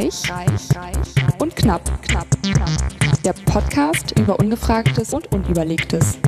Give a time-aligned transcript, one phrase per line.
[0.00, 2.70] Reich, reich, reich und knapp, knapp, knapp.
[3.22, 6.18] Der Podcast über Ungefragtes und Unüberlegtes.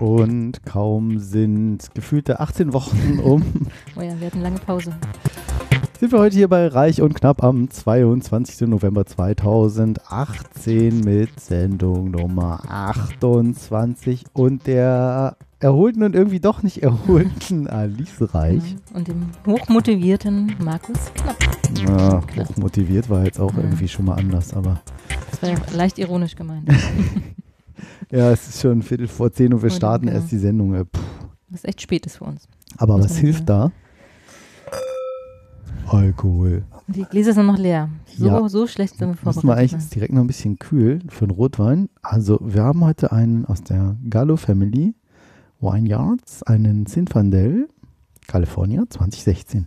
[0.00, 4.96] Und kaum sind gefühlte 18 Wochen um, Oh ja, wir hatten lange Pause.
[5.98, 8.68] Sind wir heute hier bei Reich und Knapp am 22.
[8.68, 18.32] November 2018 mit Sendung Nummer 28 und der erholten und irgendwie doch nicht erholten Alice
[18.34, 18.76] Reich.
[18.94, 21.36] Und dem hochmotivierten Markus Knapp.
[21.86, 23.62] Ja, hochmotiviert war jetzt auch Ja.
[23.62, 24.80] irgendwie schon mal anders, aber
[25.30, 26.68] Das war ja leicht ironisch gemeint.
[28.10, 30.18] ja, es ist schon Viertel vor zehn und wir starten genau.
[30.18, 30.72] erst die Sendung.
[30.72, 31.00] Puh.
[31.50, 32.46] Was echt spät ist für uns.
[32.76, 33.72] Aber was hilft da?
[35.92, 36.64] Alkohol.
[36.86, 37.88] Die Gläser sind noch leer.
[38.16, 38.48] So, Ja.
[38.48, 39.58] so schlecht sind wir Müssen wir vorbereitet.
[39.58, 41.88] eigentlich jetzt direkt noch ein bisschen kühl für den Rotwein.
[42.02, 44.94] Also wir haben heute einen aus der Gallo Family
[45.60, 47.68] Vineyards, einen Zinfandel,
[48.26, 49.66] California 2016.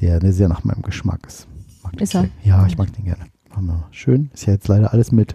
[0.00, 1.48] Der, der sehr nach meinem Geschmack ist.
[1.82, 2.28] Mag Ist er?
[2.44, 3.24] Ja, ich mag den gerne.
[3.50, 3.88] Machen wir mal.
[3.90, 4.30] Schön.
[4.34, 5.34] Ist ja jetzt leider alles mit.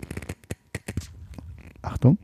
[1.82, 2.18] Achtung.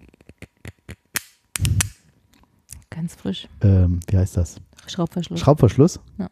[2.90, 3.48] Ganz frisch.
[3.62, 4.58] Ähm, wie heißt das?
[4.88, 5.40] Schraubverschluss.
[5.40, 6.00] Schraubverschluss?
[6.18, 6.30] Ja.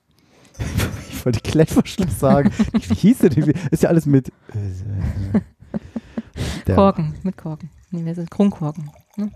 [1.09, 2.51] Ich wollte Klettverschluss sagen.
[2.73, 3.53] Wie hieß der denn?
[3.71, 4.29] Ist ja alles mit.
[4.29, 5.39] Äh,
[6.67, 7.13] der- Korken.
[7.23, 7.69] Mit Korken.
[7.91, 8.29] Nee, wer ist?
[8.31, 8.89] Kronkorken.
[9.17, 9.31] Ne?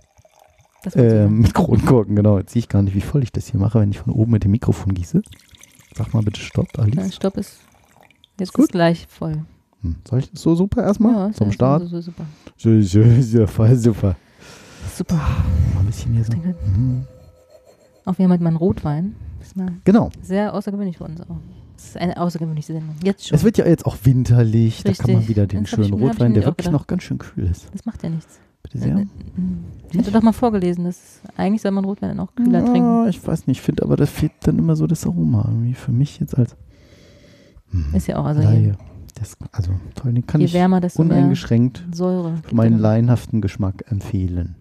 [0.83, 1.27] Sicher.
[1.29, 2.39] mit Kronkorken, genau.
[2.39, 4.31] Jetzt sehe ich gar nicht, wie voll ich das hier mache, wenn ich von oben
[4.31, 5.21] mit dem Mikrofon gieße.
[5.95, 7.15] Sag mal bitte Stopp, Ja, Alice.
[7.15, 7.57] Stopp ist.
[8.39, 8.65] Jetzt Gut.
[8.65, 9.43] ist gleich voll.
[9.81, 9.95] Hm.
[10.09, 11.29] Soll ich das so super erstmal?
[11.29, 11.81] ist Zum ja Start?
[11.83, 12.25] So, so, super.
[12.57, 14.15] So, so, so, voll super.
[14.95, 15.15] Super.
[15.15, 16.33] Mal ein bisschen hier so.
[16.33, 17.05] Mhm.
[18.05, 19.15] Auch wir haben heute mal einen Rotwein.
[19.39, 20.09] Das ist mal Genau.
[20.21, 21.37] sehr außergewöhnlich für uns auch.
[21.75, 22.95] Das ist eine außergewöhnliche Sendung.
[23.03, 23.35] Jetzt schon.
[23.35, 24.83] Es wird ja jetzt auch winterlich.
[24.83, 25.29] Da kann man Richtig.
[25.29, 27.67] wieder den Das ich schönen ich Rotwein, der wirklich noch ganz schön kühl ist.
[27.73, 28.39] das macht ja nichts.
[28.63, 28.97] Bitte sehr.
[28.97, 29.05] Äh,
[29.91, 33.03] Ich hatte doch mal vorgelesen, dass eigentlich soll man Rotwein dann auch kühler trinken.
[33.03, 35.73] Ja, ich weiß nicht, ich finde aber, da fehlt dann immer so das Aroma irgendwie
[35.73, 36.55] für mich jetzt als
[37.71, 38.77] Hm, Ist ja auch, also Laie.
[39.15, 42.35] Das, also toll, den kann je ich wärmer, uneingeschränkt Säure.
[42.43, 44.55] für meinen laienhaften Geschmack empfehlen.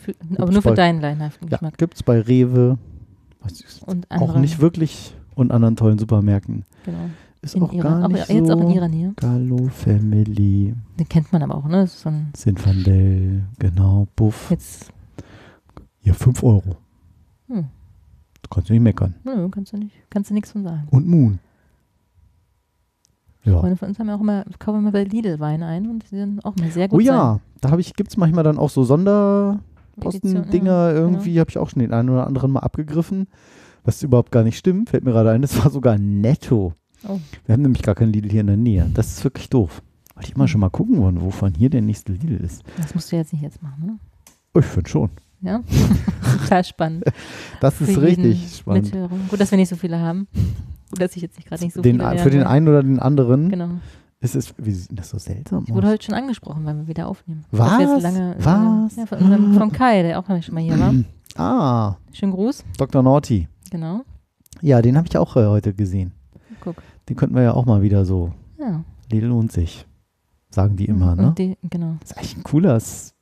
[0.00, 1.78] Für, aber nur für bei- deinen leinhaften Ja, Geschmack.
[1.78, 2.78] gibt es bei Rewe,
[3.86, 6.64] Und auch andere, nicht wirklich, und anderen tollen Supermärkten.
[6.84, 6.98] Genau.
[7.44, 8.54] Ist In auch ihrer, gar auch, nicht jetzt so.
[8.54, 9.12] auch in ihrer Nähe.
[9.16, 11.86] Gallo Family, Den kennt man aber auch, ne?
[11.88, 14.50] So Sinfandel, genau, Buff.
[14.50, 14.92] jetzt,
[16.02, 16.76] Ja, 5 Euro.
[17.48, 17.64] hm,
[18.42, 19.14] Du kannst nicht meckern.
[19.24, 20.86] nö, kannst du nicht, kannst du nichts von sagen.
[20.90, 21.38] Und Moon.
[23.44, 23.58] Ja.
[23.58, 26.14] Freunde von uns haben ja auch immer, kaufen immer bei Lidl Wein ein und die
[26.16, 28.70] sind auch mal sehr gut Oh ja, da habe ich, gibt es manchmal dann auch
[28.70, 28.84] so
[29.94, 33.28] Sonderposten-Dinger irgendwie, habe ich auch schon den einen oder anderen mal abgegriffen.
[33.84, 36.72] Was überhaupt gar nicht stimmt, fällt mir gerade ein, das war sogar netto.
[37.06, 37.18] Oh.
[37.46, 38.88] Wir haben nämlich gar keinen Lidl hier in der Nähe.
[38.94, 39.82] Das ist wirklich doof.
[40.14, 42.62] Wollte ich immer schon mal gucken wollen, wovon hier der nächste Lidl ist.
[42.76, 43.98] Das musst du jetzt nicht jetzt machen, ne?
[44.54, 45.10] Oh, ich finde schon.
[45.40, 45.62] Ja?
[46.42, 47.04] Total spannend.
[47.60, 48.84] Das ist richtig spannend.
[48.84, 49.10] Mithörer.
[49.28, 50.28] Gut, dass wir nicht so viele haben.
[50.90, 53.00] Gut, dass ich jetzt nicht gerade nicht so Den, viele für den einen oder den
[53.00, 53.70] anderen Genau.
[54.22, 57.08] Ist es, wie sieht das so seltsam Ich wurde heute schon angesprochen, weil wir wieder
[57.08, 57.44] aufnehmen.
[57.50, 58.02] Was?
[58.02, 58.96] Lange, Was?
[58.96, 60.94] Ja, von, unserem, von Kai, der auch schon mal hier war.
[61.34, 62.62] Ah, Schönen Gruß.
[62.76, 63.02] Dr.
[63.02, 63.48] Naughty.
[63.70, 64.02] Genau.
[64.60, 66.12] Ja, den habe ich auch äh, heute gesehen.
[66.60, 66.76] Guck.
[67.08, 68.32] Den könnten wir ja auch mal wieder so.
[68.58, 68.84] Ja.
[69.10, 69.86] Lidl lohnt sich.
[70.50, 71.34] Sagen die immer, ne?
[71.38, 71.96] Die, genau.
[72.00, 73.14] Das ist eigentlich ein cooler S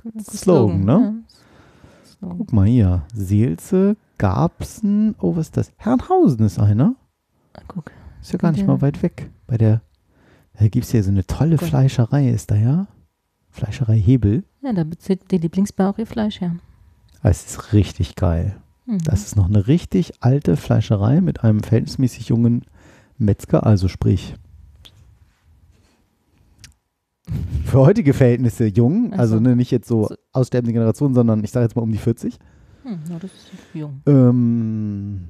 [0.00, 0.92] Cooler Slogan, ne?
[1.26, 2.08] Ja.
[2.12, 2.38] Slogan.
[2.38, 3.02] Guck mal hier.
[3.12, 5.72] Seelze, Garbsen, oh, was ist das?
[5.78, 6.94] Herrenhausen ist einer.
[7.66, 7.90] Guck.
[8.22, 8.66] Ist ja gar nicht Ja.
[8.68, 9.30] mal weit weg.
[9.48, 9.80] Bei der,
[10.58, 11.68] da gibt es hier so eine tolle Gut.
[11.68, 12.86] Fleischerei, ist da ja?
[13.50, 14.44] Fleischerei Hebel.
[14.62, 16.56] Ja, da bezieht die Lieblingsbar auch ihr Fleisch her.
[17.22, 18.56] Ah, Es ist richtig geil.
[18.86, 18.98] Mhm.
[19.04, 22.62] Das ist noch eine richtig alte Fleischerei mit einem verhältnismäßig jungen
[23.18, 24.34] Metzger, also sprich
[27.64, 29.40] für heutige Verhältnisse jung, also so.
[29.40, 30.14] ne, nicht jetzt so So.
[30.32, 32.38] aussterbende Generation, sondern ich sage jetzt mal um die 40.
[32.84, 34.00] Hm, ja, das ist jung.
[34.06, 35.28] Ähm,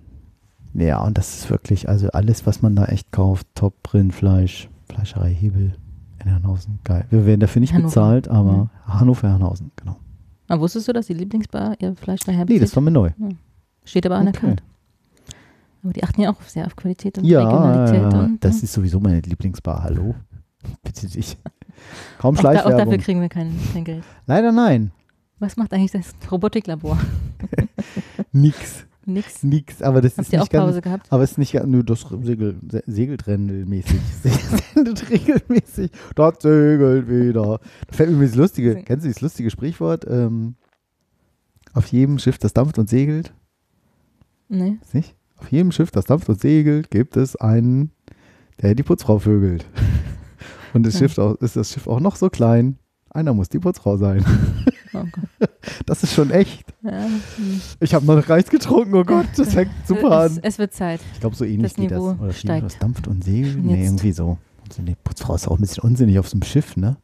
[0.75, 5.33] ja, und das ist wirklich, also alles, was man da echt kauft, Top Rindfleisch, Fleischerei
[5.35, 5.75] Hebel
[6.23, 7.05] in Herrenhausen, geil.
[7.11, 7.89] Wir werden dafür nicht Hannover.
[7.89, 9.97] bezahlt, aber Hannover, Herrenhausen, genau.
[10.49, 13.11] Aber wusstest du, dass die Lieblingsbar ihr Fleisch daher Nee, das war mir neu.
[13.85, 14.47] Steht aber an der Okay.
[14.49, 14.63] Karte.
[15.85, 18.13] Aber die achten ja auch sehr auf Qualität und Ja, Regionalität.
[18.13, 20.15] ja, und, das ist sowieso meine Lieblingsbar, hallo.
[20.83, 21.37] Bitte dich.
[22.19, 24.03] Kaum auch, da, auch dafür kriegen wir kein, kein Geld.
[24.27, 24.91] Leider nein.
[25.39, 26.99] Was macht eigentlich das Robotiklabor?
[28.33, 28.85] Nix.
[29.09, 29.43] Nix.
[29.43, 29.83] Nix.
[29.83, 30.67] Aber das Habt ist ihr auch nicht ganz.
[30.67, 31.07] Pause gehabt?
[31.11, 31.67] Aber es ist nicht ganz.
[31.67, 34.01] Nö, das segel, se- segelt regelmäßig.
[34.23, 35.91] segelt regelmäßig.
[36.15, 37.61] Das segelt wieder.
[37.89, 38.75] Da fällt mir das lustige.
[38.75, 38.85] Sing.
[38.85, 40.07] Kennst du dieses lustige Sprichwort?
[40.09, 40.57] Ähm,
[41.73, 43.33] auf jedem Schiff, das dampft und segelt.
[44.49, 44.79] Nee.
[44.83, 45.15] Ist nicht?
[45.39, 47.93] Auf jedem Schiff, das dampft und segelt, gibt es einen,
[48.61, 49.67] der die Putzfrau vögelt.
[50.75, 50.99] Und das.
[50.99, 52.77] Schiff auch, ist das Schiff auch noch so klein.
[53.11, 54.23] Einer muss die Putzfrau sein.
[54.95, 55.05] Oh.
[55.87, 56.65] Das ist schon echt.
[56.83, 57.05] Ja.
[57.37, 57.61] hm.
[57.81, 60.41] Ich habe noch Reis getrunken, oh Gott, das fängt super es, an.
[60.43, 61.01] es wird Zeit.
[61.15, 62.01] Ich glaube, so ähnlich das geht das.
[62.01, 62.65] Oder steigt.
[62.65, 63.63] das dampft und segelt.
[63.63, 64.39] Nee, irgendwie so.
[64.79, 66.97] Die Putzfrau ist auch ein bisschen unsinnig auf so einem Schiff, ne?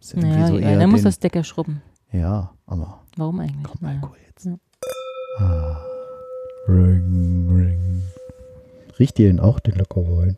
[0.00, 1.80] Ist ja irgendwie Ja, so dann muss das Decker schrubben.
[2.12, 3.62] Ja, aber Warum eigentlich?
[3.64, 3.94] komm, Naja.
[4.00, 4.44] Alkohol jetzt.
[4.46, 4.56] Ja.
[5.38, 5.80] Ah.
[6.68, 8.02] Ring, ring.
[8.98, 10.36] Riecht ihr denn auch den Leckerwein?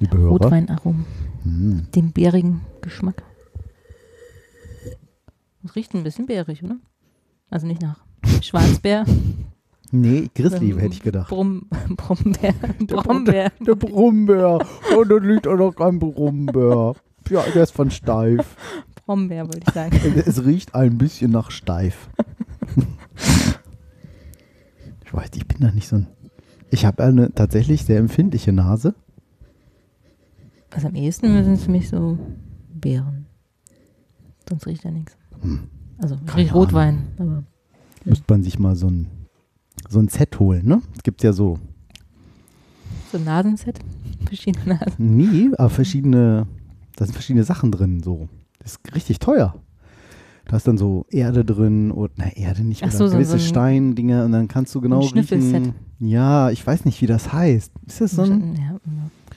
[0.00, 0.08] Den.
[0.28, 1.04] Rotweinaromen,
[1.42, 1.86] Hm.
[1.94, 3.22] den bärigen Geschmack.
[5.64, 6.76] Es riecht ein bisschen bärig, oder?
[7.50, 8.04] Also nicht nach
[8.42, 9.04] Schwarzbär,
[9.92, 11.28] Nee, Grizzly hätte ich gedacht.
[11.28, 11.66] Brumm,
[11.96, 12.54] Brombeer,
[12.86, 13.52] Brombeer.
[13.60, 14.64] Der Brummbär.
[14.96, 16.94] Oh, da liegt auch noch ein Brummbär.
[17.28, 18.56] Ja, der ist von steif.
[19.04, 19.96] Brombeer wollte ich sagen.
[20.26, 22.08] Es riecht ein bisschen nach steif.
[25.04, 26.06] Ich weiß, ich bin da nicht so ein.
[26.70, 28.94] Ich habe eine tatsächlich sehr empfindliche Nase.
[30.70, 32.16] Also am ehesten sind es für mich so
[32.72, 33.26] Beeren.
[34.48, 35.16] Sonst riecht ja nichts.
[35.42, 35.60] Hm.
[35.98, 37.44] Also Keine Rotwein, aber
[38.04, 39.06] Müsste man sich mal so ein,
[39.88, 40.80] so ein Set holen, ne?
[40.96, 41.58] Es gibt ja so,
[43.12, 43.78] so ein Nasenset,
[44.26, 45.16] verschiedene Nasen.
[45.16, 46.46] nie, aber verschiedene,
[46.96, 48.28] da sind verschiedene Sachen drin, so.
[48.60, 49.54] Das ist richtig teuer.
[50.46, 53.36] Da ist dann so Erde drin und, na, Erde nicht, Ach so, so- gewisse so
[53.36, 55.54] ein- Steindinger und dann kannst du genau Schnüffelset.
[55.60, 55.74] riechen.
[56.00, 57.72] Ja, ich weiß nicht, wie das heißt.
[57.86, 58.80] Ist das so ein ja.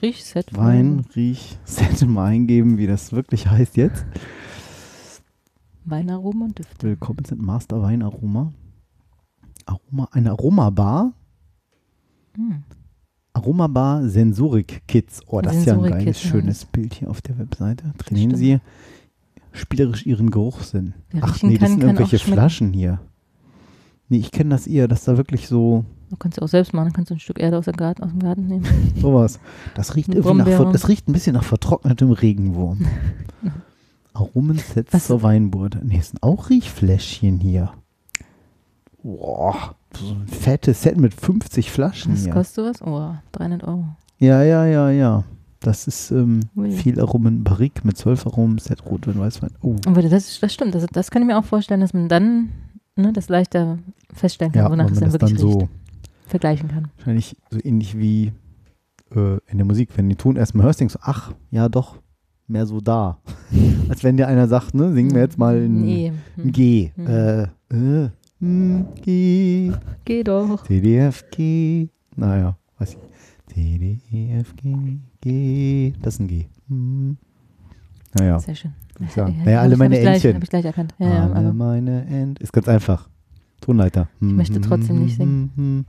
[0.02, 0.56] Riechset.
[0.56, 4.04] Wein, Riech, Set mal eingeben, wie das wirklich heißt jetzt?
[5.86, 6.88] Weinaromen und Düfte.
[6.88, 8.52] Willkommen sind Master Wein Aroma.
[9.66, 11.12] Aroma, eine Aromabar.
[12.36, 12.62] Hm.
[13.34, 15.20] Aromabar Sensorik Kids.
[15.26, 17.92] Oh, das ist ja ein Sensorik geiles, Kids, schönes Bild hier auf der Webseite.
[17.98, 18.34] Trainieren.
[18.34, 18.60] Sie
[19.52, 20.94] spielerisch Ihren Geruchssinn.
[21.10, 22.18] Wer Ach nee, das kann, sind irgendwelche.
[22.18, 23.00] Flaschen hier.
[24.08, 27.10] Nee, ich kenne das eher, dass da wirklich so Du kannst auch selbst machen, kannst
[27.10, 28.64] du ein Stück Erde aus dem Garten, aus dem Garten nehmen.
[28.96, 29.38] sowas.
[29.74, 32.86] Das riecht irgendwie nach, das riecht ein bisschen nach vertrocknetem Regenwurm.
[34.14, 35.80] Aromensets Was- zur Weinbude.
[35.84, 37.72] Nee, sind auch Riechfläschchen hier.
[39.02, 42.32] Boah, so ein fettes Set mit 50 Flaschen Was hier.
[42.32, 42.82] kostet sowas?
[42.82, 43.84] Oh, 300 Euro.
[44.18, 45.24] Ja, ja, ja, ja.
[45.60, 46.40] Das ist ähm,
[46.70, 49.50] viel Aromen Barrique mit 12 Aromen, Set Rotwein, Weißwein.
[49.62, 49.76] Oh.
[49.86, 52.50] Aber das, das stimmt, das, das kann ich mir auch vorstellen, dass man dann
[52.96, 53.78] ne, das leichter
[54.12, 55.70] feststellen kann, Ja, wonach es dann das wirklich dann so riecht.
[56.26, 56.88] Vergleichen kann.
[56.96, 58.32] wahrscheinlich so ähnlich wie
[59.14, 61.96] äh, in der Musik, wenn die Ton erstmal hörst, denkst du, ach, ja doch,
[62.46, 63.18] mehr so da.
[63.88, 66.12] Als wenn dir einer sagt, ne, singen wir jetzt mal ein, Nee.
[66.36, 66.52] ein Hm.
[66.52, 66.90] G.
[66.96, 67.06] Hm.
[67.06, 68.10] Äh, äh,
[68.40, 69.72] hm, G,
[70.04, 70.64] Geh doch.
[70.66, 71.88] C, D, F, G.
[72.16, 73.54] Naja, weiß ich.
[73.54, 74.74] C, D, E, F, G,
[75.20, 75.92] G.
[76.02, 76.46] Das ist ein G.
[76.68, 77.16] Hm.
[78.18, 78.72] Naja, Sehr schön.
[79.16, 80.34] Ja, Naja, alle hab meine gleich, Entchen.
[80.34, 80.94] Habe ich gleich erkannt.
[80.98, 82.38] Ja, ja, Alle aber meine End.
[82.38, 83.08] Ist ganz einfach.
[83.60, 84.08] Tonleiter.
[84.20, 85.84] Ich möchte trotzdem nicht singen.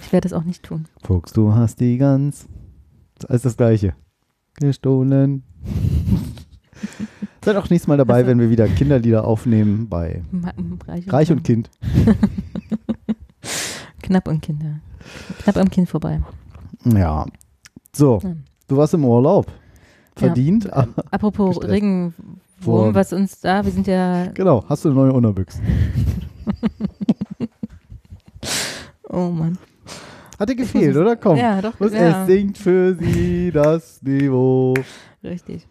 [0.00, 0.86] ich werde es auch nicht tun.
[1.04, 2.46] Fuchs, du hast die Gans.
[3.18, 3.94] Das ist das Gleiche.
[4.60, 5.42] Gestohlen.
[7.44, 10.22] Seid auch nächstes Mal dabei, Also- wenn wir wieder Kinderlieder aufnehmen bei
[10.86, 11.70] Reich, Reich und Kind.
[14.02, 14.80] Knapp und Kinder.
[15.42, 16.20] Knapp am Kind vorbei.
[16.84, 17.26] Ja.
[17.94, 18.34] So, Ja.
[18.68, 19.46] du warst im Urlaub.
[20.16, 20.64] Verdient.
[20.64, 20.72] Ja.
[20.74, 21.72] aber- Apropos Gestresst.
[21.72, 22.14] Regenwurm,
[22.60, 22.94] Wurm.
[22.94, 25.60] was uns da, wir sind ja, Genau, hast du eine neue Unterbüchse.
[29.08, 29.58] oh Mann.
[30.42, 31.14] Hat dir gefehlt, oder?
[31.16, 31.36] Komm.
[31.36, 31.78] Ja, doch.
[31.80, 34.74] Und ja, es singt für sie das Niveau.
[35.22, 35.68] richtig.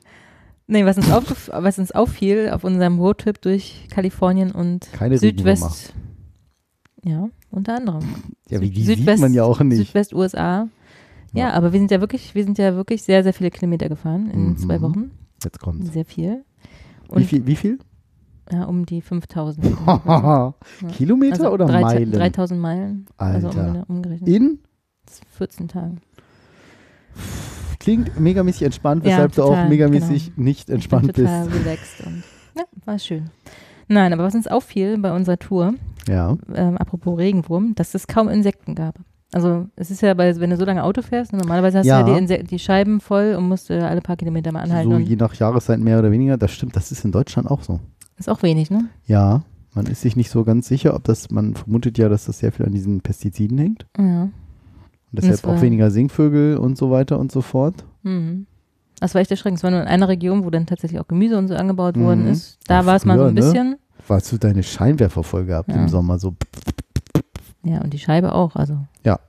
[0.67, 5.93] Nee, was uns, aufgef- was uns auffiel auf unserem Roadtrip durch Kalifornien und Keine Südwest.
[7.03, 8.05] Ja, unter anderem.
[8.49, 9.79] Ja, wie die Südwest, sieht man ja auch nicht.
[9.85, 10.69] Südwest-USA.
[11.33, 11.49] Ja, Ja.
[11.51, 14.49] aber wir sind ja wirklich, wir sind ja wirklich sehr, sehr viele Kilometer gefahren in
[14.51, 14.57] Mhm.
[14.57, 15.11] zwei Wochen.
[15.43, 15.91] Jetzt kommt's.
[15.91, 16.45] Sehr viel.
[17.09, 17.45] Wie Und viel?
[17.45, 17.79] Wie viel?
[18.51, 19.65] Ja, um die 5000.
[20.97, 22.11] Kilometer Also oder drei- Meilen?
[22.11, 23.05] 3000 Meilen.
[23.17, 23.61] Also Alter.
[23.71, 24.29] umge- umgerechnet.
[24.29, 24.59] In?
[25.37, 25.99] 14 Tagen.
[27.79, 31.65] Klingt megamäßig entspannt, Ja, weshalb du auch total, megamäßig nicht entspannt total bist.
[31.65, 32.23] relaxed und
[32.55, 33.29] ja, war schön.
[33.87, 35.73] Nein, aber was uns auffiel bei unserer Tour,
[36.07, 36.37] Ja.
[36.53, 38.95] ähm, apropos Regenwurm, dass es kaum Insekten gab.
[39.33, 42.03] Also es ist ja, bei, wenn du so lange Auto fährst, ne, normalerweise hast Ja.
[42.03, 44.89] du ja die, die Scheiben voll und musst äh, alle paar Kilometer mal anhalten.
[44.91, 46.37] So und je nach Jahreszeit mehr oder weniger.
[46.37, 47.79] Das stimmt, das ist in Deutschland auch so.
[48.21, 48.85] Ist auch wenig, ne?
[49.05, 52.39] Ja, man ist sich nicht so ganz sicher, ob das, man vermutet ja, dass das
[52.39, 53.85] sehr viel an diesen Pestiziden hängt.
[53.97, 54.23] Ja.
[54.23, 54.31] Und
[55.11, 57.85] deshalb auch weniger Singvögel und so weiter und so fort.
[58.03, 58.47] Mhm.
[58.99, 59.57] Das war echt erschreckend.
[59.59, 62.03] Es war nur in einer Region, wo dann tatsächlich auch Gemüse und so angebaut Mhm.
[62.03, 62.59] worden ist.
[62.67, 63.41] Da Ja, war es mal so ein ne?
[63.41, 63.75] bisschen.
[64.07, 65.75] Warst du deine Scheinwerfer voll gehabt Ja.
[65.75, 66.19] im Sommer?
[66.19, 66.35] So,
[67.63, 68.77] Ja, und die Scheibe auch, also.
[69.03, 69.19] Ja.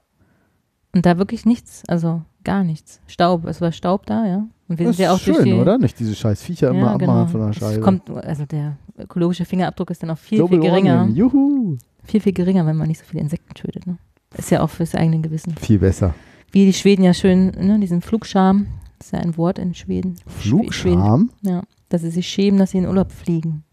[0.95, 3.01] Und da wirklich nichts, also gar nichts.
[3.07, 4.47] Staub, es war Staub da, ja.
[4.73, 5.79] Und wir das sind ja auch ist schön, oder?
[5.79, 7.81] Nicht diese scheiß Viecher immer ja, abmachen von der Es Scheibe.
[7.81, 10.97] Kommt, also der ökologische Fingerabdruck ist dann auch viel, Global viel geringer.
[11.01, 11.77] Warming, Juhu.
[12.05, 13.87] Viel, viel geringer, wenn man nicht so viele Insekten tötet.
[13.87, 13.97] Ne?
[14.37, 15.55] Ist ja auch fürs eigene Gewissen.
[15.61, 16.15] Viel besser.
[16.51, 18.67] Wie die Schweden ja schön, ne, diesen Flugscham,
[18.99, 20.17] das ist ja ein Wort in Schweden.
[20.41, 21.31] Schwe- Schweden, Flugscham?
[21.43, 23.65] ja, dass sie sich schämen, dass sie in Urlaub fliegen.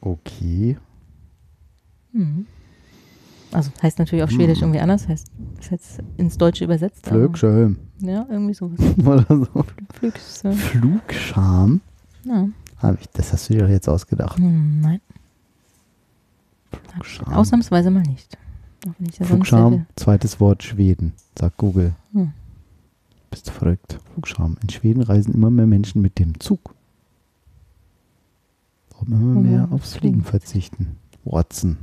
[0.00, 0.76] Okay.
[2.12, 2.46] Mhm.
[3.52, 4.64] Also heißt natürlich auf Schwedisch Hm.
[4.68, 7.06] irgendwie anders, heißt ist jetzt ins Deutsche übersetzt.
[7.06, 7.76] Flugscham.
[8.00, 8.78] Ja, irgendwie sowas.
[9.04, 9.64] Oder so.
[9.94, 11.80] Flügs, äh, Flugscham?
[12.24, 12.48] ja.
[12.78, 14.38] Hab ich, das hast du dir doch jetzt ausgedacht.
[14.38, 15.00] Hm, Nein,
[16.92, 17.32] Flugscham.
[17.34, 18.38] ausnahmsweise mal nicht.
[19.20, 21.92] Flugscham, zweites Wort Schweden, sagt Google.
[22.12, 22.32] Hm.
[23.30, 23.98] Bist du verrückt?
[24.14, 24.56] Flugscham.
[24.62, 26.74] In Schweden reisen immer mehr Menschen mit dem Zug.
[28.92, 30.24] Warum immer mehr aufs Fliegen fliegen.
[30.24, 30.96] verzichten?
[31.24, 31.76] Watson.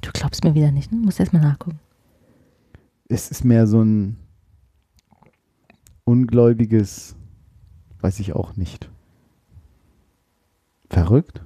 [0.00, 0.98] Du glaubst mir wieder nicht, ne?
[0.98, 1.78] Musst erst mal nachgucken.
[3.08, 4.16] Es ist mehr so ein
[6.04, 7.16] ungläubiges,
[8.00, 8.90] weiß ich auch nicht.
[10.90, 11.42] Verrückt?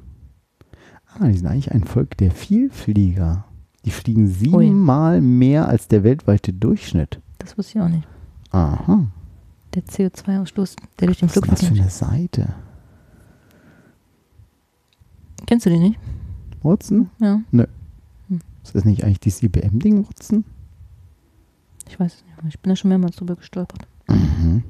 [1.07, 3.45] Ah, die sind eigentlich ein Volk der Vielflieger.
[3.85, 7.21] Die fliegen siebenmal mehr als der weltweite Durchschnitt.
[7.39, 8.07] Das wusste ich auch nicht.
[8.53, 9.07] Aha.
[9.75, 12.55] Der CO2-Ausstoß, der durch den Was ist das für eine Seite?
[15.47, 15.99] Kennst du die nicht?
[16.65, 17.11] Watson?
[17.21, 17.41] Ja,
[18.63, 20.45] Ist das nicht eigentlich dieses IBM-Ding, Watson?
[21.89, 22.39] ich weiß es nicht.
[22.39, 23.87] aber Ich bin da schon mehrmals drüber gestolpert.
[24.09, 24.63] Mhm.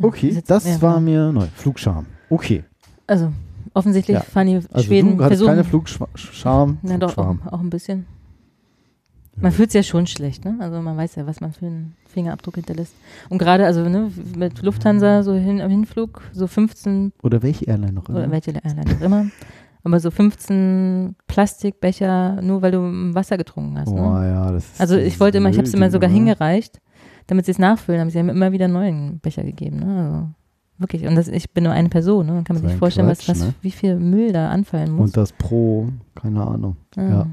[0.00, 1.46] Okay, das war mir neu.
[1.54, 2.06] Flugscham.
[2.30, 2.64] Okay.
[3.06, 3.32] Also,
[3.74, 4.22] offensichtlich Ja.
[4.22, 5.48] die Also Schweden du hattest versuchen.
[5.48, 6.78] keine Flugscham.
[6.82, 8.06] Na doch, auch ein bisschen.
[9.36, 10.56] Man fühlt sich ja schon schlecht, ne?
[10.60, 12.94] Also man weiß ja, was man für einen Fingerabdruck hinterlässt.
[13.30, 17.92] Und gerade, also ne, mit Lufthansa so hin, am Hinflug, so 15, Oder welche Airline
[17.94, 18.18] noch immer?
[18.18, 19.26] oder welche Airline auch immer,
[19.84, 22.80] aber so 15 Plastikbecher, nur weil du
[23.14, 23.88] Wasser getrunken hast.
[23.88, 24.28] Oh Ne?
[24.28, 26.14] ja, das ist Also ich wollte immer, ich habe es immer sogar oder?
[26.16, 26.80] hingereicht,
[27.26, 29.78] damit sie es nachfüllen, haben sie haben immer wieder neuen Becher gegeben.
[29.78, 29.86] Ne?
[30.04, 30.28] Also
[30.78, 31.06] wirklich.
[31.06, 32.32] Und das, ich bin nur eine Person, ne?
[32.34, 33.54] Dann kann man So sich vorstellen, was, Quatsch, was, ne?
[33.62, 35.06] wie viel Müll da anfallen muss.
[35.10, 36.76] Und das Pro, keine Ahnung.
[36.96, 37.02] Ah.
[37.02, 37.26] ja.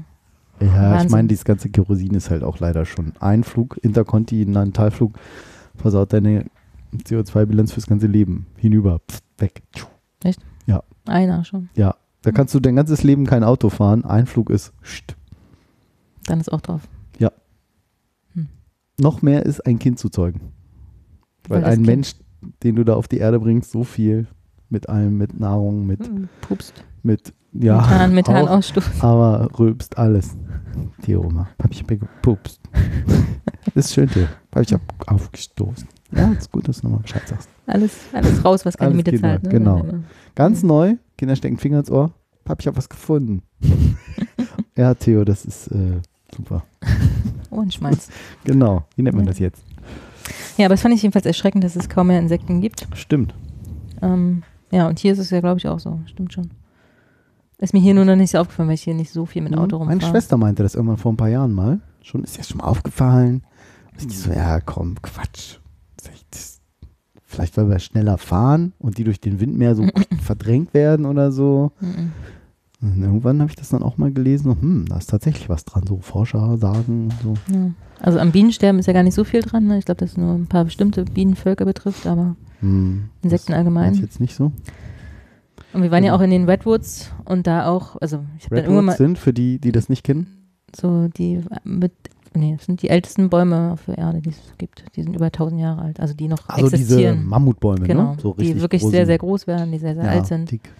[0.60, 1.10] Ja, ich Wahnsinn.
[1.10, 5.18] meine, dieses ganze Kerosin ist halt auch leider schon ein Flug, Interkontinentalflug,
[5.76, 6.46] versaut deine
[6.94, 8.46] CO2-Bilanz fürs ganze Leben.
[8.56, 9.62] Hinüber, pff, weg.
[11.06, 11.70] Einer schon.
[11.74, 14.04] Ja, da kannst du dein ganzes Leben kein Auto fahren.
[14.04, 15.16] Ein Flug ist, scht.
[16.26, 16.82] Dann ist auch drauf.
[19.00, 20.52] noch mehr ist ein Kind zu zeugen.
[21.48, 22.14] Weil, Weil ein Kind- Mensch,
[22.62, 24.26] den du da auf die Erde bringst, so viel
[24.68, 26.84] mit allem, mit Nahrung, mit, Hm, Pupst.
[27.02, 28.84] mit ja, Methan, auch, Methanausstoß.
[29.00, 30.36] aber rülpst alles.
[31.06, 31.48] Die Oma.
[31.60, 32.60] Hab ich gepupst.
[33.74, 34.26] das ist schön, Theo.
[34.54, 35.88] Hab ich hab aufgestoßen.
[36.12, 37.48] Ja, ist gut, dass du nochmal Bescheid sagst.
[37.66, 39.42] Alles, alles raus, was keine Alles Miete zahlt.
[39.44, 39.48] Ne?
[39.48, 39.84] genau.
[40.34, 42.12] Ganz neu, Kinder stecken Finger ins Ohr.
[42.48, 43.42] Hab ich hab was gefunden.
[44.76, 46.00] ja, Theo, das ist äh,
[46.34, 46.64] super.
[47.50, 48.08] Ohrenschmalz.
[48.44, 48.84] Genau.
[48.96, 49.62] Wie nennt man das jetzt?
[50.56, 52.86] Ja, aber das fand ich jedenfalls erschreckend, dass es kaum mehr Insekten gibt.
[52.94, 53.34] Stimmt.
[54.02, 56.00] Ähm, ja, und hier ist es ja, glaube ich, auch so.
[56.06, 56.50] Stimmt schon.
[57.60, 59.54] Ist mir hier nur noch nicht so aufgefallen, weil ich hier nicht so viel mit
[59.56, 59.84] Auto Mhm.
[59.86, 60.12] Meine rumfahre.
[60.12, 61.80] Schwester meinte das irgendwann vor ein paar Jahren mal.
[62.02, 63.42] Schon ist ja schon mal aufgefallen.
[64.00, 65.58] Und ich so, ja, komm, Quatsch.
[66.30, 66.60] Das-
[67.26, 69.86] Vielleicht, weil wir schneller fahren und die durch den Wind mehr so
[70.22, 71.70] verdrängt werden oder so.
[71.80, 72.12] Mhm.
[72.82, 74.50] Und irgendwann habe ich das dann auch mal gelesen.
[74.50, 75.84] und, Hm, da ist tatsächlich was dran.
[75.86, 77.34] So Forscher sagen so.
[77.52, 77.70] Ja.
[78.00, 79.66] Also am Bienensterben ist ja gar nicht so viel dran.
[79.66, 79.76] Ne?
[79.78, 83.92] Ich glaube, dass es nur ein paar bestimmte Bienenvölker betrifft, aber Hm, Insekten das allgemein.
[83.94, 84.50] ich jetzt nicht so.
[85.72, 86.20] Und wir waren ja Genau.
[86.20, 89.32] auch in den Redwoods und da auch, also ich habe dann irgendwann mal sind, für
[89.32, 90.26] die, die das nicht kennen,
[90.74, 91.92] so die mit,
[92.34, 94.84] nee, das sind die ältesten Bäume auf der Erde, die es gibt.
[94.96, 97.24] Die sind über 1000 Jahre alt, also die noch also diese existieren.
[97.26, 98.16] Mammutbäume, genau, ne?
[98.20, 100.50] So richtig die wirklich großen- sehr, sehr groß werden, die sehr, sehr ja, alt sind.
[100.50, 100.70] Dick.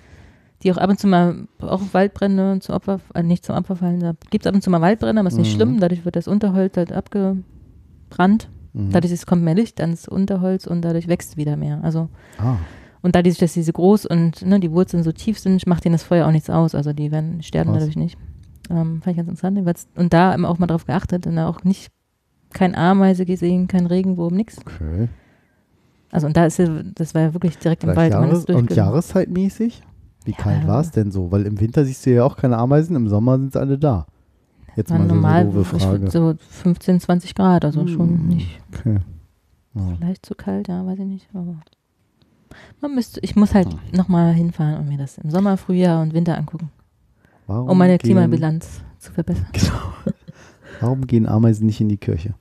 [0.62, 4.00] Die auch ab und zu mal, auch Waldbrände zum Opfer, äh, nicht zum Opfer fallen,
[4.00, 5.56] da gibt es ab und zu mal Waldbrände, aber ist nicht Mhm.
[5.56, 8.50] schlimm, dadurch wird das Unterholz halt abgebrannt.
[8.73, 8.90] Mhm.
[8.90, 11.80] Dadurch ist, kommt mehr Licht ans Unterholz und dadurch wächst wieder mehr.
[11.82, 12.56] Also ah,
[13.02, 15.92] und dadurch, dass sie so groß und ne, die Wurzeln so tief sind, macht ihnen
[15.92, 16.75] das Feuer auch nichts aus.
[16.75, 17.80] Also die werden sterben Krass.
[17.80, 18.19] dadurch nicht.
[18.69, 19.87] Ähm, fand ich ganz interessant.
[19.97, 21.90] Und da immer auch mal drauf geachtet und da auch nicht
[22.52, 24.59] kein Ameise gesehen, kein Regenwurm, nix.
[24.59, 25.09] okay.
[26.12, 28.12] Also und da ist ja, das war ja wirklich direkt im Wald.
[28.12, 29.83] Jahres und Jahreszeitmäßig?
[30.25, 30.37] Wie Ja.
[30.37, 31.30] kalt war es denn so?
[31.33, 34.07] Weil im Winter siehst du ja auch keine Ameisen, im Sommer sind sie alle da.
[34.76, 36.11] Jetzt war mal so normal eine doofe Frage.
[36.11, 38.26] so 15, 20 Grad, also schon Hm.
[38.28, 38.99] nicht Okay.
[39.75, 39.83] Ja.
[39.99, 41.28] vielleicht zu kalt, ja, weiß ich nicht.
[41.33, 41.57] Aber
[42.80, 43.78] man müsste, ich muss halt Hm.
[43.92, 46.71] nochmal hinfahren und mir das im Sommer, Frühjahr und Winter angucken,
[47.47, 49.47] Warum um meine gehen, Klimabilanz zu verbessern.
[50.80, 52.35] Warum gehen Ameisen nicht in die Kirche?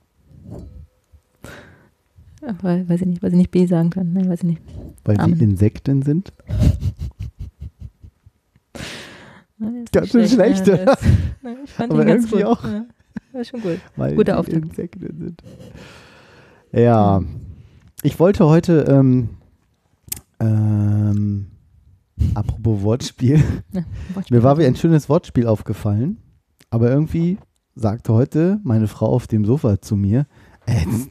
[2.42, 4.14] Ja, weil, weiß ich nicht, weil sie nicht B sagen können.
[4.14, 4.62] Nein, weiß ich nicht.
[5.04, 5.36] Weil Amen.
[5.36, 6.32] sie Insekten sind?
[9.58, 11.02] Nein, ist Ganz schön schlecht, Ja, das-
[11.64, 12.46] ich fand Aber ihn ganz irgendwie gut.
[12.46, 12.64] auch.
[12.64, 12.84] Ja,
[13.32, 13.78] war schon gut.
[13.96, 14.64] Weil Guter sie Auftakt.
[14.64, 15.42] Insekten sind.
[16.72, 17.22] Ja.
[18.02, 19.28] Ich wollte heute, ähm,
[20.40, 21.46] ähm,
[22.34, 23.42] apropos Wortspiel,
[23.72, 23.82] Ja,
[24.30, 26.18] Mir war wie ein schönes Wortspiel aufgefallen,
[26.70, 27.38] aber irgendwie
[27.74, 30.26] sagte heute meine Frau auf dem Sofa zu mir,
[30.66, 31.08] jetzt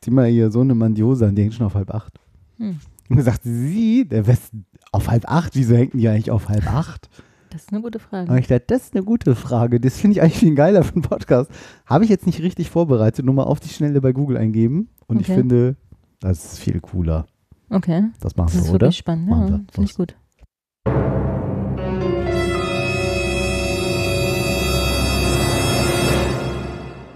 [0.00, 2.20] zieh mal hier so eine Mandiosa an, die hängt schon auf halb acht.
[2.58, 2.78] Hm.
[3.08, 7.08] Und gesagt, sie, der Westen, auf halb acht, wieso hängt die eigentlich auf halb acht?
[7.50, 8.30] Das ist eine gute Frage.
[8.30, 9.80] Und ich dachte, das ist eine gute Frage.
[9.80, 11.50] Das finde ich eigentlich viel geiler für einen Podcast.
[11.86, 14.88] Habe ich jetzt nicht richtig vorbereitet, nur mal auf die Schnelle bei Google eingeben.
[15.06, 15.38] Und ich Okay.
[15.38, 15.76] finde,
[16.20, 17.26] das ist viel cooler.
[17.70, 18.80] Okay, Das machen das ist wir, oder?
[18.86, 19.28] wirklich spannend.
[19.28, 20.14] Machen Ja, finde ich gut.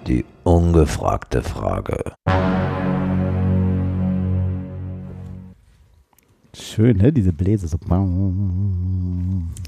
[0.07, 2.13] Die ungefragte Frage.
[6.55, 7.13] Schön, ne?
[7.13, 7.79] Diese Bläser so.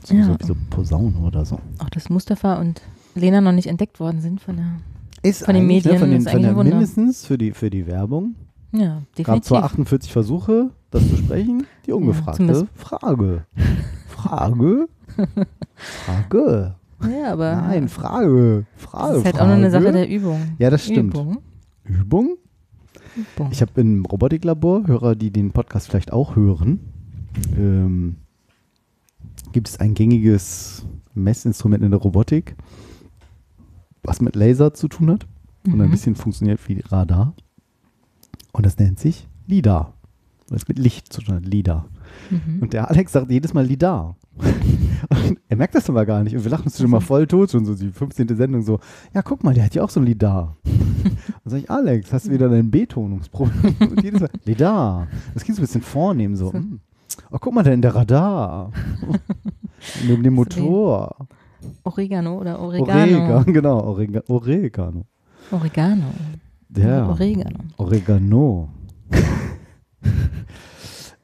[0.04, 0.24] So, Ja.
[0.24, 1.58] so wie so Posaunen oder so.
[1.78, 2.80] Auch dass Mustafa und
[3.14, 4.66] Lena noch nicht entdeckt worden sind von der.
[5.22, 7.70] Ist Von den eigentlich, Medien ne, von den, ist von der mindestens für die, für
[7.70, 8.34] die Werbung.
[8.72, 9.44] Ja, Gab definitiv.
[9.48, 11.66] zwar 48 Versuche, das zu sprechen.
[11.86, 13.44] Die ungefragte zumindest- Frage.
[14.08, 14.88] Frage?
[15.76, 16.74] Frage.
[17.10, 18.64] Ja, aber Nein, Frage.
[18.76, 19.08] Frage.
[19.08, 19.42] das ist halt Frage.
[19.44, 20.40] auch nur eine Sache der Übung.
[20.58, 21.14] Ja, das stimmt.
[21.14, 21.38] Übung.
[21.84, 22.36] Übung?
[23.16, 23.48] Übung.
[23.50, 26.80] Ich habe im Robotiklabor, Hörer, die den Podcast vielleicht auch hören,
[27.58, 28.16] ähm,
[29.52, 32.54] gibt es ein gängiges Messinstrument in der Robotik,
[34.02, 35.26] was mit Laser zu tun hat
[35.66, 35.90] und ein Mhm.
[35.90, 37.34] bisschen funktioniert wie Radar.
[38.52, 39.94] Und das nennt sich LIDAR.
[40.48, 41.88] Das mit Licht zu tun hat, LIDAR.
[42.30, 42.60] Mhm.
[42.60, 44.16] Und der Alex sagt jedes Mal LIDAR.
[45.08, 46.36] Und er merkt das aber gar nicht.
[46.36, 48.28] Und wir lachen uns schon mal voll tot, schon so die 15.
[48.36, 48.78] Sendung so,
[49.14, 50.56] ja, guck mal, der hat ja auch so ein LIDAR.
[50.64, 53.76] Dann sage ich, Alex, hast du wieder dein Betonungsproblem?
[53.80, 55.08] Und jedes Mal, LIDAR.
[55.34, 56.52] Das klingt so ein bisschen vornehm so.
[56.52, 56.80] hm.
[57.30, 58.72] Oh, guck mal, da in der Radar.
[60.06, 61.28] Neben dem ist Motor.
[61.84, 63.44] Oregano oder Oregano, Oregano.
[63.52, 65.04] genau, Orega Oregano.
[65.50, 66.12] Oregano.
[66.76, 67.08] Ja.
[67.08, 67.58] Oregano.
[67.76, 68.68] Oregano.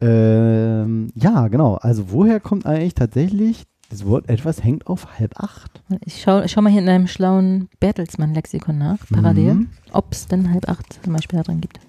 [0.00, 1.75] ähm, ja, genau.
[1.76, 5.83] Also woher kommt eigentlich tatsächlich das Wort etwas hängt auf halb acht?
[6.05, 9.69] Ich schau, schau mal hier in deinem schlauen Bertelsmann-Lexikon nach, parallel, Mhm.
[9.93, 11.81] ob es denn halb acht zum Beispiel da drin gibt.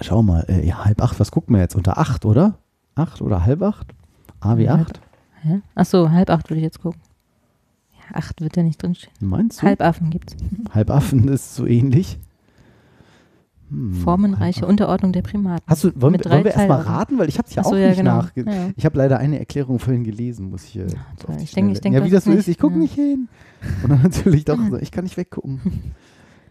[0.00, 1.76] Schau mal, äh, ja, halb acht, was gucken wir jetzt?
[1.76, 2.58] Unter acht, oder?
[2.94, 3.88] Acht oder halb acht?
[4.40, 5.00] A wie Halb- acht?
[5.42, 5.60] Hä?
[5.74, 7.00] Achso, halb acht würde ich jetzt gucken.
[8.10, 9.12] Ja, acht wird ja nicht drinstehen.
[9.20, 9.66] Meinst du?
[9.66, 10.36] Halbaffen gibt's.
[10.72, 12.18] Halbaffen ist so ähnlich.
[13.70, 15.64] Hm, Formenreiche halb- Unterordnung der Primaten.
[15.66, 17.18] Hast du, wollen, mit wollen wir erstmal raten?
[17.18, 18.16] Weil ich habe es ja Ach so, auch ja, nicht genau.
[18.18, 18.44] nachge...
[18.44, 18.70] Ja.
[18.76, 20.76] Ich habe leider eine Erklärung vorhin gelesen, muss ich...
[20.76, 22.80] Äh, die Ich denke- ich denke, Ja, wie das so ist ich gucke ja.
[22.80, 23.28] nicht hin.
[23.82, 25.60] Und dann natürlich doch so, ich kann nicht weggucken.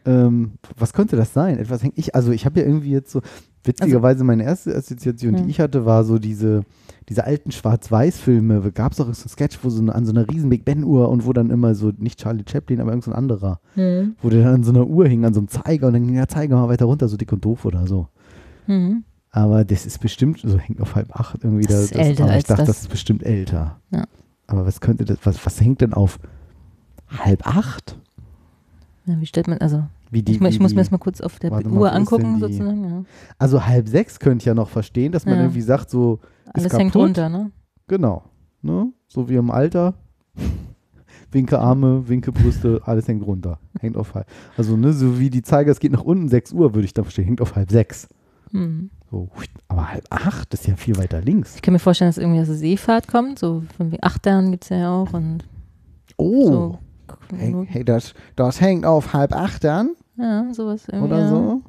[0.05, 1.57] ähm, was könnte das sein?
[1.59, 3.21] Etwas hängt ich, also ich habe ja irgendwie jetzt so,
[3.63, 5.41] witzigerweise meine erste Assoziation, Ja.
[5.41, 6.63] die ich hatte, war so diese,
[7.09, 8.71] diese alten Schwarz-Weiß-Filme.
[8.73, 11.09] Gab es auch so einen Sketch, wo so eine, an so einer riesen Big Ben-Uhr
[11.09, 14.15] und wo dann immer so, nicht Charlie Chaplin, aber irgend so anderer, Mhm.
[14.21, 16.15] wo der dann an so einer Uhr hing, an so einem Zeiger und dann ging
[16.15, 18.07] der Zeiger mal weiter runter, so dick und doof oder so.
[18.67, 19.03] Mhm.
[19.31, 21.65] Aber das ist bestimmt, so hängt auf halb acht irgendwie.
[21.65, 22.67] Das da, ist älter aber ich dachte, das.
[22.67, 23.79] das ist bestimmt älter.
[23.91, 24.03] Ja.
[24.45, 26.19] Aber was könnte das, was, was hängt denn auf
[27.17, 27.97] halb acht?
[29.05, 31.19] Ja, wie stellt man, also, die, ich, ich wie muss die, mir das mal kurz
[31.21, 32.83] auf der Warte Uhr angucken, die- sozusagen.
[32.89, 33.03] Ja.
[33.37, 35.41] Also halb sechs könnte ich ja noch verstehen, dass man Ja.
[35.41, 36.19] irgendwie sagt, so,
[36.53, 36.79] Alles kaputt.
[36.79, 37.51] hängt runter, ne?
[37.87, 38.23] genau.
[38.61, 38.93] Ne?
[39.07, 39.95] So wie im Alter.
[41.31, 43.59] Winke Arme, winke Brüste, alles hängt runter.
[43.79, 44.27] Hängt auf halb.
[44.55, 47.05] Also, ne, so wie die Zeiger, es geht nach unten, 6 Uhr, würde ich dann
[47.05, 48.07] verstehen, hängt auf halb sechs.
[48.51, 48.91] Mhm.
[49.09, 49.29] So,
[49.67, 51.55] aber halb acht ist ja viel weiter links.
[51.55, 54.65] Ich kann mir vorstellen, dass irgendwie aus der Seefahrt kommt, so von wie Achtern gibt
[54.65, 55.43] es ja auch und
[56.17, 56.47] Oh.
[56.47, 56.79] so.
[57.35, 61.07] Hey, hey das, das hängt auf halb acht an Ja, sowas irgendwie.
[61.07, 61.61] oder so.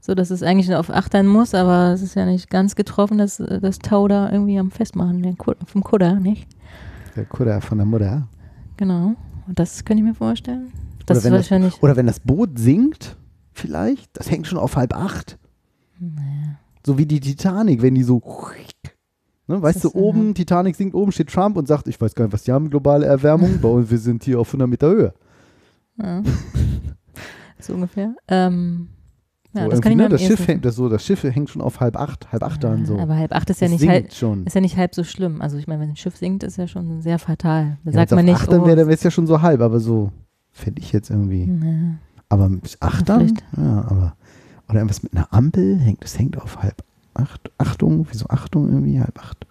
[0.00, 3.40] So, dass es eigentlich auf Achtern muss, aber es ist ja nicht ganz getroffen, dass
[3.40, 6.46] äh, das Tau da irgendwie am Festmachen, den Ku- vom Kutter, nicht?
[7.16, 8.28] Der Kutter von der Mutter.
[8.76, 9.14] Genau.
[9.46, 10.72] Und das könnte ich mir vorstellen.
[11.06, 11.82] Das ist wenn das- wahrscheinlich.
[11.82, 13.16] Oder wenn das Boot sinkt,
[13.52, 15.38] vielleicht, das hängt schon auf halb acht.
[16.84, 18.20] So wie die Titanic, wenn die so.
[19.46, 20.00] Ne, weißt du, ist, ja.
[20.00, 22.70] oben, Titanic sinkt oben, steht Trump und sagt, ich weiß gar nicht, was die haben,
[22.70, 25.14] globale Erwärmung, bei uns, wir sind hier auf 100 Meter Höhe.
[26.02, 26.22] Ja.
[27.58, 28.14] so ungefähr.
[28.28, 28.88] Ähm,
[29.52, 31.50] ja, so das kann ich mir ne, das, Schiff hängt, das, so, das Schiff hängt
[31.50, 32.98] schon auf halb acht, halb acht dann so.
[32.98, 34.46] Aber halb acht ist ja nicht halb, schon.
[34.46, 35.40] ist ja nicht halb so schlimm.
[35.40, 37.78] Also ich meine, wenn ein Schiff sinkt, ist ja schon sehr fatal.
[37.84, 39.78] Da Ja, sagt man nicht, acht, dann oh, wäre es ja schon so halb, aber
[39.78, 40.10] so
[40.50, 41.46] fände ich jetzt irgendwie.
[41.46, 41.94] nee.
[42.30, 43.38] Aber mit acht dann?
[43.56, 44.16] Ja, aber.
[44.68, 46.82] Oder irgendwas mit einer Ampel hängt, das hängt auf halb
[47.16, 47.50] acht.
[47.58, 49.00] Achtung, wieso Achtung irgendwie?
[49.00, 49.46] Halb acht.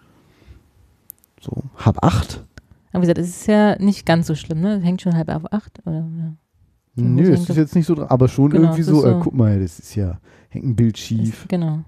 [1.40, 2.44] So, halb acht?
[2.92, 4.80] Aber wie gesagt, es ist ja nicht ganz so schlimm, ne?
[4.80, 5.80] Hängt schon halb auf acht.
[5.84, 6.32] Oder, ja.
[6.96, 9.20] Nö, es ist jetzt nicht so dran, aber schon Genau, irgendwie so, ist Äh, so-
[9.20, 11.46] guck mal, das ist ja, hängt ein Bild Ist, schief.
[11.48, 11.80] genau.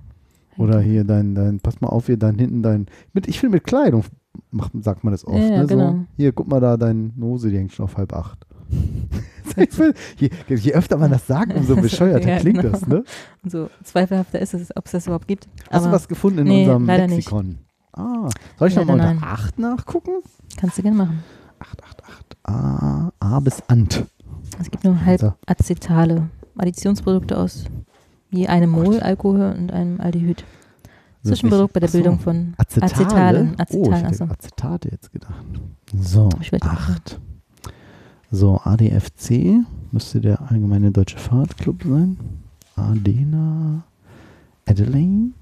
[0.58, 3.64] Oder hier dein, dein, pass mal auf, hier dein hinten dein, mit, ich finde mit
[3.64, 4.02] Kleidung
[4.50, 5.66] macht, sagt man das oft, Ja, ja, ne?
[5.66, 5.90] genau.
[5.92, 8.46] So, hier, guck mal da, dein Nose, die hängt schon auf halb acht.
[10.18, 12.72] Je, je öfter man das sagt, umso bescheuerter Ja, klingt genau.
[12.72, 13.04] das, ne?
[13.42, 15.48] Und so zweifelhafter ist es, ob es das überhaupt gibt.
[15.70, 17.16] Hast du Aber was gefunden in nee, unserem leider nicht.
[17.30, 17.58] Lexikon?
[17.92, 20.10] Ah, soll ich nochmal unter 8 nachgucken?
[20.58, 21.24] kannst du gerne machen.
[21.60, 22.36] 8, 8, 8.
[22.44, 24.04] A, A bis Ant.
[24.60, 25.32] Es gibt nur Also.
[25.46, 27.64] halbacetale Additionsprodukte aus
[28.30, 30.44] je einem Mol Alkohol und einem Aldehyd.
[31.22, 31.98] Zwischenprodukt bei der Ach so.
[31.98, 32.92] Bildung von Acetale?
[32.92, 33.48] Acetalen.
[33.48, 34.24] oh, ich Acetalen, hätte achso.
[34.24, 35.44] Acetate jetzt gedacht.
[35.98, 37.18] So, Ich will doch acht.
[38.36, 42.18] So, ADFC müsste der Allgemeine Deutsche Fahrtclub sein.
[42.74, 43.82] Adena
[44.66, 45.32] Adelaide.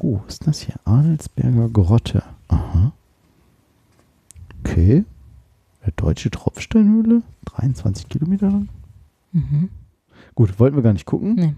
[0.00, 0.74] Oh, was ist das hier?
[0.84, 2.24] Adelsberger Grotte.
[2.48, 2.92] Aha.
[4.64, 5.04] Okay.
[5.80, 7.22] Eine deutsche Tropfsteinhöhle.
[7.44, 8.68] 23 Kilometer lang.
[9.30, 9.68] Mhm.
[10.34, 11.34] Gut, wollten wir gar nicht gucken.
[11.36, 11.54] Nee.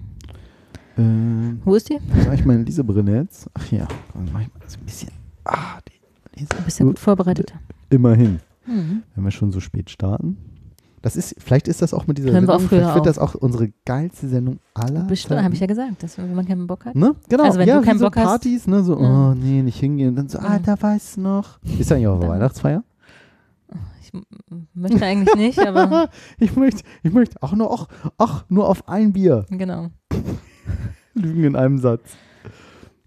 [0.98, 1.98] Ähm, Wo ist die?
[2.22, 3.48] sag ich meine Lesebrille jetzt?
[3.54, 5.12] Ach ja, dann mach ich mal so ein bisschen.
[5.42, 6.50] Ah, die Lese.
[6.54, 7.54] Du bist ja gut vorbereitet.
[7.88, 8.40] Immerhin.
[8.66, 9.04] Mhm.
[9.14, 10.36] wenn wir schon so spät starten.
[11.02, 13.06] Das ist, vielleicht ist das auch mit dieser Hören wir Sendung, auch früher vielleicht wird
[13.06, 16.66] das auch unsere geilste Sendung aller Bestimmt, habe ich ja gesagt, dass wenn man keinen
[16.66, 16.94] Bock hat.
[16.94, 17.14] Ne?
[17.28, 18.84] Genau, Also wenn ja, du keinen so Bock hast- Partys, ne?
[18.84, 19.30] So, Ja.
[19.30, 20.10] oh nee, nicht hingehen.
[20.10, 20.44] Und dann so, Ja.
[20.44, 21.58] Alter, weißt du noch?
[21.78, 22.84] Ist ja eigentlich auch Weihnachtsfeier.
[24.02, 24.12] Ich
[24.74, 26.08] möchte eigentlich nicht, aber
[26.38, 27.86] Ich möchte, ich möchte auch nur, ach,
[28.18, 29.46] ach, nur auf ein Bier.
[29.50, 29.88] genau.
[31.14, 32.02] Lügen in einem Satz.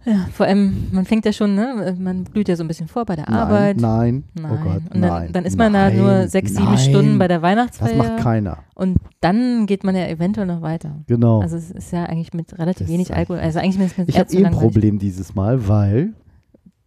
[0.05, 1.95] Ja, vor allem, man fängt ja schon, ne?
[1.97, 3.77] Man blüht ja so ein bisschen vor bei der Arbeit.
[3.77, 4.51] Nein, nein, Nein.
[4.51, 5.31] oh Gott, und dann, nein.
[5.31, 6.77] dann ist man nein, da nur sechs, sieben nein.
[6.77, 7.95] Stunden bei der Das Weihnachtsfeier.
[7.95, 8.57] macht keiner.
[8.75, 11.03] Und dann geht man ja eventuell noch weiter.
[11.07, 11.39] Genau.
[11.41, 13.39] Also es ist ja eigentlich mit relativ Das wenig Alkohol.
[13.39, 14.51] Also eigentlich es ich habe eh ein.
[14.53, 16.13] Problem dieses Mal, weil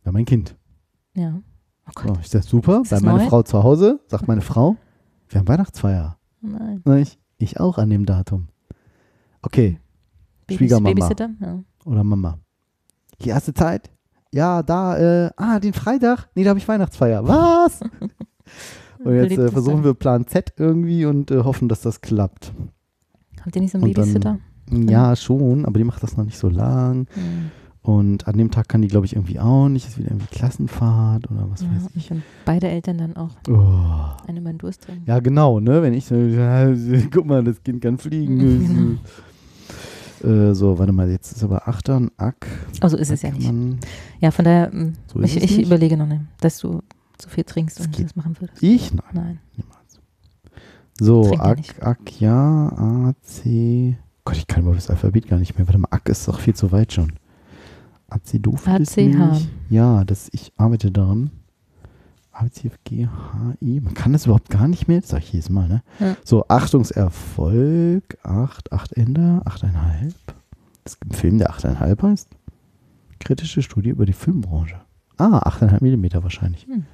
[0.03, 0.55] wir haben ein Kind.
[1.15, 1.41] Ja.
[1.89, 2.17] Oh Gott.
[2.17, 3.21] So, ich sag super, Ist bei das meiner?
[3.21, 4.77] Frau zu Hause, sagt meine Frau,
[5.31, 6.19] wir haben Weihnachtsfeier.
[6.43, 6.83] Nein.
[7.01, 8.49] Ich, ich auch an dem Datum.
[9.41, 9.79] Okay,
[10.51, 10.95] Schwiegermama.
[10.95, 11.31] Babysitter?
[11.41, 11.61] Ja.
[11.85, 12.39] oder Mama.
[13.23, 13.91] Die erste Zeit?
[14.33, 16.29] Ja, da, äh, ah, den Freitag?
[16.35, 17.27] Nee, da habe ich Weihnachtsfeier.
[17.27, 17.81] Was?
[19.05, 22.53] und jetzt äh, versuchen wir Plan Z irgendwie und äh, hoffen, dass das klappt.
[23.43, 24.39] Habt ihr nicht so einen Und dann- Babysitter?
[24.71, 27.07] Ja, schon, aber die macht das noch nicht so lang.
[27.15, 27.51] Hm.
[27.83, 29.87] Und an dem Tag kann die, glaube ich, irgendwie auch nicht.
[29.87, 32.11] Ist wieder irgendwie Klassenfahrt oder was Ja, weiß und ich.
[32.11, 34.27] wenn beide Eltern dann auch Oh.
[34.27, 35.05] eine beim Durst trinken.
[35.07, 35.83] Ja, genau, ne?
[35.83, 36.67] Wenn ich so, ja,
[37.13, 38.99] guck mal, das Kind kann fliegen.
[40.27, 42.47] äh, so, warte mal, jetzt ist aber Achtern, Ack.
[42.81, 43.53] Also ist es ja nicht.
[44.21, 46.83] Ja, von daher, hm, so ich, ich überlege noch nicht, dass du
[47.19, 48.63] zu viel trinkst Das und das machen würdest.
[48.63, 48.93] Ich?
[48.93, 49.39] Nein, Nein.
[49.57, 50.01] niemals.
[50.99, 51.59] So, Ack.
[51.81, 53.97] Ack, ja, A, C.
[54.25, 55.67] Gott, ich kann überhaupt das Alphabet gar nicht mehr.
[55.67, 57.13] Warte mal, Ack ist doch viel zu weit schon.
[59.31, 59.49] Milch.
[59.69, 61.31] Ja, das, ich arbeite daran.
[62.39, 63.81] A, C, F, G, H, I.
[63.81, 65.01] Man kann das überhaupt gar nicht mehr.
[65.01, 65.83] Das sag ich jedes Mal, ne?
[65.99, 66.17] Ja.
[66.23, 68.19] So, Achtungserfolg.
[68.23, 70.15] 8, 8 Ender, 8,5.
[70.85, 72.29] Es gibt einen Film, der 8,5 heißt.
[73.21, 74.81] Kritische Studie über die Filmbranche.
[75.17, 76.67] Ah, 8,5 Millimeter wahrscheinlich.
[76.67, 76.85] Hm.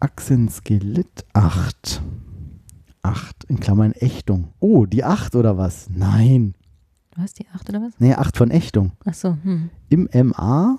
[0.00, 2.02] Achsenskelett 8.
[3.02, 4.48] 8 in Klammern Ächtung.
[4.60, 5.90] Oh, die 8 oder was?
[5.90, 6.54] Nein.
[7.16, 7.92] Was, die acht oder was?
[7.98, 8.92] Nee, 8 von Ächtung.
[9.04, 9.70] Ach so, hm.
[9.88, 10.78] Im MA,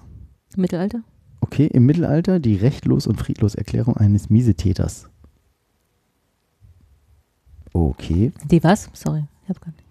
[0.58, 1.02] Mittelalter?
[1.46, 5.08] Okay, im Mittelalter die rechtlos und friedlos Erklärung eines Miesetäters.
[7.72, 8.32] Okay.
[8.50, 8.90] Die was?
[8.94, 9.84] Sorry, ich hab gar nicht.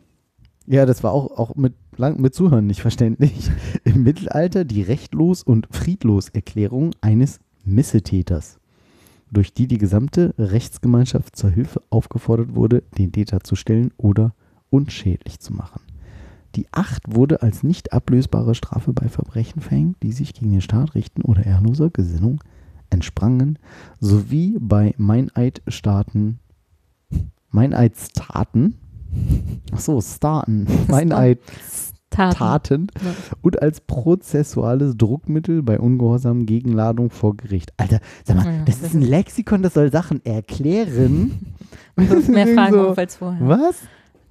[0.67, 3.51] Ja, das war auch, auch mit, lang, mit Zuhören nicht verständlich.
[3.85, 8.59] Im Mittelalter die rechtlos und friedlos Erklärung eines Missetäters,
[9.31, 14.35] durch die die gesamte Rechtsgemeinschaft zur Hilfe aufgefordert wurde, den Täter zu stellen oder
[14.71, 15.81] unschädlich zu machen.
[16.55, 20.95] Die Acht wurde als nicht ablösbare Strafe bei Verbrechen verhängt, die sich gegen den Staat
[20.95, 22.43] richten oder ehrloser Gesinnung
[22.91, 23.59] entsprangen,
[24.01, 26.39] sowie bei Meineidstaaten,
[27.51, 28.75] Meineidsstaten,
[29.73, 32.37] ach so, Staaten, Meineids Taten.
[32.37, 33.11] Taten Ja.
[33.43, 37.73] und als prozessuales Druckmittel bei Ungehorsam gegen Ladung vor Gericht.
[37.77, 41.33] Alter, sag mal, Ja, das, das ist ein Lexikon, das soll Sachen erklären.
[41.97, 43.49] Und mehr Fragen so, auf als vorher.
[43.49, 43.81] Was?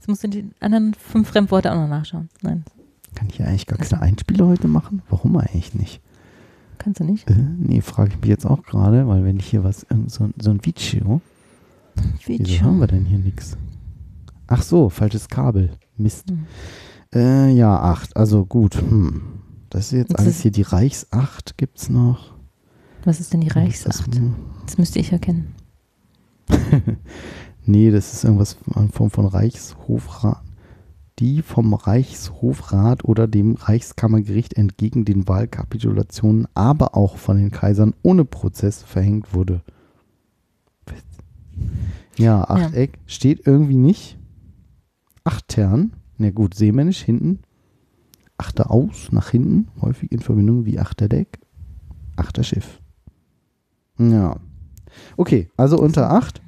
[0.03, 2.27] Jetzt musst du die anderen fünf Fremdworte auch noch nachschauen.
[2.41, 2.65] Nein,
[3.15, 5.01] Kann ich ja eigentlich gar keine Einspieler heute machen?
[5.09, 6.01] Warum eigentlich nicht?
[6.77, 7.29] kannst du nicht.
[7.29, 10.33] Äh, nee, frage ich mich jetzt auch gerade, weil wenn ich hier was, so, ein-
[10.37, 11.21] so ein Video,
[12.25, 13.55] wieso haben wir denn hier nichts?
[14.47, 15.69] Ach so, falsches Kabel.
[15.95, 16.29] Mist.
[16.29, 16.47] Hm.
[17.15, 18.17] Äh, ja, acht.
[18.17, 18.75] Also gut.
[18.81, 19.21] Hm.
[19.69, 20.51] Das ist jetzt Das alles ist- hier.
[20.51, 22.33] Die Reichsacht gibt's noch.
[23.05, 24.13] Was ist denn die Das, Reichsacht?
[24.13, 24.35] hm.
[24.65, 25.55] Das müsste ich erkennen.
[27.65, 30.41] nee, das ist irgendwas in Form von Reichshofrat.
[31.19, 38.25] Die vom Reichshofrat oder dem Reichskammergericht entgegen den Wahlkapitulationen, aber auch von den Kaisern ohne
[38.25, 39.61] Prozess verhängt wurde.
[42.17, 44.17] Ja, Achteck steht irgendwie nicht.
[45.23, 47.39] Achtern, na gut, seemännisch hinten.
[48.37, 51.39] Achter aus, nach hinten, häufig in Verbindung wie Achterdeck.
[52.15, 52.79] Achterschiff.
[53.97, 54.37] Ja.
[55.17, 56.41] Okay, also unter 8,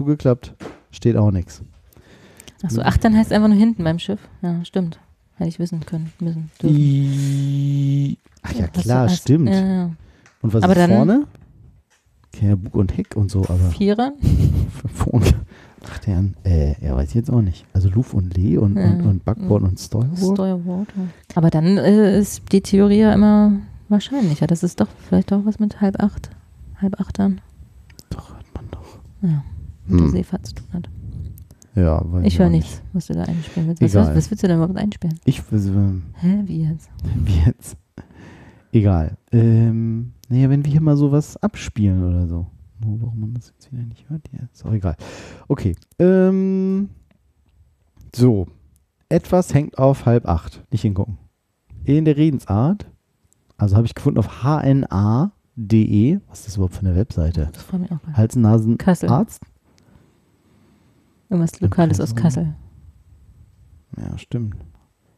[0.00, 0.54] zugeklappt,
[0.90, 1.62] steht auch nichts.
[2.62, 4.20] Achso, Achtern heißt einfach nur hinten beim Schiff.
[4.42, 4.98] Ja, stimmt.
[5.36, 6.50] Hätte ich wissen können, müssen.
[6.62, 8.16] dürfen.
[8.42, 9.48] Ach ja, klar, hast- stimmt.
[9.50, 9.90] Ja, ja.
[10.42, 11.26] Und was Aber ist dann- vorne?
[12.40, 14.12] ja Bug und Heck und so, aber Vierer?
[15.82, 17.64] Ach, deren, äh, ja, weiß ich jetzt auch nicht.
[17.72, 18.84] Also Luf und Lee und, Ja.
[18.90, 20.36] und, und Backboard und Steuerboard.
[20.36, 20.88] Steuerwort.
[20.96, 21.02] ja.
[21.34, 23.52] Aber dann äh, ist die Theorie ja immer
[23.88, 24.46] wahrscheinlicher.
[24.46, 26.30] Das ist doch vielleicht auch was mit halb acht.
[26.80, 27.40] Halb acht dann.
[28.10, 28.98] Doch, hört man doch.
[29.22, 29.42] Ja.
[29.90, 30.12] Mit der Hm.
[30.12, 30.88] Seefahrt zu tun hat.
[31.74, 33.82] Ja, weiß Ich höre nichts, was du da einspielen willst.
[33.82, 35.18] Was, was, was willst du denn überhaupt einspielen?
[35.24, 35.58] Ich, äh,
[36.14, 36.90] Hä, wie jetzt?
[37.24, 37.76] wie jetzt?
[38.72, 39.16] Egal.
[39.32, 42.46] Ähm, naja, wenn wir hier mal sowas abspielen oder so.
[42.84, 44.96] Nur warum man das jetzt wieder nicht hört, ja, ist auch egal.
[45.48, 45.74] Okay.
[45.98, 46.88] Ähm,
[48.14, 48.46] so.
[49.08, 50.64] Etwas hängt auf halb acht.
[50.70, 51.18] Nicht hingucken.
[51.84, 52.86] In der Redensart,
[53.56, 56.20] also habe ich gefunden auf hna.de.
[56.28, 57.48] Was ist das überhaupt für eine Webseite?
[57.52, 58.00] Das freut mich auch.
[58.02, 58.16] gerade.
[58.16, 59.08] Hals, Nasen, Kassel.
[59.08, 59.42] Arzt?
[61.30, 62.54] Irgendwas Lokales aus Kassel.
[63.96, 64.56] Ja, stimmt.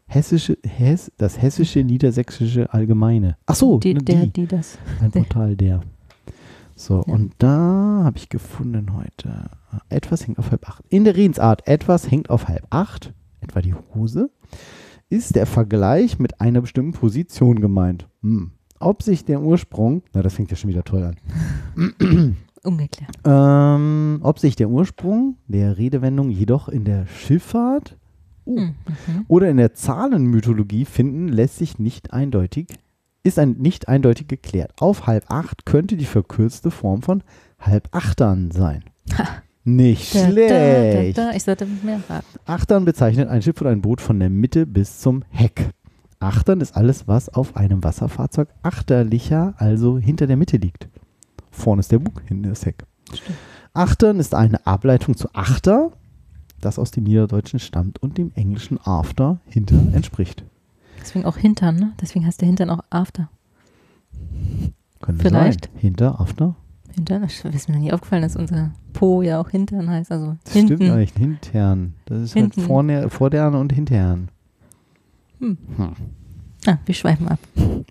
[0.06, 3.36] Hessische, Hess, das hessische Niedersächsische Allgemeine.
[3.46, 4.30] Ach so, Die, ne, der, die.
[4.42, 4.78] die das.
[5.00, 5.10] Ein.
[5.10, 5.80] Portal der.
[6.76, 7.14] So, Ja.
[7.14, 10.84] und da habe ich gefunden heute, äh, etwas hängt auf halb acht.
[10.90, 14.30] In der Redensart, etwas hängt auf halb acht, etwa die Hose,
[15.08, 18.06] ist der Vergleich mit einer bestimmten Position gemeint.
[18.22, 18.52] Hm.
[18.80, 21.16] Ob sich der Ursprung, na, das fängt ja schon wieder toll an.
[22.64, 23.10] Ungeklärt.
[23.24, 27.96] Ähm, ob sich der Ursprung der Redewendung jedoch in der Schifffahrt
[28.44, 29.24] oh, Hm, mhm.
[29.28, 32.68] oder in der Zahlenmythologie finden, lässt sich nicht eindeutig,
[33.24, 34.72] ist ein, nicht eindeutig geklärt.
[34.80, 37.22] Auf halb acht könnte die verkürzte Form von
[37.60, 38.84] halb achtern sein.
[39.64, 41.18] Nicht Da, da, schlecht.
[41.18, 41.36] da, da.
[41.36, 42.26] Ich sollte mehr raten.
[42.46, 45.70] Achtern bezeichnet ein Schiff oder ein Boot von der Mitte bis zum Heck.
[46.18, 50.88] Achtern ist alles, was auf einem Wasserfahrzeug achterlicher, also hinter der Mitte liegt.
[51.52, 52.84] Vorne ist der Bug, hinten ist Heck.
[53.12, 53.38] Stimmt.
[53.74, 55.92] Achtern ist eine Ableitung zu Achter,
[56.60, 60.44] das aus dem Niederdeutschen stammt und dem englischen After, hinter, entspricht.
[61.00, 61.92] Deswegen auch Hintern, ne?
[62.00, 63.28] Deswegen heißt der Hintern auch After.
[65.00, 65.66] Könnte Vielleicht.
[65.66, 65.74] sein.
[65.78, 66.54] Hinter, After.
[66.94, 67.22] Hintern?
[67.22, 70.12] Das ist mir noch nie aufgefallen, dass unser Po ja auch Hintern heißt.
[70.12, 70.76] Also Das hinten.
[70.76, 71.12] stimmt eigentlich.
[71.14, 71.94] Hintern.
[72.04, 72.60] Das ist Hinten.
[72.60, 74.28] halt vorne, vordern und hintern.
[75.40, 75.58] Hm.
[75.76, 75.92] Hm.
[76.66, 77.38] Ah, wir schweifen ab.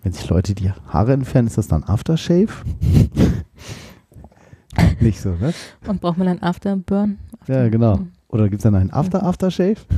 [0.02, 2.50] Wenn sich Leute die Haare entfernen, ist das dann Aftershave?
[5.02, 5.54] Nicht so, ne?
[5.88, 7.20] Und braucht man dann Afterburn?
[7.48, 8.00] Ja, genau.
[8.30, 9.76] Oder gibt es dann einen After-Aftershave?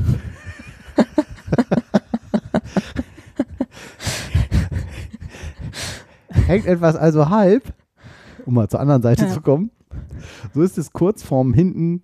[6.47, 7.73] Hängt etwas also halb,
[8.45, 9.31] um mal zur anderen Seite Ja.
[9.31, 9.71] zu kommen,
[10.53, 12.03] so ist es kurz vorm hinten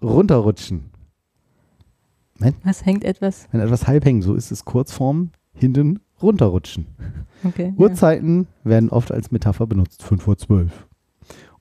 [0.00, 0.90] runterrutschen.
[2.64, 3.46] Was hängt etwas?
[3.52, 6.86] Wenn etwas halb hängt, so ist es kurz vorm hinten runterrutschen.
[7.44, 7.72] Okay.
[7.76, 10.86] Uhrzeiten werden oft als Metapher benutzt, 5 vor 12.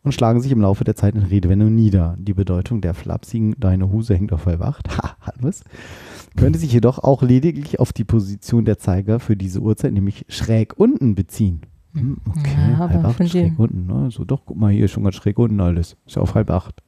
[0.04, 2.16] Und schlagen sich im Laufe der Zeit in Redewendungen nieder.
[2.20, 5.64] Die Bedeutung der flapsigen Deine Hose hängt auf halb acht, ha, hatten wir's,
[6.36, 10.74] könnte sich jedoch auch lediglich auf die Position der Zeiger für diese Uhrzeit, nämlich schräg
[10.78, 11.62] unten, beziehen.
[11.94, 13.86] Hm, okay, Ja, halb acht, schräg unten.
[13.86, 14.10] Ne?
[14.12, 15.98] So, doch, guck mal, hier ist schon ganz schräg unten alles.
[16.06, 16.82] Ist ja auf halb acht.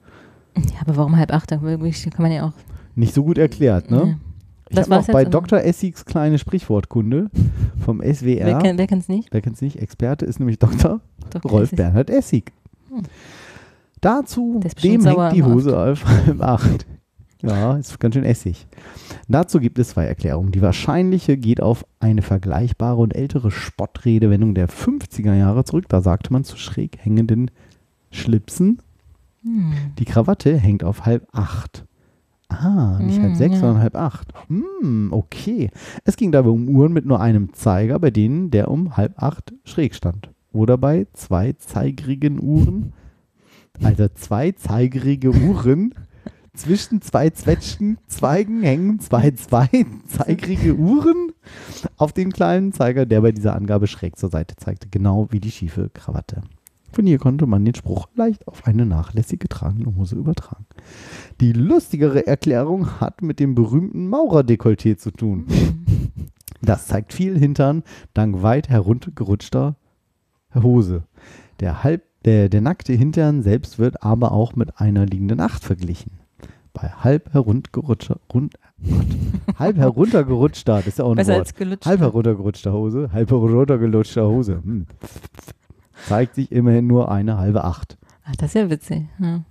[0.55, 1.51] Ja, aber warum halb acht?
[1.51, 1.81] Da kann
[2.19, 2.53] man ja auch.
[2.95, 3.97] Nicht so gut erklärt, ne?
[4.07, 4.33] Ja.
[4.73, 5.25] Ich Das habe auch bei?
[5.25, 5.59] Dr.
[5.62, 7.29] Essigs kleine Sprichwortkunde
[7.86, 8.45] vom SWR.
[8.45, 9.27] Wer, kennt- wer kennt es nicht?
[9.31, 9.77] Wer kennt es nicht?
[9.77, 10.99] Experte ist nämlich Dr.
[11.29, 12.51] Doch, Rolf ist- Bernhard Essig.
[12.89, 13.03] Hm.
[14.01, 16.86] Dazu, dem hängt die Hose auf halb acht.
[17.41, 18.67] Ja, ist ganz schön Essig.
[19.27, 20.51] Dazu gibt es zwei Erklärungen.
[20.51, 25.86] Die wahrscheinliche geht auf eine vergleichbare und ältere Spottredewendung der 50er Jahre zurück.
[25.89, 27.51] Da sagte man zu schräg hängenden
[28.12, 28.79] Schlipsen,
[29.43, 29.73] Hm.
[29.99, 31.86] die Krawatte hängt auf halb acht.
[32.53, 33.59] Ah, nicht halb Mm, sechs, ja.
[33.61, 34.33] sondern halb acht.
[34.47, 35.69] Hm, okay.
[36.05, 39.53] Es ging dabei um Uhren mit nur einem Zeiger, bei denen der um halb acht
[39.65, 40.29] schräg stand.
[40.51, 42.93] Oder bei zweizeigrigen Uhren,
[43.81, 45.95] also zweizeigerige Uhren,
[46.53, 51.31] zwischen zwei Zwetschgen, Zweigen hängen zwei zweizeigerige Uhren
[51.97, 55.49] auf dem kleinen Zeiger, der bei dieser Angabe schräg zur Seite zeigte, genau wie die
[55.51, 56.41] schiefe Krawatte.
[56.93, 60.67] Von hier konnte man den Spruch leicht auf eine nachlässig getragene Hose übertragen.
[61.41, 65.47] Die lustigere Erklärung hat mit dem berühmten Maurerdekolleté zu tun.
[66.65, 69.75] Das zeigt viel Hintern dank weit heruntergerutschter
[70.56, 71.03] Hose.
[71.60, 76.13] Der, halb, der, der nackte Hintern selbst wird aber auch mit einer liegenden Acht verglichen.
[76.71, 79.06] Bei halb heruntergerutschter, rund, Gott,
[79.60, 81.39] halb heruntergerutschter, das ist ja auch ein Besser Wort.
[81.41, 81.86] als gelutscht.
[81.86, 84.62] Halb heruntergerutschter Hose, halb heruntergelutschter Hose.
[84.63, 84.86] Hm.
[86.08, 87.97] Zeigt sich immerhin nur eine halbe Acht.
[88.25, 89.06] Ach, das ist ja witzig.
[89.19, 89.41] Ja.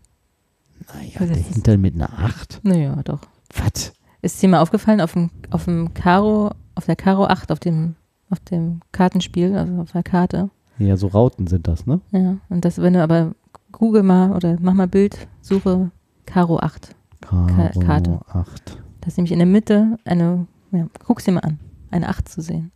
[0.94, 1.36] Naja, Was der?
[1.36, 2.60] Hintern mit einer Acht?
[2.62, 3.20] Naja, doch.
[3.54, 3.92] Was?
[4.22, 7.96] Ist dir mal aufgefallen, auf dem, auf dem Karo, auf der Karo 8, auf dem,
[8.30, 10.50] auf dem Kartenspiel, also auf der Karte.
[10.78, 12.00] Ja, so Rauten sind das, ne?
[12.10, 12.36] Ja.
[12.48, 13.34] Und das, wenn du aber
[13.72, 15.90] Google mal oder mach mal Bild, suche
[16.26, 16.94] Karo 8.
[17.20, 18.20] Karo Karte.
[18.28, 18.82] 8.
[19.00, 21.58] Da ist nämlich in der Mitte eine, ja, guck's dir mal an,
[21.90, 22.70] eine 8 zu sehen.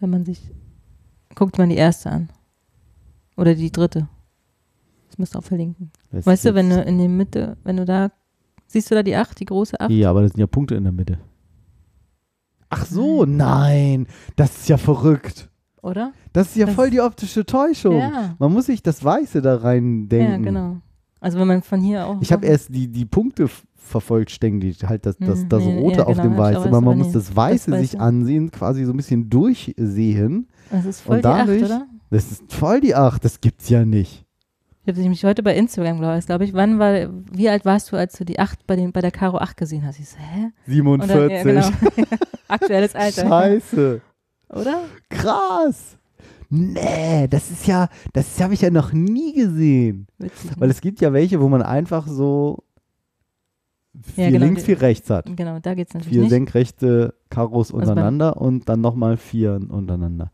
[0.00, 0.50] Wenn man sich,
[1.34, 2.28] guckt man die erste an.
[3.36, 4.08] Oder die dritte.
[5.08, 5.90] Das müsst ihr auch verlinken.
[6.10, 8.10] Das Weißt du, wenn du in der Mitte, wenn du da,
[8.66, 9.90] siehst du da die 8, die große 8?
[9.90, 11.18] Ja, aber das sind ja Punkte in der Mitte.
[12.70, 14.06] Ach so, nein.
[14.36, 15.48] Das ist ja verrückt.
[15.82, 16.12] Oder?
[16.32, 17.98] Das ist ja Das- voll die optische Täuschung.
[17.98, 18.34] Ja.
[18.38, 20.30] Man muss sich das Weiße da rein denken.
[20.32, 20.76] Ja, genau.
[21.20, 22.20] Also wenn man von hier auch.
[22.20, 26.04] Ich habe erst die, die Punkte f- vervollständigt, halt das, das, Hm, das Rote ja,
[26.06, 28.00] auf genau, dem hab ich Weißen, auch aber man muss das Weiße das sich Weiße.
[28.02, 30.48] ansehen, quasi so ein bisschen durchsehen.
[30.70, 31.86] Das ist voll und die 8, dadurch- oder?
[32.10, 34.24] Das ist voll die Acht, das gibt's ja nicht.
[34.86, 37.90] Ich habe nämlich heute bei Instagram, glaube ich, glaube ich, wann war, wie alt warst
[37.90, 39.98] du, als du die 8 bei, den, bei der Karo 8 gesehen hast?
[39.98, 40.50] Ich so, hä?
[40.80, 41.30] Und dann, 47.
[41.30, 42.06] ja, genau.
[42.48, 43.26] Aktuelles Alter.
[43.26, 44.00] Scheiße.
[44.50, 44.80] Oder?
[45.08, 45.96] Krass.
[46.50, 50.06] Nee, das ist ja, das habe ich ja noch nie gesehen.
[50.18, 50.50] Witzig.
[50.58, 52.62] Weil es gibt ja welche, wo man einfach so
[54.14, 55.26] vier Ja, genau, links, vier rechts hat.
[55.36, 56.30] genau, da geht es natürlich Vier nicht.
[56.30, 60.30] senkrechte Karos Also untereinander und dann nochmal vier untereinander.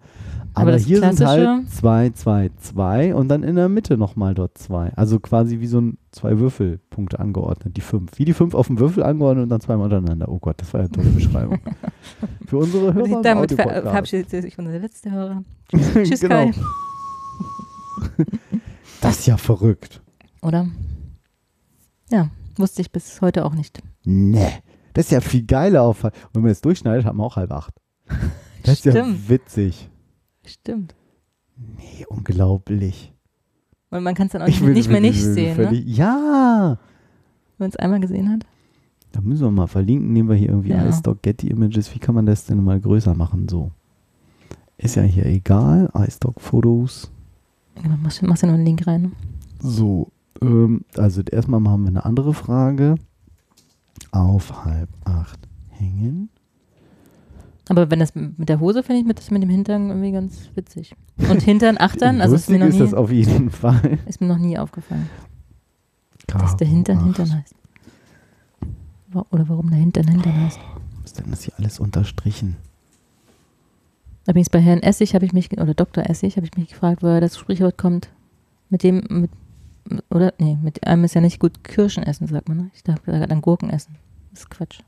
[0.52, 4.35] Aber Aber, das hier sind halt zwei, zwei, zwei und dann in der Mitte nochmal
[4.35, 4.92] dort zwei.
[4.96, 8.18] Also quasi wie so ein zwei Würfelpunkte angeordnet, die fünf.
[8.18, 10.28] Wie die fünf auf dem Würfel angeordnet und dann zweimal untereinander.
[10.28, 11.61] Oh Gott, das war ja eine tolle Beschreibung.
[12.46, 15.44] Für unsere Hörer im Damit ver verabschiedet sich unser letzter Hörer.
[15.94, 16.46] Tschüss, genau.
[16.46, 16.52] Kai.
[19.00, 20.02] Das ist ja verrückt.
[20.42, 20.66] Oder?
[22.11, 22.28] Ja,
[22.60, 23.82] wusste ich bis heute auch nicht.
[24.04, 24.50] Nee,
[24.94, 26.04] das ist ja viel geiler auf.
[26.04, 27.74] Und wenn man es durchschneidet, hat man auch halb acht.
[28.62, 29.28] Das ist ja Stimmt.
[29.30, 29.88] witzig.
[30.44, 30.94] Stimmt.
[31.56, 33.10] Nee, unglaublich.
[33.90, 35.74] Und man kann es dann auch Ich nicht, will- nicht mehr nicht will- sehen, ne?
[35.78, 36.76] Ja.
[37.56, 38.44] wenn man es einmal gesehen hat.
[39.12, 40.12] Da müssen wir mal verlinken.
[40.12, 40.86] Nehmen wir hier irgendwie Ja.
[40.86, 41.94] iStock Getty Images.
[41.94, 43.48] Wie kann man das denn mal größer machen?
[43.48, 43.70] So.
[44.76, 45.90] Ist ja hier egal.
[46.06, 47.10] iStock Fotos.
[48.02, 49.02] Machst, machst du noch einen Link rein.
[49.02, 49.10] Ne?
[49.60, 50.08] So.
[50.42, 52.96] Ähm, also erstmal haben wir eine andere Frage.
[54.12, 56.31] Auf halb acht hängen.
[57.68, 60.50] Aber wenn das mit der Hose finde ich mit, das mit dem Hintern irgendwie ganz
[60.57, 60.94] witzig.
[61.31, 63.98] Und Hintern, Achtern, also ist mir, noch ist nie, das auf jeden Fall.
[64.07, 65.09] ist mir noch nie aufgefallen,
[66.26, 67.37] dass der Hintern Karo Hintern acht.
[67.37, 67.55] heißt.
[69.31, 70.59] Oder warum der Hintern Hintern heißt.
[71.03, 72.57] Was ist denn das hier alles unterstrichen?
[74.26, 76.09] Übrigens bei Herrn Essig habe ich mich, oder Dr.
[76.09, 78.11] Essig habe ich mich gefragt, woher das Sprichwort kommt.
[78.68, 79.31] Mit dem, mit,
[80.11, 82.59] oder, nee, mit einem ist ja nicht gut Kirschen essen, sagt man.
[82.59, 82.70] Ne?
[82.74, 83.96] Ich dachte dann Gurken essen.
[84.31, 84.81] Das ist Quatsch.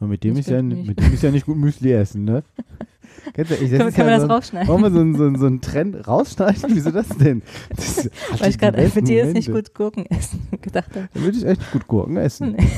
[0.00, 2.24] Und mit dem, Ich ist ja, nicht- mit dem ist ja nicht gut Müsli essen,
[2.24, 2.42] ne?
[3.34, 4.68] Kennst du, ich, das können wir ja das so, ein- rausschneiden?
[4.68, 6.62] Wollen wir so, einen- so, so einen Trend rausschneiden?
[6.68, 7.42] Wieso das denn?
[7.74, 11.08] Das Weil ich gerade mit dir ist nicht gut Gurken essen gedacht habe.
[11.12, 12.52] Da würde ich echt gut Gurken essen.
[12.52, 12.68] Nee.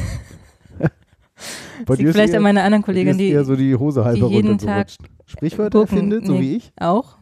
[1.96, 4.48] Liegt vielleicht eher, an meiner anderen Kollegin, die eher so die Hose halber die jeden
[4.50, 5.00] runtergerutscht.
[5.26, 6.40] Sprichwörter Gurken- erfindet, so nee.
[6.40, 6.72] wie ich?
[6.78, 7.16] auch,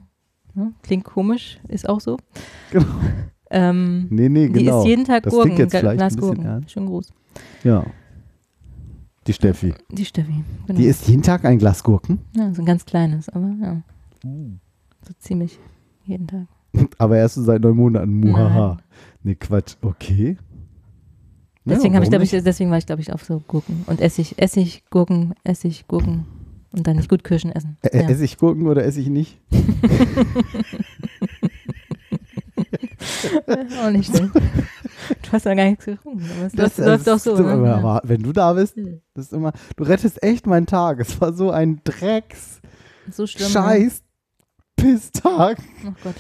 [0.83, 2.17] klingt komisch, ist auch so.
[2.73, 2.87] Genau.
[3.50, 4.78] Ähm, Nee, nee, Die genau.
[4.80, 6.44] isst jeden Tag Das Gurken, klingt jetzt vielleicht ein Glas bisschen Gurken.
[6.44, 6.70] ernst.
[6.70, 7.12] Schön groß.
[7.64, 7.84] Ja.
[9.26, 9.74] Die Steffi.
[9.90, 10.44] Die Steffi.
[10.66, 10.78] Genau.
[10.78, 13.82] Die isst jeden Tag ein Glas Gurken, ja, so ein ganz kleines, aber ja,
[14.24, 14.50] Uh.
[15.06, 15.58] so ziemlich
[16.04, 16.46] jeden Tag.
[16.98, 18.20] aber erst seit neun Monaten.
[18.20, 18.68] Muhaha.
[18.68, 18.78] Nein.
[19.22, 19.76] Nee, Quatsch.
[19.82, 20.37] Okay.
[21.64, 23.84] Ja, Deswegen, habe ich, glaub ich, deswegen war ich, glaube ich, auf so Gurken.
[23.87, 26.24] Und Essig, Essig, Gurken, Essig, Gurken.
[26.72, 27.76] Und dann nicht gut Kirschen essen.
[27.82, 28.08] Ä- Ja.
[28.08, 29.38] Esse ich Gurken oder esse ich nicht?
[33.84, 34.30] auch nicht schlecht.
[35.22, 36.28] Du hast ja gar nichts getrunken.
[36.42, 37.34] Das, läuft, läuft das auch so.
[37.34, 37.66] ist immer- Ne?
[37.68, 37.76] Ja.
[37.76, 39.00] aber wenn du da bist, Hm.
[39.14, 41.00] das ist immer, du rettest echt meinen Tag.
[41.00, 42.61] Es war so ein Drecks,
[43.11, 43.46] So schlimm.
[43.46, 43.52] Ne?
[43.52, 44.02] Scheiß,
[44.76, 45.58] Pisstag.
[45.87, 46.14] Oh Gott.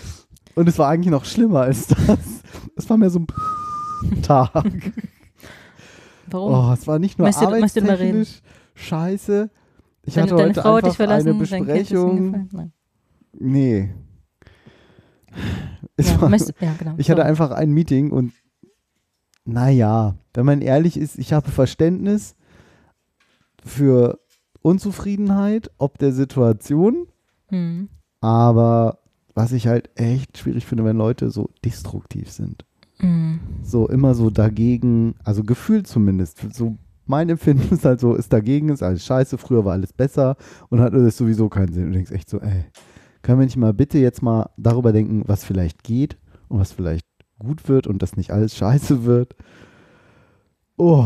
[0.54, 2.18] Und es war eigentlich noch schlimmer als das.
[2.76, 4.52] Es war mehr so ein Tag.
[6.30, 6.52] Warum?
[6.54, 8.40] Oh, es war nicht nur Möchtest du- möchtest arbeitstechnisch
[8.74, 9.50] scheiße.
[10.04, 12.48] Ich Wenn hatte deine heute Frau hat dich einfach verlassen, eine Besprechung.
[12.52, 12.72] Nein.
[13.38, 13.90] Nee.
[15.98, 16.94] Ja, war, möchtest- ja, genau.
[16.96, 18.32] ich hatte einfach ein Meeting und
[19.44, 22.34] naja, wenn man ehrlich ist, ich habe Verständnis
[23.64, 24.18] für
[24.62, 27.06] Unzufriedenheit ob der Situation,
[27.48, 27.88] Hm.
[28.20, 28.98] aber
[29.34, 32.64] was ich halt echt schwierig finde, wenn Leute so destruktiv sind.
[32.98, 33.38] Hm.
[33.62, 38.68] So immer so dagegen, also gefühlt zumindest, so mein Empfinden ist halt so, ist dagegen,
[38.68, 40.36] ist alles scheiße, früher war alles besser
[40.68, 41.84] und hat alles sowieso keinen Sinn.
[41.84, 42.64] Und du denkst echt so, ey,
[43.22, 46.16] können wir nicht mal bitte jetzt mal darüber denken, was vielleicht geht
[46.48, 47.04] und was vielleicht
[47.38, 49.34] gut wird und dass nicht alles scheiße wird.
[50.76, 51.04] Oh,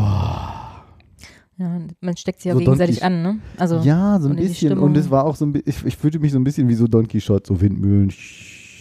[1.57, 3.39] Ja, man steckt sich ja So gegenseitig Don an, ne?
[3.57, 4.77] Also, ja, so ein bisschen.
[4.77, 6.73] Und es war auch so ein bisschen, ich, ich fühlte mich so ein bisschen wie
[6.75, 8.11] so Don Quixote, so Windmühlen.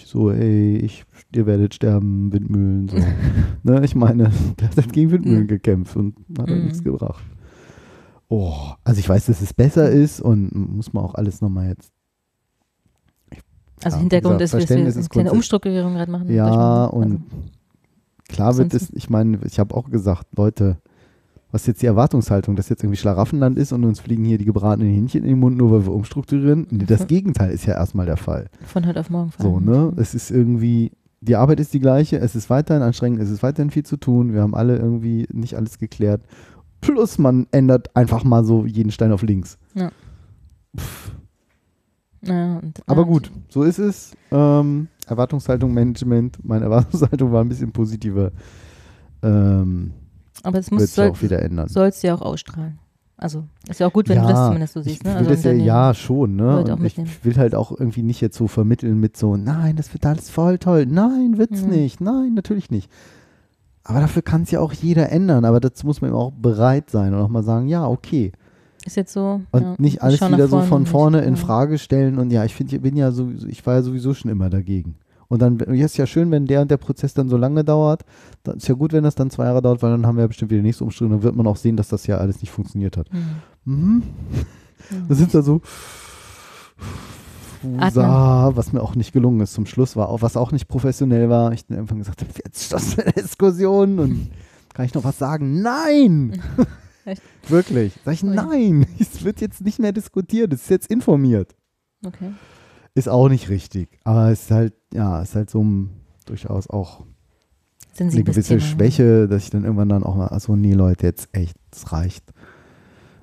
[0.05, 1.05] So, ey, ich,
[1.35, 2.89] ihr werdet sterben, Windmühlen.
[2.89, 2.97] So.
[3.63, 4.31] ne, ich meine,
[4.61, 5.49] der hat halt gegen Windmühlen Mhm.
[5.49, 6.65] gekämpft und hat halt Mhm.
[6.65, 7.23] nichts gebracht.
[8.29, 8.55] Oh,
[8.85, 11.93] also ich weiß, dass es besser ist und muss man auch alles nochmal jetzt.
[13.85, 16.33] Also ja, Hintergrund ist, dass wir eine kleine Umstrukturierung gerade machen.
[16.33, 17.19] Ja, und also,
[18.29, 20.79] klar wird es, ich meine, ich habe auch gesagt, Leute,
[21.53, 24.47] Was ist jetzt die Erwartungshaltung, dass jetzt irgendwie Schlaraffenland ist und uns fliegen hier die
[24.47, 26.67] gebratenen Hähnchen in den Mund, nur weil wir umstrukturieren?
[26.71, 28.49] Nee, das Gegenteil ist ja erstmal der Fall.
[28.65, 29.93] Von heute auf morgen So, ne?
[29.97, 33.71] Es ist irgendwie, die Arbeit ist die gleiche, es ist weiterhin anstrengend, es ist weiterhin
[33.71, 36.23] viel zu tun, wir haben alle irgendwie nicht alles geklärt.
[36.81, 39.59] Plus man ändert einfach mal so jeden Stein auf links.
[39.75, 39.91] Ja.
[40.75, 41.13] Pff,
[42.25, 44.13] Ja, und, aber ja, gut, so ist es.
[44.31, 48.31] Ähm, Erwartungshaltung, Management, meine Erwartungshaltung war ein bisschen positiver.
[49.23, 49.93] Ähm,
[50.43, 51.69] aber es muss, sich auch soll wieder ändern.
[51.69, 52.79] es ja auch ausstrahlen.
[53.17, 54.97] Also ist ja auch gut, wenn du das zumindest so siehst.
[54.97, 55.11] ich ne?
[55.11, 56.65] will Also das ja, ja schon, ne?
[56.67, 57.11] Ich mitnehmen.
[57.23, 60.59] will halt auch irgendwie nicht jetzt so vermitteln mit so, nein, das wird alles voll
[60.59, 60.87] toll.
[60.87, 61.71] Nein, wird's Mhm.
[61.71, 62.01] nicht.
[62.01, 62.91] Nein, natürlich nicht.
[63.85, 65.45] Aber dafür kann es ja auch jeder ändern.
[65.45, 68.33] Aber dazu muss man eben auch bereit sein und auch mal sagen, ja, okay.
[68.85, 69.41] Ist jetzt so.
[69.53, 71.37] Und ja, nicht ich alles wieder so von vorne in.
[71.37, 74.31] Frage stellen und ja, ich finde, ich bin ja sowieso, ich war ja sowieso schon
[74.31, 74.97] immer dagegen.
[75.29, 78.05] Und dann ist ja schön, wenn der und der Prozess dann so lange dauert.
[78.43, 80.27] Dann ist ja gut, wenn das dann zwei Jahre dauert, weil dann haben wir ja
[80.27, 81.13] bestimmt wieder die nächste Umstellung.
[81.13, 83.09] Dann wird man auch sehen, dass das ja alles nicht funktioniert hat.
[83.11, 83.23] Mhm.
[83.65, 84.03] Mhm.
[84.91, 84.97] Ja.
[85.09, 85.63] Da sind da so.
[87.63, 91.31] Wusa, was mir auch nicht gelungen ist zum Schluss, war auch, was auch nicht professionell
[91.31, 91.53] war.
[91.53, 94.31] Ich dann irgendwann gesagt habe, jetzt Schluss mit der Diskussion und
[94.75, 95.63] kann ich noch was sagen?
[95.63, 96.43] Nein!
[97.05, 97.23] Echt?
[97.49, 97.93] Wirklich.
[98.05, 101.55] Sag ich, nein, es wird jetzt nicht mehr diskutiert, es ist jetzt informiert.
[102.05, 102.33] Okay.
[102.95, 103.89] Ist auch nicht richtig.
[104.05, 105.91] Aber es ist halt, ja, es ist halt so ein,
[106.27, 107.05] durchaus auch
[107.99, 108.61] eine gewisse Thema.
[108.61, 112.25] Schwäche, dass ich dann irgendwann dann auch mal, also nee, Leute, jetzt echt, es reicht.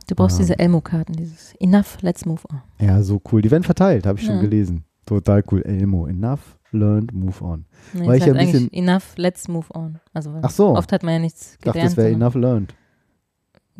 [0.07, 0.43] Du brauchst Ja.
[0.43, 2.61] diese Elmo-Karten, dieses Enough, let's move on.
[2.79, 3.41] Ja, so cool.
[3.41, 4.41] Die werden verteilt, habe ich schon Ja.
[4.41, 4.85] gelesen.
[5.05, 5.61] Total cool.
[5.63, 7.65] Elmo, enough, learned, move on.
[7.93, 9.99] Nee, Weil es ich ja ein bisschen- eigentlich Enough, let's move on.
[10.13, 10.75] Also Ach so.
[10.75, 11.91] oft hat man ja nichts Ich dachte, gelernt.
[11.91, 12.73] das wäre enough learned.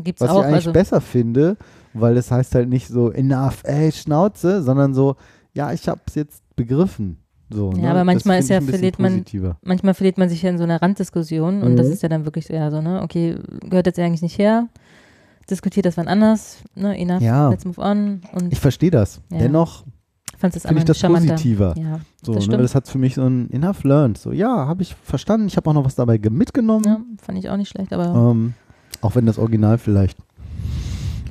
[0.02, 0.40] Gibt's Was auch.
[0.40, 1.58] ich eigentlich Also, besser finde,
[1.94, 5.16] weil es heißt halt nicht so enough, ey, Schnauze, sondern so,
[5.54, 7.18] ja, ich habe es jetzt begriffen.
[7.52, 7.90] So, Ja, ne?
[7.92, 9.26] aber manchmal das ist ja, verliert man-
[9.64, 11.94] manchmal verliert man sich ja in so einer Randdiskussion und das Mhm.
[11.94, 14.68] ist ja dann wirklich eher so, ne, okay, gehört jetzt eigentlich nicht her,
[15.50, 17.50] diskutiert das wann anders, ne, enough, Ja.
[17.50, 19.20] let's move on und Ich verstehe das.
[19.32, 19.40] Ja.
[19.40, 19.84] Dennoch
[20.38, 21.34] finde ich das charmanter.
[21.34, 21.74] positiver.
[21.78, 22.58] Ja, So, das ne?
[22.58, 24.18] das hat für mich so ein enough learned.
[24.20, 25.48] So, ja, habe ich verstanden.
[25.48, 26.84] Ich habe auch noch was dabei ge- mitgenommen.
[26.86, 28.54] ja, fand ich auch nicht schlecht, aber Ähm,
[29.02, 30.18] auch wenn das Original vielleicht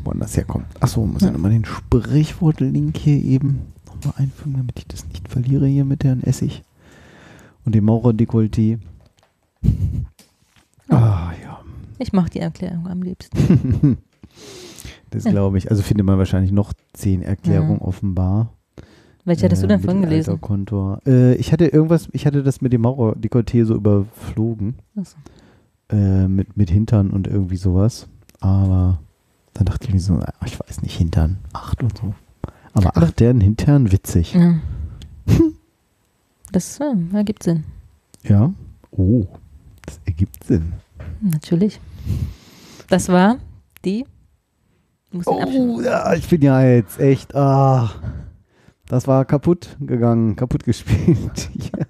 [0.05, 0.67] woanders herkommt.
[0.81, 1.33] Achso, muss ja, Ja.
[1.35, 6.21] nochmal den Sprichwort-Link hier eben nochmal einfügen, damit ich das nicht verliere hier mit dem
[6.23, 6.63] Essig
[7.65, 8.79] und dem Maurer-Dekolleté.
[10.91, 11.61] Ah, ja.
[11.99, 13.99] ich mache die Erklärung am liebsten.
[15.11, 15.71] Das glaube ich.
[15.71, 17.87] Also findet man wahrscheinlich noch zehn Erklärungen Ja.
[17.87, 18.53] offenbar.
[19.25, 20.33] Welche hattest du Äh, denn vorhin gelesen?
[20.33, 21.01] Mittelalterkontor.
[21.07, 24.75] Äh, ich hatte irgendwas, ich hatte das mit dem Maurer-Dekolleté so überflogen.
[24.97, 25.17] Achso.
[25.91, 28.09] Äh, mit, mit Hintern und irgendwie sowas.
[28.41, 28.99] Aber
[29.55, 32.15] dann dachte ich mir so, ah, ich weiß nicht, Hintern, acht und so.
[32.75, 34.35] Aber acht deren Hintern, witzig.
[34.35, 34.57] Ja.
[36.51, 37.65] Das ja, ergibt Sinn,
[38.23, 38.55] Ja.
[38.91, 39.27] Oh,
[39.85, 40.73] das ergibt Sinn.
[41.21, 41.79] natürlich.
[42.89, 43.37] Das war
[43.85, 44.07] die.
[45.27, 47.91] Oh, ja, ich bin ja jetzt echt, ah.
[48.87, 51.51] Das war kaputt gegangen, kaputt gespielt.
[51.55, 51.85] ja.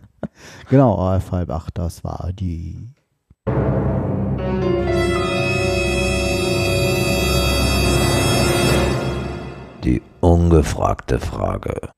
[0.68, 2.88] Genau, auf halb acht, das war die.
[9.84, 11.90] Die ungefragte Frage.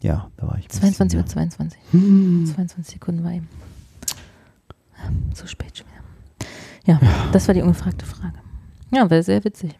[0.00, 0.66] Ja, da war ich.
[0.66, 1.78] ein 22 Uhr bisschen, 22.
[1.92, 1.98] ja.
[2.00, 2.46] Hm.
[2.54, 3.48] 22 Sekunden war eben.
[5.34, 6.48] So spät schon wieder.
[6.84, 7.00] Ja,
[7.32, 8.34] das war die ungefragte Frage.
[8.92, 9.76] Ja, wäre sehr witzig.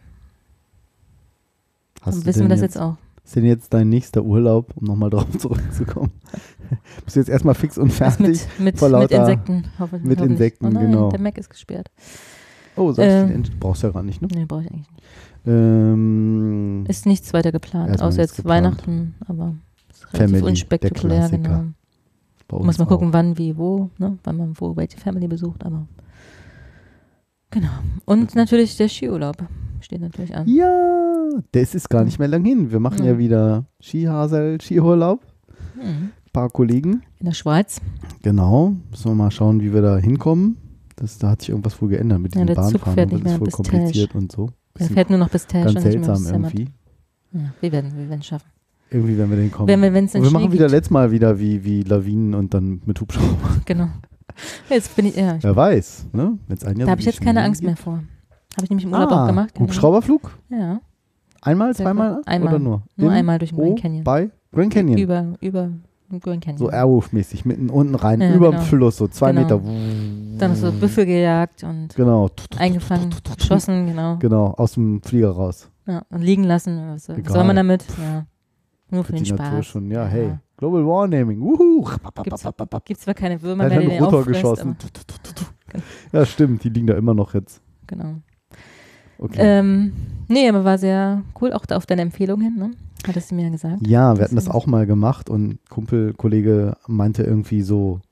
[2.02, 2.96] Hast Dann du wissen wir das jetzt auch.
[3.24, 6.10] Ist denn jetzt dein nächster Urlaub, um nochmal drauf zurückzukommen?
[7.04, 8.40] Bist du jetzt erstmal fix und fertig?
[8.58, 9.64] mit, mit, vor mit lauter- Insekten.
[9.78, 10.30] Hoffentlich, mit hoffentlich.
[10.40, 11.08] Insekten, oh nein, genau.
[11.10, 11.90] Der Mac ist gesperrt.
[12.79, 14.29] Oh, sagst Äh, du, den brauchst du ja gar nicht, ne?
[14.35, 15.03] Nee, brauche ich eigentlich nicht.
[15.47, 18.64] Ähm, Ist nichts weiter geplant, außer jetzt geplant.
[18.66, 19.55] Weihnachten, aber
[19.91, 21.64] ist relativ Family, unspektakulär, genau.
[22.64, 22.91] Muss man auch.
[22.91, 24.18] gucken, wann, wie, wo, ne?
[24.24, 25.87] wann man wo welche Family besucht, aber
[27.51, 27.68] genau.
[28.05, 29.37] Und natürlich der Skiurlaub
[29.81, 30.47] steht natürlich an.
[30.49, 32.70] Ja, das ist gar nicht mehr lang hin.
[32.70, 33.18] Wir machen ja, Ja.
[33.18, 35.20] wieder Skihasel, Skiurlaub.
[35.76, 35.83] Mhm.
[36.11, 37.03] Ein paar Kollegen.
[37.20, 37.81] In der Schweiz.
[38.22, 38.74] Genau.
[38.91, 40.57] Müssen wir mal schauen, wie wir da hinkommen.
[41.01, 42.94] Das, da hat sich irgendwas wohl geändert mit Ja, diesem der Zug Bahnfahren.
[42.94, 44.51] fährt und nicht das ist mehr voll kompliziert und so.
[44.78, 46.68] Er fährt nur noch bis Täsch ganz seltsam irgendwie.
[47.32, 48.49] Ja, wir werden wir werden es schaffen.
[48.90, 49.68] Irgendwie werden wir den kommen.
[49.68, 50.72] Wenn wir wenn es Und einen wir Schnee machen wieder gibt.
[50.72, 53.36] letztes Mal wieder wie, wie Lawinen und dann mit Hubschrauber.
[53.64, 53.88] Genau.
[54.70, 56.38] Jetzt bin ich, ja, ich, Wer weiß, ne?
[56.46, 57.94] Wenn's ein Jahr da habe ich jetzt keine Angst mehr vor.
[58.57, 59.59] Habe ich nämlich im Urlaub ah, auch gemacht.
[59.59, 60.30] Hubschrauberflug?
[60.49, 60.80] Ja,
[61.40, 62.22] Einmal, Sehr zweimal.
[62.26, 62.49] Einmal.
[62.55, 62.82] oder nur?
[62.96, 63.59] nur In, einmal durch den?
[63.59, 64.05] Grand Canyon.
[64.05, 64.99] Bei Grand Canyon.
[64.99, 65.70] Über, über
[66.20, 66.59] Grand Canyon.
[66.59, 68.62] So Airwolf-mäßig, mitten unten rein, Ja, über genau.
[68.62, 69.42] dem Fluss, so zwei Genau.
[69.42, 69.61] Meter.
[70.39, 72.28] Dann so Büffel gejagt und Genau.
[72.57, 74.16] eingefangen, geschossen, genau.
[74.18, 75.70] Genau, aus dem Flieger raus.
[75.86, 76.80] Ja, und liegen lassen.
[76.89, 77.84] Was soll man damit?
[77.99, 78.26] Ja.
[78.91, 79.66] Nur für Für den die Natur Spaß.
[79.66, 79.91] schon.
[79.91, 80.39] Ja, hey.
[80.57, 81.41] Global Warming.
[81.41, 81.86] Wuhu.
[82.84, 84.76] Gibt zwar keine Würmer mehr, die den Rotor auffrisst, geschossen.
[85.72, 85.78] aber
[86.18, 87.61] Ja, stimmt, die liegen da immer noch jetzt.
[87.86, 88.14] Genau.
[89.18, 89.36] Okay.
[89.41, 89.93] Ähm,
[90.28, 92.70] nee, aber war sehr cool, auch da auf deine Empfehlung hin, ne?
[93.07, 93.86] Hattest du mir ja gesagt.
[93.86, 98.07] ja, wir hatten das auch mal gemacht und Kumpel, Kollege meinte irgendwie so, "Äh,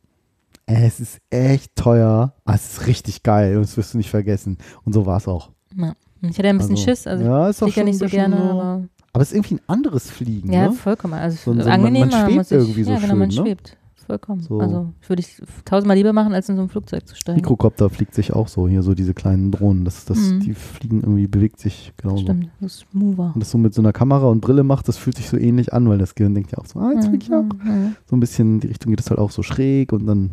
[0.66, 4.58] es ist echt teuer, aber es ist richtig geil und das wirst du nicht vergessen.
[4.84, 5.50] Und so war es auch.
[5.76, 5.94] Ja.
[6.22, 8.06] Ich hatte ja ein bisschen Also, Schiss, also ja, ich ist fliege ja nicht so
[8.06, 10.72] gerne, aber Aber es ist irgendwie ein anderes Fliegen, ja, ne?
[10.72, 11.14] vollkommen.
[11.14, 13.48] Also So- so, man- man angenehmer schwebt ich, irgendwie so ja, genau, man schön, ne?
[13.50, 13.76] schwebt.
[14.06, 14.40] Vollkommen.
[14.40, 14.60] So.
[14.60, 17.36] Also würde ich tausendmal lieber machen, als in so ein Flugzeug zu steigen.
[17.38, 19.84] Mikrokopter fliegt sich auch so, hier so diese kleinen Drohnen.
[19.84, 20.40] Das, das, Mhm.
[20.40, 22.22] Die fliegen irgendwie, bewegt sich genauso.
[22.22, 23.32] Stimmt, das ist smoother.
[23.34, 25.72] Und das so mit so einer Kamera und Brille macht, das fühlt sich so ähnlich
[25.72, 27.42] an, weil das Gehirn denkt ja auch so, ah, jetzt flieg ich auch.
[27.42, 27.96] Mhm.
[28.08, 30.30] So ein bisschen, in die Richtung geht es halt auch so schräg und dann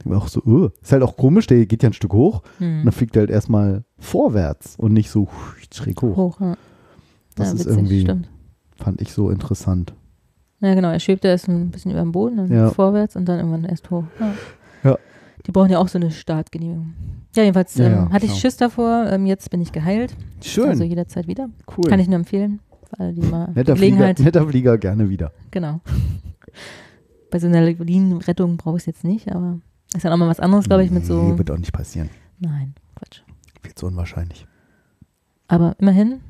[0.00, 2.42] denkt man auch so, uh, ist halt auch komisch, der geht ja ein Stück hoch
[2.58, 2.84] und Mhm.
[2.84, 5.28] dann fliegt er halt erstmal vorwärts und nicht so
[5.72, 6.16] schräg hoch.
[6.16, 6.56] Hoch, ja.
[7.36, 8.28] Das ja, ist witzig, irgendwie, Stimmt.
[8.76, 9.94] fand ich so interessant.
[10.60, 10.90] Ja, genau.
[10.90, 12.70] Er schwebt erst ein bisschen über dem Boden, dann Ja.
[12.70, 14.04] vorwärts und dann irgendwann erst hoch.
[14.84, 14.96] Ja.
[15.46, 16.92] Die brauchen ja auch so eine Startgenehmigung.
[17.34, 18.40] Ja, jedenfalls Ja, ähm, hatte ich klar.
[18.40, 19.06] Schiss davor.
[19.10, 20.14] Ähm, jetzt bin ich geheilt.
[20.42, 21.48] Schön, Also jederzeit wieder.
[21.78, 21.88] cool.
[21.88, 22.60] Kann ich nur empfehlen.
[22.90, 25.32] Für alle, die mal netter, Flieger, netter Flieger, gerne wieder.
[25.50, 25.80] Genau.
[27.30, 29.60] Bei so einer Linienrettung brauche ich es jetzt nicht, aber
[29.94, 31.22] ist dann auch mal was anderes, glaube ich, mit so.
[31.22, 32.10] Nee, wird auch nicht passieren.
[32.38, 33.22] Nein, Quatsch.
[33.62, 34.46] Viel zu unwahrscheinlich.
[35.48, 36.20] Aber immerhin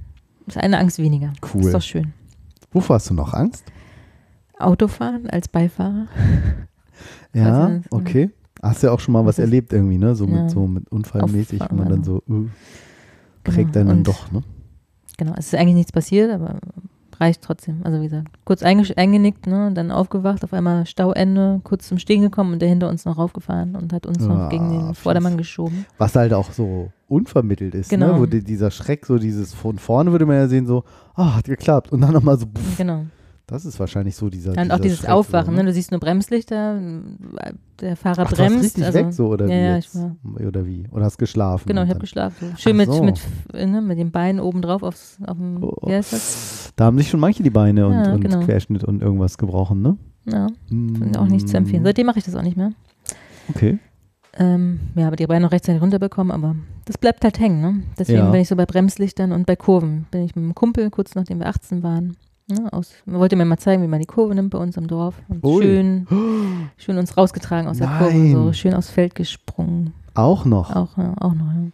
[0.47, 1.33] ist eine Angst weniger.
[1.55, 1.65] Cool.
[1.65, 2.13] Ist doch schön.
[2.73, 3.65] Wovor hast du noch Angst?
[4.59, 6.07] Autofahren als Beifahrer.
[7.33, 8.31] Ja, Also, okay.
[8.63, 10.15] Hast ja auch schon mal was erlebt irgendwie, ne?
[10.17, 10.43] So Ja.
[10.43, 12.47] mit so mit unfallmäßig, wo man dann so uh,
[13.45, 13.91] prägt Genau.
[13.93, 14.43] einen dann doch, ne?
[15.17, 16.59] Genau, es ist eigentlich nichts passiert, aber
[17.21, 17.81] reicht trotzdem.
[17.85, 22.53] Also wie gesagt, kurz eingenickt, ne, dann aufgewacht, auf einmal Stauende, kurz zum Stehen gekommen
[22.55, 24.95] und der hinter uns noch raufgefahren und hat uns Ah, noch gegen den.
[24.95, 25.85] Vordermann geschoben.
[25.99, 27.99] Was halt auch so unvermittelt ist, ne?
[27.99, 28.19] Genau.
[28.21, 31.45] Wo die, dieser Schreck, so dieses von vorne würde man ja sehen, so, ah, hat
[31.45, 31.93] geklappt.
[31.93, 33.05] Und dann nochmal so, pff, Genau.
[33.51, 34.51] Das ist wahrscheinlich so dieser.
[34.53, 35.65] Und dieser auch dieses Schreck Aufwachen, ne?
[35.65, 36.81] du siehst nur Bremslichter,
[37.81, 38.65] der Fahrer Ach, du bremst.
[38.65, 39.95] richtig also, weg so, oder ja, wie ja, jetzt?
[39.95, 40.85] ich war, Oder wie?
[40.91, 41.67] Oder hast geschlafen?
[41.67, 42.55] genau, und ich habe geschlafen.
[42.57, 43.03] Schön mit, so.
[43.03, 43.21] mit,
[43.53, 45.77] ne, mit den Beinen oben drauf aufs, auf dem, Oh.
[45.87, 46.73] das?
[46.77, 48.41] Da haben sich schon manche die Beine und, Ja, und genau.
[48.41, 49.97] Querschnitt und irgendwas gebrochen, ne?
[50.27, 51.83] Ja, finde auch nicht zu empfehlen.
[51.83, 52.73] Mm, Seitdem mache ich das auch nicht mehr.
[53.49, 53.79] Okay.
[54.35, 57.83] Ähm, ja, aber die Beine noch rechtzeitig runterbekommen, aber das bleibt halt hängen, ne?
[57.99, 58.31] Deswegen Ja.
[58.31, 60.07] bin ich so bei Bremslichtern und bei Kurven.
[60.11, 62.17] Bin ich mit einem Kumpel, kurz nachdem wir 18 waren,
[62.51, 65.15] ne, aus, wollte mir mal zeigen, wie man die Kurve nimmt bei uns im Dorf.
[65.29, 65.63] Und Ui.
[65.63, 66.07] schön,
[66.77, 68.33] schön uns rausgetragen aus der Kurve, Nein.
[68.33, 69.93] so schön aufs Feld gesprungen.
[70.15, 70.75] Auch noch.
[70.75, 71.71] Auch, ja, auch noch, ja.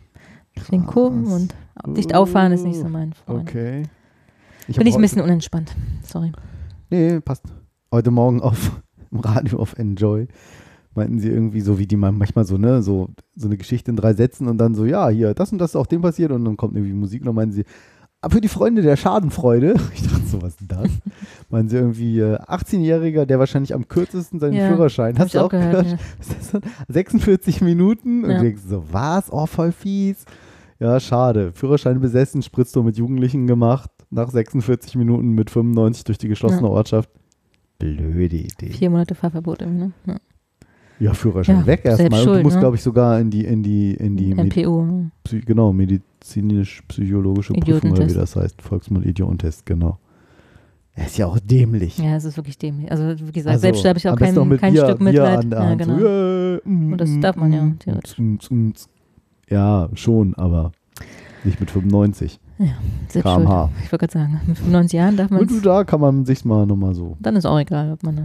[0.56, 0.86] Deswegen.
[0.86, 1.54] Kurven und
[1.96, 3.48] dicht auffahren ist nicht so mein Freund.
[3.48, 3.82] Okay.
[4.68, 5.74] Ich Bin ich ein bisschen unentspannt.
[6.02, 6.32] Sorry.
[6.90, 7.44] Nee, passt.
[7.92, 10.26] Heute Morgen auf im Radio auf Enjoy
[10.96, 13.96] meinten sie irgendwie so, wie die man manchmal so, ne, so, so eine Geschichte in
[13.96, 16.44] drei Sätzen und dann so, ja, hier, das und das ist auch dem passiert und
[16.44, 17.64] dann kommt irgendwie Musik und dann meinen sie,
[18.26, 20.88] aber für die Freunde der Schadenfreude, ich dachte so, was ist das?
[21.48, 25.48] meinen sie irgendwie, äh, 18-Jähriger, der wahrscheinlich am kürzesten seinen Ja, Führerschein, hast du auch
[25.48, 25.84] gehört.
[25.86, 25.86] gehört?
[25.92, 25.98] Ja.
[26.18, 26.70] Was ist das denn?
[26.88, 28.38] 46 Minuten und Ja.
[28.38, 29.32] du denkst so, was?
[29.32, 30.24] Oh, voll fies.
[30.80, 31.52] Ja, schade.
[31.52, 36.68] Führerschein besessen, Spritztour mit Jugendlichen gemacht, nach 46 Minuten mit 95 durch die geschlossene.
[36.68, 37.08] Ortschaft.
[37.78, 38.70] Blöde Idee.
[38.72, 40.16] Vier Monate Fahrverbot irgendwie, ne?
[40.98, 41.12] Ja.
[41.14, 42.26] Führerschein Ja, weg erstmal.
[42.26, 42.60] Und du musst, ne?
[42.60, 44.84] glaube ich, sogar in die, in die, in die Med MPO.
[44.84, 45.10] ne?
[45.44, 45.72] Genau,
[46.26, 48.16] medizinisch-psychologische Prüfung oder wie Idiotentest.
[48.16, 48.62] das heißt.
[48.62, 49.98] Volksmund-Idiotentest, genau.
[50.94, 51.98] Er ist ja auch dämlich.
[51.98, 52.90] Ja, es ist wirklich dämlich.
[52.90, 55.38] Also wie gesagt, Also, selbst habe ich auch kein, kein Bier, Stück Bier Mitleid.
[55.44, 55.98] an der ja, genau.
[55.98, 58.18] So, yeah, mm, Und das darf man ja, mm, theoretisch.
[58.18, 58.72] mm, mm.
[59.50, 60.72] Ja, schon, aber
[61.44, 62.40] nicht mit 95
[63.08, 63.68] Selbst km/h.
[63.68, 63.84] schuld.
[63.84, 66.44] Ich wollte gerade sagen, mit 95 Jahren darf man Und du, da kann man sich
[66.46, 67.16] mal nochmal so.
[67.20, 68.16] Dann ist auch egal, ob man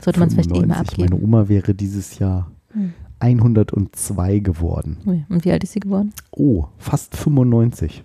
[0.00, 0.98] Sollte man es vielleicht eh mal 95.
[0.98, 1.24] Meine abgeben.
[1.24, 2.94] Oma wäre dieses Jahr Hm.
[3.22, 4.98] 102 geworden.
[5.06, 6.12] Ui, Und wie alt ist sie geworden?
[6.32, 8.04] Oh, fast 95.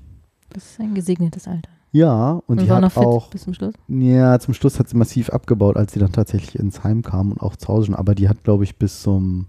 [0.50, 1.70] Das ist ein gesegnetes Alter.
[1.92, 3.74] Ja, und, Und die war hat noch fit auch, bis zum Schluss.
[3.88, 7.42] ja, zum Schluss hat sie massiv abgebaut, als sie dann tatsächlich ins Heim kam und
[7.42, 7.96] auch zu Hause schon.
[7.96, 9.48] Aber die hat, glaube ich, bis zum,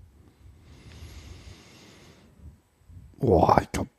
[3.21, 3.91] boah, ich glaube,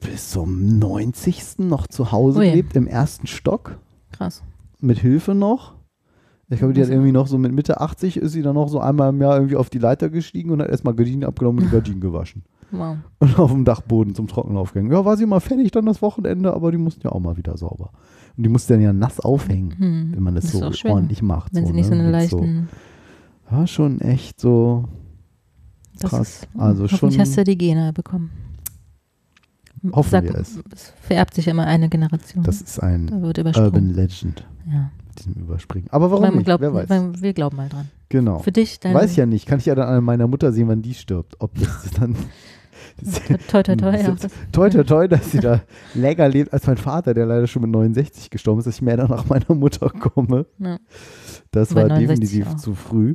[0.00, 1.58] bis zum 90.
[1.58, 2.46] noch zu Hause Ui.
[2.50, 3.78] gelebt, im ersten Stock,
[4.12, 4.42] Krass.
[4.80, 5.74] mit Hilfe noch.
[6.50, 8.78] Ich glaube, die hat irgendwie noch so mit Mitte 80 ist sie dann noch so
[8.78, 11.72] einmal im Jahr irgendwie auf die Leiter gestiegen und hat erstmal Gardinen abgenommen und die
[11.72, 12.42] Gardinen gewaschen.
[12.70, 12.96] Wow.
[13.20, 14.92] Und auf dem Dachboden zum Trocknen aufgehängt.
[14.92, 17.56] Ja, war sie mal fertig dann das Wochenende, aber die mussten ja auch mal wieder
[17.56, 17.90] sauber.
[18.36, 20.12] Und die mussten dann ja nass aufhängen, Hm.
[20.14, 21.54] wenn man das, Das so schwer, ordentlich macht.
[21.54, 22.00] Wenn so, sie nicht so ne?
[22.00, 22.68] eine Mit leichten.
[23.50, 24.84] So, ja, schon echt so
[26.00, 26.28] das krass.
[26.42, 28.30] Ist, Also hoffentlich schon- hast du die Gene bekommen.
[29.92, 30.58] Hoffen Sag, wir es.
[30.72, 32.42] Es vererbt sich immer eine Generation.
[32.44, 33.16] Das ist ein da.
[33.16, 34.90] Urban Legend, Ja.
[35.18, 35.88] diesem Überspringen.
[35.90, 36.44] Aber warum Man nicht?
[36.46, 36.88] glaubt- Wer weiß.
[36.88, 37.88] man- Wir glauben mal dran.
[38.08, 38.38] genau.
[38.38, 38.94] Für dich, dein.
[38.94, 39.46] Weiß ich ja nicht.
[39.46, 41.36] Kann ich ja dann an meiner Mutter sehen, wann die stirbt.
[41.40, 42.16] Ob das dann.
[43.48, 43.96] Toi, toi, toi.
[43.96, 44.14] Ja,
[44.52, 45.62] Toi, toi, toi, dass sie da
[45.94, 48.96] länger lebt als mein Vater, der leider schon mit 69 gestorben ist, dass ich mehr
[48.96, 50.46] dann nach meiner Mutter komme.
[50.58, 50.78] ja.
[51.50, 52.56] Das Bei war 69 definitiv auch.
[52.56, 53.14] zu früh.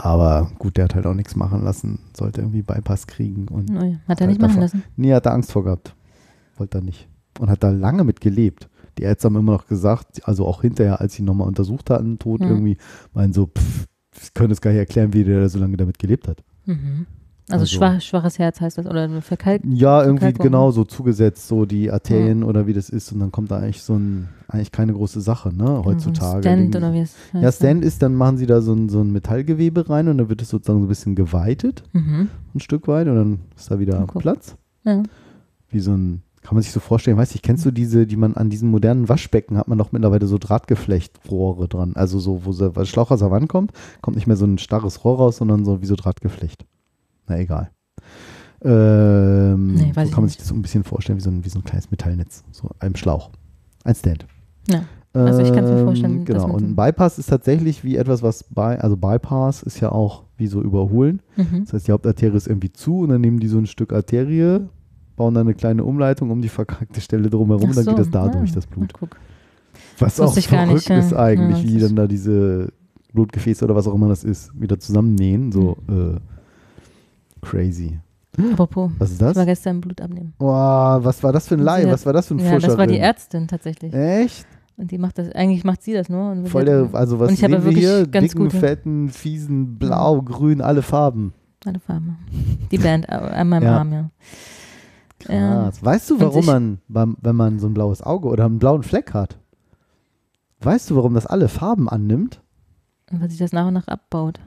[0.00, 1.98] Aber gut, der hat halt auch nichts machen lassen.
[2.16, 3.48] Sollte irgendwie Bypass kriegen.
[3.48, 3.96] Und Oh ja.
[4.08, 4.82] Hat er Halt nicht machen davon- lassen.
[4.96, 5.94] nee, hat er Angst vor gehabt.
[6.56, 7.08] Wollte er nicht.
[7.38, 8.68] Und hat da lange mit gelebt.
[8.98, 12.40] Die Ärzte haben immer noch gesagt, also auch hinterher, als sie nochmal untersucht hatten, tot
[12.40, 12.48] Mhm.
[12.48, 12.76] irgendwie,
[13.12, 16.26] meinen so, pff, sie können es gar nicht erklären, wie der so lange damit gelebt
[16.28, 16.42] hat.
[16.66, 17.06] Mhm.
[17.50, 20.44] Also, Also- schwach, schwaches Herz heißt das oder eine Verkalk Ja, irgendwie Verkalkung.
[20.44, 23.10] genau so zugesetzt, so die Arterien oder wie das ist.
[23.12, 26.42] Und dann kommt da eigentlich so ein, eigentlich keine große Sache, ne, heutzutage.
[26.42, 27.42] Stand Legen- oder wie es heißt.
[27.42, 30.28] ja, Stand ist, dann machen sie da so ein, so ein Metallgewebe rein und dann
[30.28, 32.28] wird es sozusagen so ein bisschen geweitet, Mhm.
[32.54, 34.20] ein Stück weit, und dann ist da wieder guck.
[34.22, 34.56] Platz.
[34.84, 35.02] Ja.
[35.70, 38.34] Wie so ein, kann man sich so vorstellen, weißt du, kennst du diese, die man
[38.34, 41.92] an diesen modernen Waschbecken hat man doch mittlerweile so Drahtgeflechtrohre dran.
[41.94, 45.64] Also so, wo der Schlauchwasser rankommt, kommt nicht mehr so ein starres Rohr raus, sondern
[45.64, 46.64] so wie so Drahtgeflecht.
[47.28, 47.70] Na egal.
[48.62, 51.48] Ähm, Nee, so kann man sich das so ein bisschen vorstellen, wie so ein, wie
[51.48, 53.30] so ein kleines Metallnetz, so ein Schlauch.
[53.84, 54.26] Ein Stand.
[54.68, 54.82] Ja.
[55.14, 58.22] Also ich kann's mir vorstellen, Ähm, Genau, und so- ein Bypass ist tatsächlich wie etwas,
[58.22, 61.22] was bei, also Bypass ist ja auch wie so überholen.
[61.36, 61.64] Mhm.
[61.64, 64.60] Das heißt, die Hauptarterie ist irgendwie zu und dann nehmen die so ein Stück Arterie,
[65.16, 68.10] bauen dann eine kleine Umleitung um die verkackte Stelle drumherum, Ach dann so, geht das
[68.10, 68.92] da ah, durch, das Blut.
[69.98, 70.98] Was auch verrückt nicht, ja.
[70.98, 72.72] ist eigentlich, Ja, wie dann da diese
[73.12, 75.50] Blutgefäße oder was auch immer das ist, wieder zusammennähen.
[75.50, 76.20] So äh,
[77.42, 77.98] crazy.
[78.52, 79.46] Apropos, Was ist ich war das?
[79.46, 80.32] gestern Blut abnehmen.
[80.38, 81.90] Boah, was war das für ein Leih?
[81.90, 83.02] Was war das für ein Ja, das war die Fuscherin?
[83.02, 83.92] Ärztin tatsächlich.
[83.92, 84.46] Echt?
[84.76, 86.30] Und die macht das, eigentlich macht sie das nur.
[86.30, 88.06] Und Voll der, also was Und ich habe sehen wir wirklich hier?
[88.06, 91.32] ganz Dicken, gute- fetten, fiesen, blau, grün, alle Farben.
[91.64, 92.16] alle Farben.
[92.70, 93.78] Die Band äh, an meinem Ja.
[93.78, 94.10] Arm, ja.
[95.28, 95.62] Ja.
[95.64, 95.84] Krass.
[95.84, 99.14] Weißt du, warum man, beim, wenn man so ein blaues Auge oder einen blauen Fleck
[99.14, 99.36] hat,
[100.60, 102.40] weißt du, warum das alle Farben annimmt?
[103.10, 104.38] Und weil sich das nach und nach abbaut.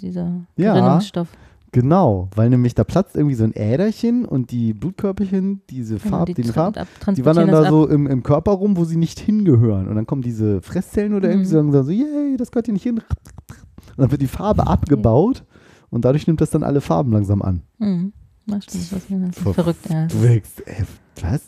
[0.00, 0.74] Dieser Ja.
[0.74, 1.28] Gerinnungsstoff.
[1.72, 6.26] Genau, weil nämlich da platzt irgendwie so ein Äderchen und die Blutkörperchen, diese Genau, Farb,
[6.26, 8.96] die den Farb, ab- die wandern da das so im, im Körper rum, wo sie
[8.96, 9.86] nicht hingehören.
[9.86, 11.70] Und dann kommen diese Fresszellen oder irgendwie Mhm.
[11.70, 12.96] sagen so, yay, das gehört hier nicht hin.
[12.98, 15.44] Und dann wird die Farbe abgebaut
[15.90, 17.62] und dadurch nimmt das dann alle Farben langsam an.
[17.78, 17.86] Ab.
[17.86, 18.12] Mhm.
[18.46, 20.06] Na, stimmt, was, ja, das ist Ver- verrückt, ja.
[20.06, 20.84] Du wirkst, ey,
[21.20, 21.42] was?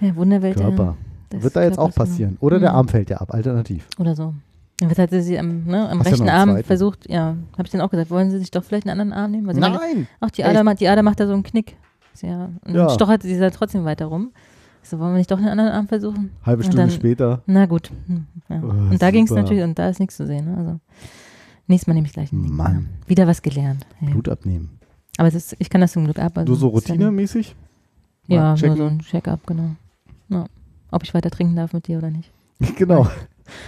[0.00, 0.56] ja Wunderwelt.
[0.60, 0.96] ja, Körper.
[1.32, 2.36] des Wird da jetzt auch passieren.
[2.38, 2.76] Oder der Mhm.
[2.76, 3.88] Arm fällt ja ab, alternativ.
[3.98, 4.34] Oder so.
[4.80, 7.80] Wird halt sie am, ne, am ja rechten einen Arm versucht, ja, habe ich dann
[7.80, 9.46] auch gesagt, wollen Sie sich doch vielleicht einen anderen Arm nehmen?
[9.46, 10.08] Weil sie Nein!
[10.20, 10.50] auch die Echt?
[10.50, 11.76] Ader, macht- die Ader macht da so einen Knick.
[12.22, 12.86] Ja, und Ja.
[12.86, 14.32] dann stochert sie da trotzdem weiter rum.
[14.82, 16.30] Ich so, wollen wir nicht doch einen anderen Arm versuchen?
[16.44, 17.42] Halbe Und Stunde dann- später.
[17.46, 17.90] Na gut.
[18.06, 18.60] Hm, Ja.
[18.62, 20.44] Oh, und da ging es natürlich, und da ist nichts zu sehen.
[20.46, 20.56] Ne?
[20.58, 20.80] Also,
[21.68, 22.88] nächstes Mal nehme ich gleich einen Mann.
[23.06, 23.86] Wieder was gelernt.
[24.00, 24.10] Ja.
[24.10, 24.78] Blut abnehmen.
[25.16, 26.36] Aber ist, ich kann das zum Glück ab.
[26.36, 27.54] Also Du so routinemäßig?
[28.26, 28.76] Ja, nur checken.
[28.76, 29.70] so ein Check-up, genau.
[30.28, 30.46] Ja.
[30.90, 32.30] Ob ich weiter trinken darf mit dir oder nicht.
[32.76, 33.06] genau.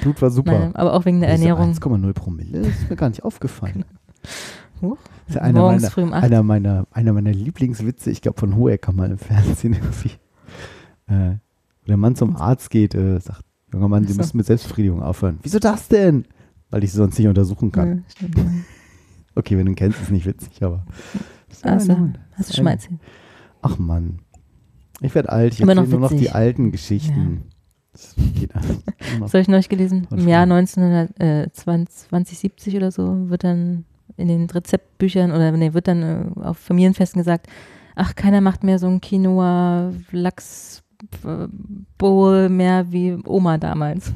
[0.02, 0.58] Blut war super.
[0.58, 1.72] Nein, aber auch wegen der Diese Ernährung.
[1.72, 3.84] 1,0 Promille, das ist mir gar nicht aufgefallen.
[4.82, 4.98] Huch.
[5.26, 6.24] Das ist ja einer Morgens meiner, früh um acht.
[6.24, 10.10] einer, meiner, einer meiner Lieblingswitze, ich glaube von Hohecker mal im Fernsehen irgendwie.
[11.08, 11.36] Äh,
[11.82, 14.18] wo der Mann zum Arzt geht, äh, sagt, junger Mann, Sie so.
[14.18, 15.38] müssen mit Selbstbefriedigung aufhören.
[15.42, 16.26] Wieso das denn?
[16.70, 18.04] Weil ich sie sonst nicht untersuchen kann.
[18.20, 18.50] Ja, ja.
[19.38, 20.86] Okay, wenn du ihn kennst, ist nicht witzig, aber.
[21.62, 22.16] Ja Also, Mann.
[22.32, 22.98] hast du schon mal erzählt.
[23.60, 24.20] Ach Mann.
[25.02, 27.20] Ich werde alt, ich Immer noch erzähle nur noch die alten Geschichten.
[27.20, 27.40] Immer.
[29.20, 30.06] Das habe ich neulich gelesen.
[30.10, 33.84] Im Jahr 1920, oder so wird dann
[34.16, 37.48] in den Rezeptbüchern oder nee, wird dann äh, auf Familienfesten gesagt,
[37.94, 40.82] ach, keiner macht mehr so ein Quinoa Lachs
[41.24, 44.12] äh, mehr wie Oma damals.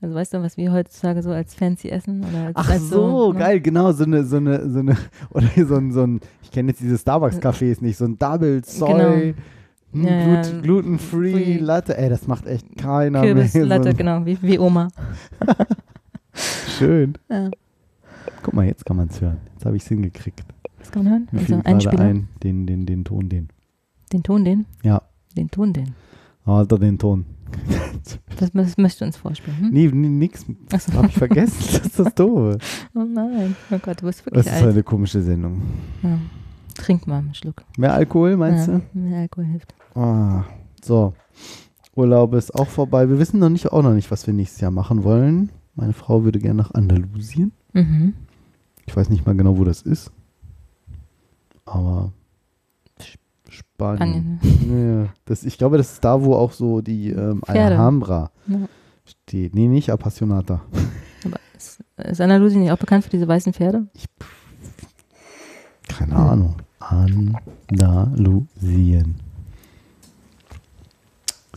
[0.00, 2.24] Also weißt du, was wir heutzutage so als fancy essen?
[2.24, 3.38] Oder als, Ach als so, ne?
[3.40, 4.96] geil, genau, so eine, so eine, so eine,
[5.30, 9.30] oder so ein, so ein ich kenne jetzt diese Starbucks-Cafés nicht, so ein Double Soy,
[9.30, 9.34] hm,
[9.92, 11.58] Ja, ja, Glut, gluten-free free.
[11.58, 13.34] Latte, ey, das macht echt keiner mehr.
[13.34, 14.88] Kürbislatte, so genau, wie, wie Oma.
[16.78, 17.14] Schön.
[17.30, 17.50] Ja.
[18.42, 19.38] Guck mal, jetzt kann man es hören.
[19.54, 20.44] Jetzt habe ich es hingekriegt.
[20.78, 21.28] Was kann man hören?
[21.32, 22.04] Mir Also Einspieler.
[22.04, 23.48] ein, den, den, den Ton, den.
[24.12, 24.66] Den Ton, den?
[24.82, 25.02] Ja,
[25.36, 25.94] Den Ton, den.
[26.44, 27.24] Alter, den Ton.
[28.38, 29.58] Das, das möchtest du uns vorspielen.
[29.58, 29.70] Hm?
[29.70, 30.44] Nee, nee nix.
[30.72, 30.92] Ach so.
[30.92, 31.56] Habe ich vergessen.
[31.72, 32.58] Das ist das Doofe.
[32.94, 34.72] Oh nein, oh Gott, du bist wirklich Das ist alt.
[34.72, 35.62] eine komische Sendung.
[36.02, 36.18] Ja.
[36.74, 37.64] Trink mal einen Schluck.
[37.76, 38.98] Mehr Alkohol, meinst ja, du?
[38.98, 39.74] Mehr Alkohol hilft.
[39.98, 40.44] Ah,
[40.82, 41.14] so.
[41.96, 43.08] Urlaub ist auch vorbei.
[43.08, 45.50] Wir wissen noch nicht, auch noch nicht, was wir nächstes Jahr machen wollen.
[45.74, 47.52] Meine Frau würde gerne nach Andalusien.
[47.72, 48.14] Mhm.
[48.86, 50.12] Ich weiß nicht mal genau, wo das ist.
[51.64, 52.12] Aber
[53.48, 54.38] Spanien.
[54.70, 57.42] Ja, das, ich glaube, das ist da, wo auch so die ähm.
[57.46, 58.68] Alhambra Ja.
[59.04, 59.54] steht.
[59.54, 60.60] Nee, nicht Appassionata.
[61.24, 63.88] Aber ist, ist Andalusien nicht auch bekannt für diese weißen Pferde?
[65.88, 66.20] Keine Hm.
[66.20, 66.56] Ahnung.
[67.70, 69.16] Andalusien.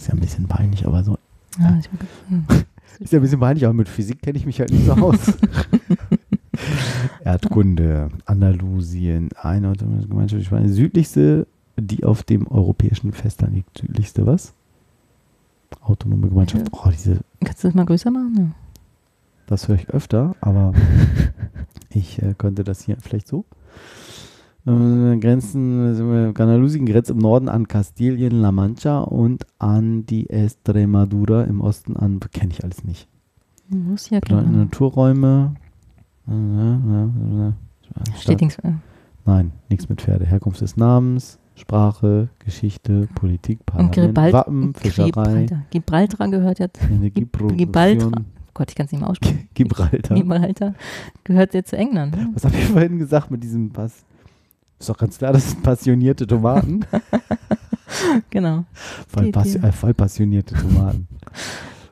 [0.01, 1.15] Ist ja ein bisschen peinlich, aber so.
[1.59, 1.87] Ja, ich
[2.27, 2.45] hm.
[2.99, 5.19] Ist ja ein bisschen peinlich, aber mit Physik kenne ich mich halt nicht so aus.
[7.23, 11.45] Erdkunde, Andalusien, eine Gemeinschaft, ich meine, südlichste,
[11.77, 13.77] die auf dem europäischen Festland liegt.
[13.77, 14.53] Südlichste was?
[15.81, 16.65] Autonome Gemeinschaft.
[16.71, 18.55] Oh, diese, Kannst du das mal größer machen?
[19.45, 20.73] Das höre ich öfter, aber
[21.89, 23.45] ich äh, könnte das hier vielleicht so.
[24.65, 31.43] Äh, Grenzen, sind wir, grenzt im Norden an Kastilien, La Mancha und an die Estremadura
[31.43, 33.07] im Osten an, kenne ich alles nicht.
[33.69, 34.43] Muss ja klar.
[34.43, 35.55] Naturräume.
[36.27, 37.51] Äh, äh,
[38.19, 38.57] Steht nichts.
[39.25, 40.25] Nein, nichts mit Pferde.
[40.25, 44.33] Herkunft des Namens, Sprache, Geschichte, Politik, Und Parlament.
[44.33, 45.47] Wappen, Fischerei.
[45.71, 46.29] Gibraltar.
[46.29, 46.81] Gehört jetzt.
[46.83, 47.57] Energieproduktion.
[47.57, 48.11] Gibraltar.
[48.53, 49.47] Gott, ich kann es nicht mehr aussprechen.
[49.53, 50.15] Gibraltar.
[50.15, 50.73] Gibraltar
[51.23, 52.15] gehört jetzt zu England.
[52.15, 52.29] ne?
[52.33, 54.03] Was habe ich vorhin gesagt mit diesem Pass?
[54.81, 56.81] Ist doch ganz klar, das sind passionierte Tomaten.
[58.29, 58.63] Genau.
[59.07, 61.07] voll, passi äh, voll passionierte Tomaten.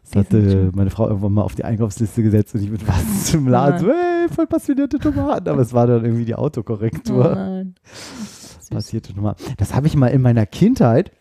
[0.05, 3.47] Das hatte meine Frau irgendwann mal auf die Einkaufsliste gesetzt und ich mit was zum
[3.47, 5.49] Laden so, hey, voll passionierte Tomaten.
[5.49, 7.35] Aber es war dann irgendwie die Oh Autokorrektur.
[7.35, 7.75] nein.
[7.83, 8.69] Süß.
[8.69, 9.43] passierte Tomaten.
[9.57, 11.11] Das habe ich mal in meiner Kindheit.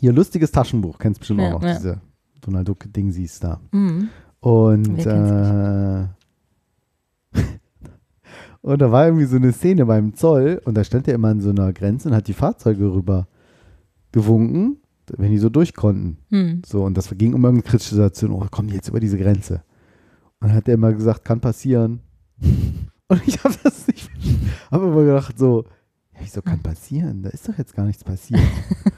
[0.00, 1.74] Ihr lustiges Taschenbuch, kennst bestimmt Ja, auch noch, ja.
[1.76, 2.00] diese
[2.42, 3.60] Donald Duck-Ding siehst da.
[3.70, 4.08] Mhm.
[4.40, 6.06] Und, äh,
[8.66, 11.40] und da war irgendwie so eine Szene beim Zoll und da stand er immer an
[11.40, 13.28] so einer Grenze und hat die Fahrzeuge rüber
[14.10, 14.78] gewunken,
[15.16, 16.18] wenn die so durch konnten.
[16.30, 16.62] Mhm.
[16.66, 18.32] So, und das ging um irgendeine kritische Situation.
[18.32, 19.62] Oh, kommen die jetzt über diese Grenze?
[20.40, 22.00] Und dann hat er immer gesagt, kann passieren.
[23.08, 24.10] Und ich habe das nicht.
[24.68, 25.62] Habe immer gedacht, so,
[26.14, 27.22] ja, wieso kann passieren?
[27.22, 28.40] Da ist doch jetzt gar nichts passiert.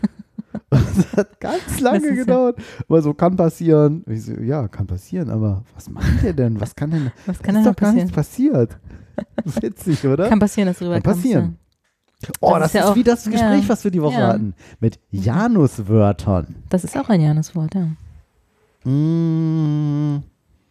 [0.70, 2.58] das hat ganz lange gedauert.
[2.88, 4.02] Aber so, kann passieren.
[4.08, 6.58] Ich so, ja, kann passieren, aber was meint ihr denn?
[6.58, 7.10] Was kann denn?
[7.26, 7.94] Was kann ist denn doch da gar passieren?
[7.96, 8.78] nichts passiert.
[9.44, 10.28] Witzig, oder?
[10.28, 11.22] Kann passieren, dass du Kann rüberkommst.
[11.22, 11.58] passieren.
[12.22, 12.28] ja.
[12.40, 13.68] oh, das das ist ja ist auch- wie das Gespräch, ja.
[13.68, 14.54] was wir die Woche hatten.
[14.80, 16.56] Mit Januswörtern.
[16.68, 17.88] Das ist auch ein Januswort, ja.
[18.90, 20.22] Mm.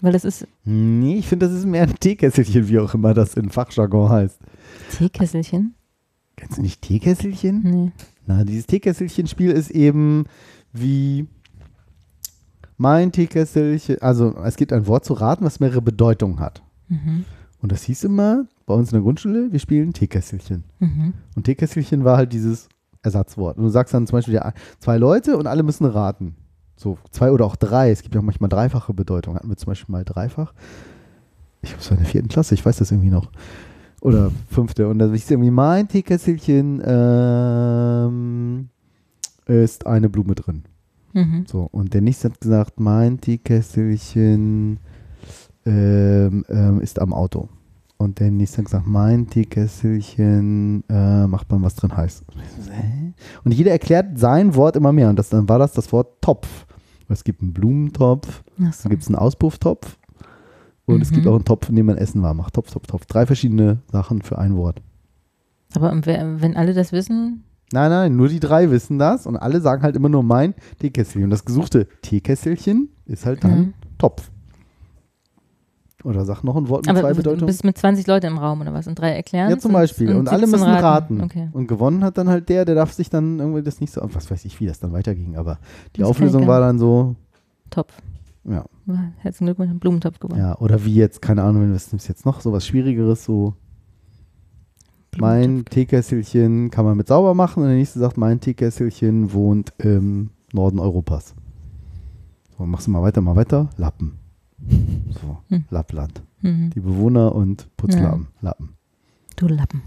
[0.02, 3.34] Weil das ist Nee, ich finde, das ist mehr ein Teekesselchen, wie auch immer das
[3.34, 4.40] in Fachjargon heißt.
[4.98, 5.74] Teekesselchen.
[6.36, 7.62] Kennst du nicht Teekesselchen?
[7.64, 7.92] Nee.
[8.28, 10.26] Na, dieses Teekesselchen-Spiel ist eben
[10.72, 11.28] wie
[12.78, 14.00] mein Teekesselchen.
[14.02, 16.62] Also, es gibt ein Wort zu raten, was mehrere Bedeutungen hat.
[16.90, 17.26] Mhm.
[17.68, 20.64] Und das hieß immer bei uns in der Grundschule, wir spielen Teekesselchen.
[20.80, 21.12] Mhm.
[21.36, 22.70] Und Teekesselchen war halt dieses
[23.04, 23.58] Ersatzwort.
[23.58, 26.38] Und du sagst dann zum Beispiel ja, zwei Leute und alle müssen raten.
[26.78, 27.92] So zwei oder auch drei.
[27.92, 29.36] Es gibt ja auch manchmal dreifache Bedeutungen.
[29.36, 30.54] Hatten wir zum Beispiel mal dreifach.
[31.62, 33.32] Ich glaube, es war in der vierten Klasse, ich weiß das irgendwie noch.
[34.00, 34.88] Oder fünfte.
[34.88, 38.70] Und da ist irgendwie mein Teekesselchen ähm,
[39.46, 40.64] ist eine Blume drin.
[41.12, 41.44] Mhm.
[41.46, 44.80] So, und der nächste hat gesagt, mein Teekesselchen
[45.66, 47.50] ähm, ähm, ist am Auto.
[47.98, 52.24] Und der nächste hat gesagt, mein Teekesselchen äh, macht man was drin heiß.
[53.44, 55.10] Und jeder erklärt sein Wort immer mehr.
[55.10, 56.66] Und das, dann war das das Wort Topf.
[57.10, 58.64] Es gibt einen Blumentopf, so.
[58.84, 59.98] dann gibt es einen Auspufftopf
[60.86, 61.16] und es Mhm.
[61.16, 62.54] gibt auch einen Topf, in dem man Essen warm macht.
[62.54, 63.06] Topf, Topf, Topf.
[63.06, 64.82] Drei verschiedene Sachen für ein Wort.
[65.74, 67.44] Aber wenn alle das wissen,
[67.74, 71.26] Nein, nein, nur die drei wissen das und alle sagen halt immer nur mein Teekesselchen.
[71.26, 73.74] Und das gesuchte Teekesselchen ist halt dann Mhm.
[73.98, 74.30] Topf.
[76.08, 77.46] Oder sag noch ein Wort mit aber zwei du Bedeutungen.
[77.48, 78.88] bist mit 20 Leuten im Raum oder was?
[78.88, 80.16] Und drei erklären Ja, zum Beispiel.
[80.16, 81.22] Und, alle 17 müssen raten.
[81.22, 81.50] Okay.
[81.52, 84.32] Und gewonnen hat dann halt der, der darf sich dann irgendwie das nicht so, was
[84.32, 85.36] weiß ich, wie das dann weiterging.
[85.36, 85.60] Aber
[85.96, 87.16] die Das Auflösung war dann so,
[87.70, 87.94] Topf.
[88.46, 88.64] ja,
[89.18, 90.40] Herzlichen Glückwunsch, einen Blumentopf gewonnen.
[90.40, 90.58] ja.
[90.60, 92.40] Oder wie jetzt, keine Ahnung, nimmst du jetzt noch?
[92.40, 93.54] So was Schwierigeres, so
[95.18, 95.66] mein.
[95.66, 97.64] Teekesselchen kann man mit sauber machen.
[97.64, 101.34] Und der nächste sagt, mein Teekesselchen wohnt im Norden Europas.
[102.58, 103.70] So, machst du mal weiter, mal weiter.
[103.78, 104.20] Lappen.
[104.70, 105.66] So, Hm.
[105.70, 106.22] Lappland.
[106.42, 106.70] Mhm.
[106.72, 108.28] Die Bewohner und Putzlappen.
[108.42, 108.70] Lappen.
[109.36, 109.82] Du Lappen.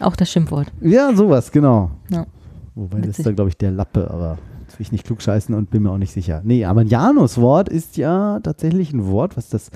[0.00, 0.72] Auch das Schimpfwort.
[0.80, 1.90] Ja, sowas, genau.
[2.10, 2.26] Ja.
[2.74, 3.18] Wobei das Witzig.
[3.20, 5.90] ist da, glaube ich, der Lappe, aber das will ich nicht klugscheißen und bin mir
[5.90, 6.40] auch nicht sicher.
[6.44, 9.70] Nee, aber ein Januswort ist ja tatsächlich ein Wort, was das,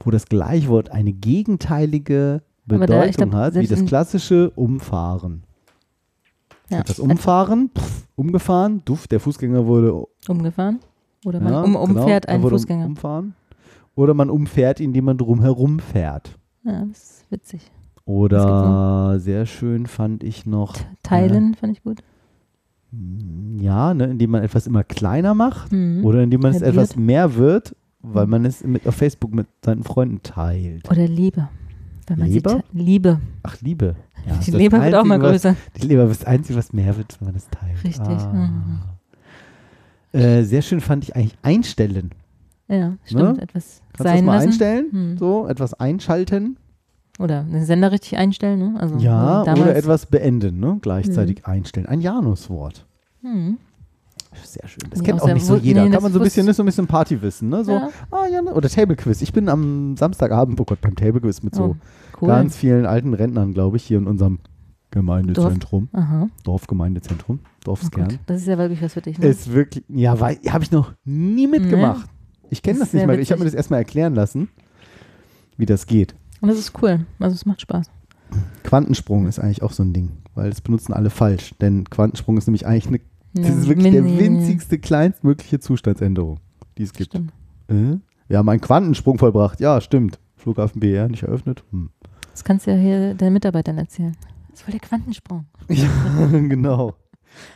[0.00, 5.44] wo das Gleichwort eine gegenteilige Bedeutung da, glaub, hat, wie das klassische Umfahren.
[6.68, 6.82] Ja.
[6.82, 10.78] Das Umfahren, pff, umgefahren, duff, der Fußgänger wurde Umgefahren.
[11.24, 12.86] Oder man ja, um, genau, umfährt er einen wurde um- Fußgänger.
[12.86, 13.34] Umfahren.
[13.94, 16.38] Oder man umfährt, indem man drumherum fährt.
[16.64, 17.70] ja, das ist witzig.
[18.04, 22.00] Oder sehr schön fand ich noch, Teilen fand ich gut.
[23.58, 25.70] ja, ne, indem man etwas immer kleiner macht.
[25.72, 26.04] Mhm.
[26.04, 26.74] Oder indem man es Halbiert.
[26.74, 28.30] etwas mehr wird, weil Mhm.
[28.30, 30.90] man es mit, auf Facebook mit seinen Freunden teilt.
[30.90, 31.48] Oder Liebe.
[32.06, 32.16] Te-
[32.72, 33.20] Liebe.
[33.44, 33.94] Ach, Liebe.
[34.26, 35.50] Ja, Die Leber wird auch mal Einzige, größer.
[35.72, 37.84] Was, die Leber ist das Einzige, was mehr wird, wenn man es teilt.
[37.84, 38.06] Richtig.
[38.08, 38.50] Ah.
[40.12, 42.10] Äh, sehr schön fand ich eigentlich einstellen.
[42.70, 43.38] Ja, stimmt.
[43.42, 43.86] Etwas Ne?
[43.92, 44.46] Kannst du das sein mal lassen.
[44.48, 44.86] einstellen?
[44.92, 45.18] Hm.
[45.18, 46.56] So, etwas einschalten.
[47.18, 48.58] Oder den Sender richtig einstellen.
[48.58, 48.80] Ne?
[48.80, 50.78] Also, ja, damals, oder etwas beenden, ne?
[50.80, 51.86] Gleichzeitig einstellen.
[51.86, 52.86] Ein Januswort.
[53.22, 53.58] Hm.
[54.44, 54.88] Sehr schön.
[54.90, 55.84] Das Nee, kennt auch nicht so jeder.
[55.84, 57.64] nee, Kann man so ein bisschen, ist so ein bisschen Partywissen, ne?
[57.64, 57.88] So, Ja.
[58.12, 58.54] ah, ja, ne?
[58.54, 59.20] oder Table Quiz.
[59.22, 61.76] Ich bin am Samstagabend, oh Gott, beim Table Quiz mit so Oh,
[62.22, 62.28] cool.
[62.28, 64.38] ganz vielen alten Rentnern, glaube ich, hier in unserem
[64.92, 65.88] Gemeindezentrum.
[65.92, 66.28] Aha.
[66.44, 67.40] Dorfgemeindezentrum.
[67.42, 68.08] Oh Dorfskern.
[68.08, 69.18] Gott, das ist ja wirklich was für dich.
[69.18, 69.26] Ne?
[69.26, 72.08] ist wirklich, ja, habe ich noch nie mitgemacht.
[72.50, 73.18] Ich kenne Das das nicht mal.
[73.18, 73.52] Ich habe mir witzig.
[73.56, 74.48] das erstmal erklären lassen.
[75.56, 76.14] wie das geht.
[76.40, 77.06] Und das ist cool.
[77.18, 77.90] Also es macht Spaß.
[78.62, 81.54] Quantensprung ist eigentlich auch so ein Ding, weil das benutzen alle falsch.
[81.60, 83.00] Denn Quantensprung ist nämlich eigentlich eine,
[83.34, 86.38] das Ja, ist wirklich der winzigste, kleinstmögliche Zustandsänderung,
[86.78, 87.10] die es gibt.
[87.10, 87.32] Stimmt.
[87.68, 87.96] Äh?
[88.28, 89.60] Wir haben einen Quantensprung vollbracht.
[89.60, 90.18] Ja, stimmt.
[90.36, 91.64] Flughafen BR nicht eröffnet.
[91.72, 91.90] Hm.
[92.30, 94.16] Das kannst du ja hier deinen Mitarbeitern erzählen.
[94.48, 95.44] Das ist voll der Quantensprung.
[95.68, 95.88] Ja,
[96.26, 96.94] genau.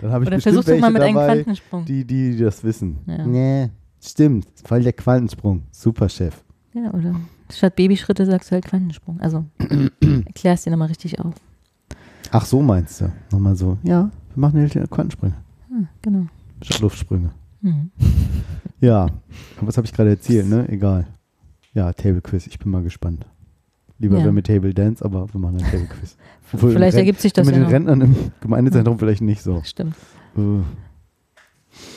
[0.01, 1.85] Dann habe ich Oder bestimmt versuch doch welche mal mit einem dabei, Quantensprung.
[1.85, 2.99] die, die das wissen.
[3.07, 3.27] Ja.
[3.27, 3.71] Nee,
[4.11, 4.47] stimmt.
[4.65, 5.63] Voll der Quantensprung.
[5.71, 6.43] Super, Chef.
[6.73, 7.15] Ja, oder
[7.53, 9.21] statt Babyschritte sagst du halt Quantensprung.
[9.21, 9.45] Also
[10.27, 11.35] erklärst dir nochmal richtig auf.
[12.31, 13.13] Ach, so meinst du.
[13.31, 13.79] Nochmal so.
[13.83, 15.35] Ja, wir machen jetzt Quantensprünge.
[15.69, 16.27] Hm, genau.
[16.63, 17.31] Statt Luftsprünge.
[17.63, 17.91] Hm.
[18.81, 19.07] Ja,
[19.63, 20.69] was habe ich gerade erzählt, ne?
[20.69, 21.07] Egal.
[21.73, 23.25] Ja, Table Quiz, ich bin mal gespannt.
[23.99, 24.25] Lieber Ja.
[24.25, 26.19] wäre mit Table Dance, aber wir machen ein Table Quiz.
[26.53, 27.73] Obwohl Vielleicht ergibt sich das mit ja den noch.
[27.73, 29.63] Rentnern im Gemeindezentrum vielleicht nicht so.
[29.65, 29.95] Stimmt.
[30.37, 30.61] Äh,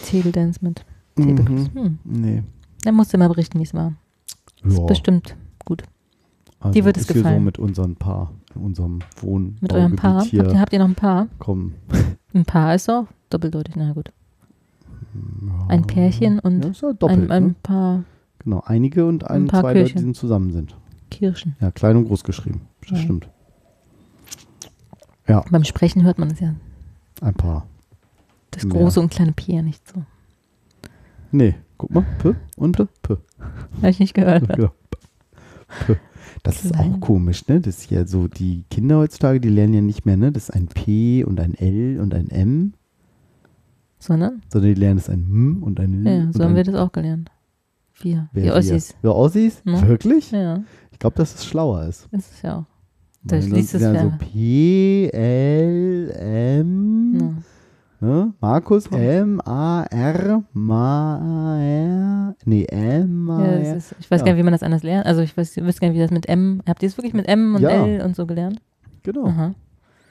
[0.09, 0.85] Table Dance mit
[1.17, 1.69] Quiz.
[1.73, 1.81] mhm.
[1.81, 1.99] Hm.
[2.03, 2.43] Nee.
[2.83, 3.93] Dann musst du mal berichten, wie es war.
[4.63, 5.83] Das Ja, ist bestimmt gut.
[6.59, 7.43] also dir wird es ist hier so gefallen.
[7.43, 10.21] mit unserem Paar, in unserem Wohn Mit eurem Paar.
[10.21, 11.27] Habt ihr, habt ihr noch ein Paar?
[11.39, 11.75] kommen.
[12.33, 13.75] Ein Paar ist auch doppeldeutig.
[13.77, 14.11] Na gut.
[15.15, 15.65] Ja.
[15.69, 17.55] Ein Pärchen und ja, ja doppelt, ein, ein ne?
[17.63, 18.03] paar
[18.43, 19.97] Genau, einige und ein, ein paar zwei Leute, Kirchen.
[19.97, 20.75] die sind zusammen sind.
[21.09, 21.55] Kirschen.
[21.59, 22.61] Ja, klein und groß geschrieben.
[22.81, 22.97] Das Ja.
[22.97, 23.29] stimmt.
[25.49, 26.53] Beim Sprechen hört man es ja.
[27.21, 27.65] Ein Paar.
[28.51, 28.69] Das Ja.
[28.69, 30.03] große und kleine P ja nicht so.
[31.37, 32.03] Nee, guck mal.
[32.17, 33.17] P und P.
[33.77, 34.47] Habe ich nicht gehört.
[34.55, 34.71] Genau.
[35.85, 35.95] P.
[36.43, 37.59] Das ist auch komisch, ne?
[37.61, 40.31] Das ist ja so, die Kinder heutzutage, die lernen ja nicht mehr, ne?
[40.31, 42.73] Das ist ein P und ein L und ein M,
[43.99, 44.41] Sondern?
[44.51, 46.25] sondern die lernen es ein M und ein L.
[46.25, 47.29] Ja, so haben wir das auch gelernt.
[48.01, 48.55] Wir, Wer wir?
[48.55, 48.95] Ossis.
[49.01, 49.63] Wir Ossis?
[49.65, 49.87] Ne?
[49.87, 50.31] Wirklich?
[50.31, 52.07] Ja, Ich glaube, dass es schlauer ist.
[52.11, 52.65] das ist ja auch.
[53.29, 54.13] Sonst liest es ja so.
[54.17, 57.33] P, L, M, Ja.
[57.99, 58.33] Ne?
[58.41, 63.59] Markus, M, A, R, Ma, R, nee, M, A, Ja, R.
[63.75, 64.25] das ist, ich weiß Ja.
[64.25, 65.05] gar nicht, wie man das anders lernt.
[65.05, 66.61] Also ich weiß, ich weiß gar nicht, wie das mit M.
[66.67, 67.69] Habt ihr es wirklich mit M und Ja.
[67.69, 68.61] L und so gelernt?
[69.03, 69.25] Genau.
[69.27, 69.53] Aha.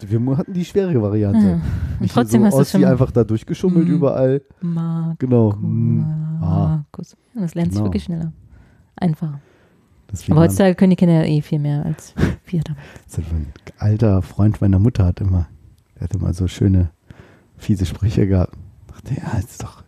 [0.00, 1.60] Wir hatten die schwere Variante.
[2.00, 2.06] Ja.
[2.08, 2.84] Trotzdem so hast du schon.
[2.84, 3.94] einfach da durchgeschummelt Mhm.
[3.94, 4.42] überall.
[4.60, 5.18] Markus.
[5.18, 5.54] Genau.
[5.58, 7.16] Markus.
[7.34, 7.86] Ja, das lernt sich Genau.
[7.86, 8.32] wirklich schneller.
[8.96, 9.40] Einfacher.
[10.30, 12.14] Aber heutzutage können die Kinder ja eh viel mehr als
[12.46, 12.84] wir damals.
[13.06, 13.46] Das ist ein
[13.78, 15.48] alter Freund meiner Mutter hat immer,
[15.96, 16.90] der hat immer so schöne,
[17.56, 18.56] fiese Sprüche gehabt.
[18.88, 19.82] Dachte, ja, ist doch,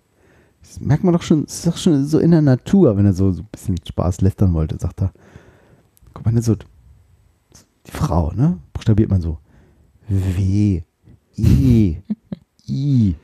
[0.61, 3.33] das merkt man doch schon, ist doch schon so in der Natur, wenn er so,
[3.33, 5.13] so ein bisschen Spaß lästern wollte, sagt er,
[6.13, 9.39] guck mal, ne, so, die Frau, ne, buchstabiert man so,
[10.09, 10.83] W,
[11.37, 12.03] I,
[12.67, 13.15] I,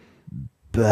[0.73, 0.83] B.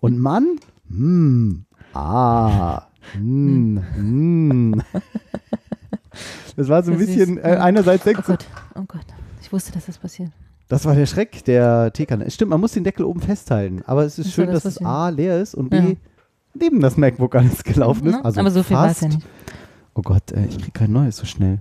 [0.00, 0.58] Und Mann,
[0.88, 1.64] hm,
[1.94, 4.82] A, hm, hm.
[6.56, 9.04] Das war so ein bisschen, äh, einerseits Oh denkt so, Gott, oh Gott.
[9.42, 10.32] Ich wusste, dass das passiert.
[10.68, 12.30] Das war der Schreck der Teekanne.
[12.30, 13.82] Stimmt, man muss den Deckel oben festhalten.
[13.86, 15.84] Aber es ist Das schön, das, dass es A leer ist und B Ja.
[16.54, 18.24] neben das MacBook alles gelaufen ist.
[18.24, 19.26] Also Aber so viel war es ja nicht.
[19.94, 21.60] Oh Gott, äh, ich kriege kein neues so schnell.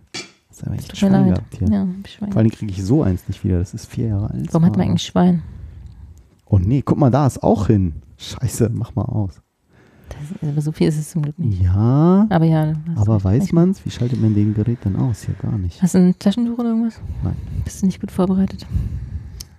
[0.49, 1.67] Das ist aber echt Schwein gehabt hier.
[1.69, 2.31] Ja, Schwein.
[2.31, 3.59] Vor allem kriege ich so eins nicht wieder.
[3.59, 4.47] Das ist vier Jahre alt.
[4.53, 4.89] Warum hat man Ah.
[4.89, 5.43] eigentlich Schwein?
[6.45, 7.95] Oh nee, guck mal, da ist auch hin.
[8.17, 9.41] Scheiße, mach mal aus.
[10.41, 11.61] Das, aber so viel ist es zum Glück nicht.
[11.61, 12.73] Ja, Aber ja.
[12.95, 13.83] aber weiß Ich- man's?
[13.85, 15.23] Wie schaltet man den Gerät dann aus?
[15.23, 15.81] Hier gar nicht.
[15.81, 16.99] Hast du ein Taschentuch oder irgendwas?
[17.23, 17.35] Nein.
[17.63, 18.65] Bist du nicht gut vorbereitet?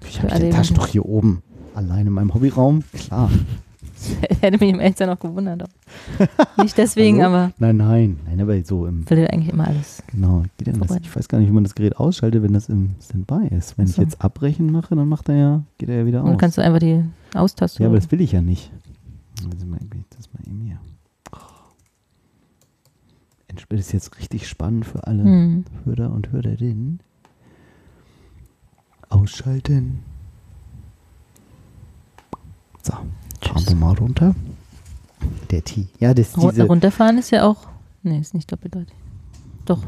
[0.09, 1.43] Ich habe jemanden- Taschentuch hier oben.
[1.75, 2.83] Allein in meinem Hobbyraum?
[2.93, 3.31] Klar.
[4.41, 5.65] Hätte mich im Eltern auch gewundert.
[6.63, 7.35] Nicht deswegen, Hallo?
[7.35, 8.21] aber Nein, nein.
[8.27, 10.03] Nein, aber so im will eigentlich immer alles.
[10.13, 10.97] Genau, das?
[11.03, 13.77] Ich weiß gar nicht, wie man das Gerät ausschaltet, wenn das im Standby ist.
[13.79, 14.03] Wenn Ach ich so.
[14.03, 16.41] jetzt abbrechen mache, dann macht er ja, geht er ja wieder Und dann aus.
[16.41, 17.03] kannst du einfach die
[17.35, 17.83] Austaste.
[17.83, 18.71] ja, aber das will ich ja nicht.
[19.45, 19.79] Also mal,
[20.11, 20.81] das mal eben hier.
[23.49, 25.65] Endspiel ist jetzt richtig spannend für alle hm.
[25.85, 27.01] Hörer und Hörerinnen.
[29.09, 30.03] Ausschalten.
[32.83, 33.69] So, fahren Tschüss.
[33.69, 34.35] wir mal runter.
[35.51, 35.89] Der T.
[35.99, 36.65] Ja, das Ru- diese.
[36.67, 37.69] Runterfahren ist ja auch.
[38.03, 38.95] Nee, ist nicht doppeldeutig.
[39.65, 39.83] Doch.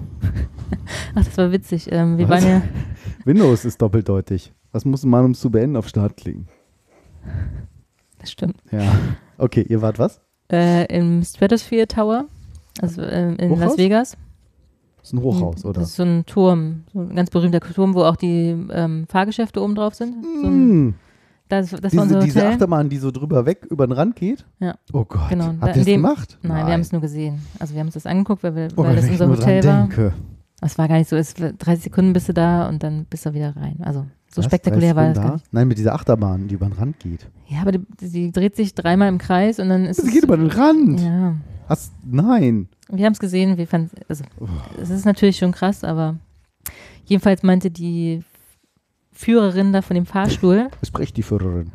[1.14, 1.90] Ach, das war witzig.
[1.92, 2.42] Ähm, wir Was?
[2.42, 2.62] waren ja.
[3.24, 4.52] Windows ist doppeldeutig.
[4.72, 6.48] Was muss man, um es zu beenden, auf Start klicken?
[8.18, 8.56] Das stimmt.
[8.70, 8.92] Ja.
[9.38, 10.20] Okay, ihr wart was?
[10.50, 12.24] Äh, Im Stratosphere Tower,
[12.80, 13.60] also ähm, in Hochhaus?
[13.60, 14.16] Las Vegas.
[14.98, 15.80] Das ist ein Hochhaus, oder?
[15.80, 19.62] Das ist so ein Turm, so ein ganz berühmter Turm, wo auch die ähm, Fahrgeschäfte
[19.62, 20.24] oben drauf sind.
[20.42, 20.94] So ein, Mm.
[21.48, 22.46] das das war diese, unser diese.
[22.48, 24.44] Achterbahn, die so drüber weg über den Rand geht?
[24.58, 24.74] Ja.
[24.92, 25.28] Oh Gott.
[25.30, 26.38] Genau, da Habt ihr das dem- gemacht?
[26.42, 27.40] Nein, wir haben es nur gesehen.
[27.58, 29.80] Also wir haben uns das angeguckt, weil, wir, Oh, weil das unser Hotel war.
[29.82, 30.12] denke.
[30.60, 33.24] Es war gar nicht so, es war 30 Sekunden bist du da und dann bist
[33.26, 33.76] du wieder rein.
[33.80, 34.46] Also so Was?
[34.46, 35.52] spektakulär 30 war das gar nicht.
[35.52, 37.28] Nein, mit dieser Achterbahn, die über den Rand geht.
[37.46, 40.24] Ja, aber die, die dreht sich dreimal im Kreis und dann ist Sie es, geht
[40.24, 41.00] über den Rand.
[41.00, 41.36] Ja,
[41.68, 42.68] Hast, nein.
[42.90, 44.46] wir haben es gesehen, wir fanden, also Oh.
[44.80, 46.16] es ist natürlich schon krass, aber
[47.04, 48.22] jedenfalls meinte die
[49.12, 51.72] Führerin da von dem Fahrstuhl, Spricht die Führerin.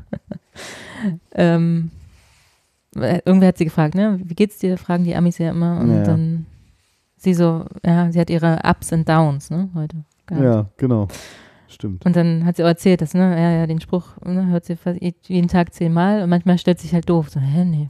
[1.33, 1.91] ähm,
[2.95, 5.91] äh, irgendwer hat sie gefragt, ne, wie geht's dir, fragen die Amis ja immer und
[5.91, 6.03] Ja.
[6.03, 6.45] dann
[7.23, 9.97] sie so, ja, sie hat ihre Ups und Downs, ne, heute.
[10.27, 10.43] gehabt.
[10.43, 11.07] Ja, genau.
[11.67, 12.05] Stimmt.
[12.05, 14.75] Und dann hat sie auch erzählt, dass, ne, ja, ja, den Spruch ne, hört sie
[14.75, 17.29] fast jeden Tag zehnmal und manchmal stellt sich halt doof.
[17.29, 17.89] So, hä, nee.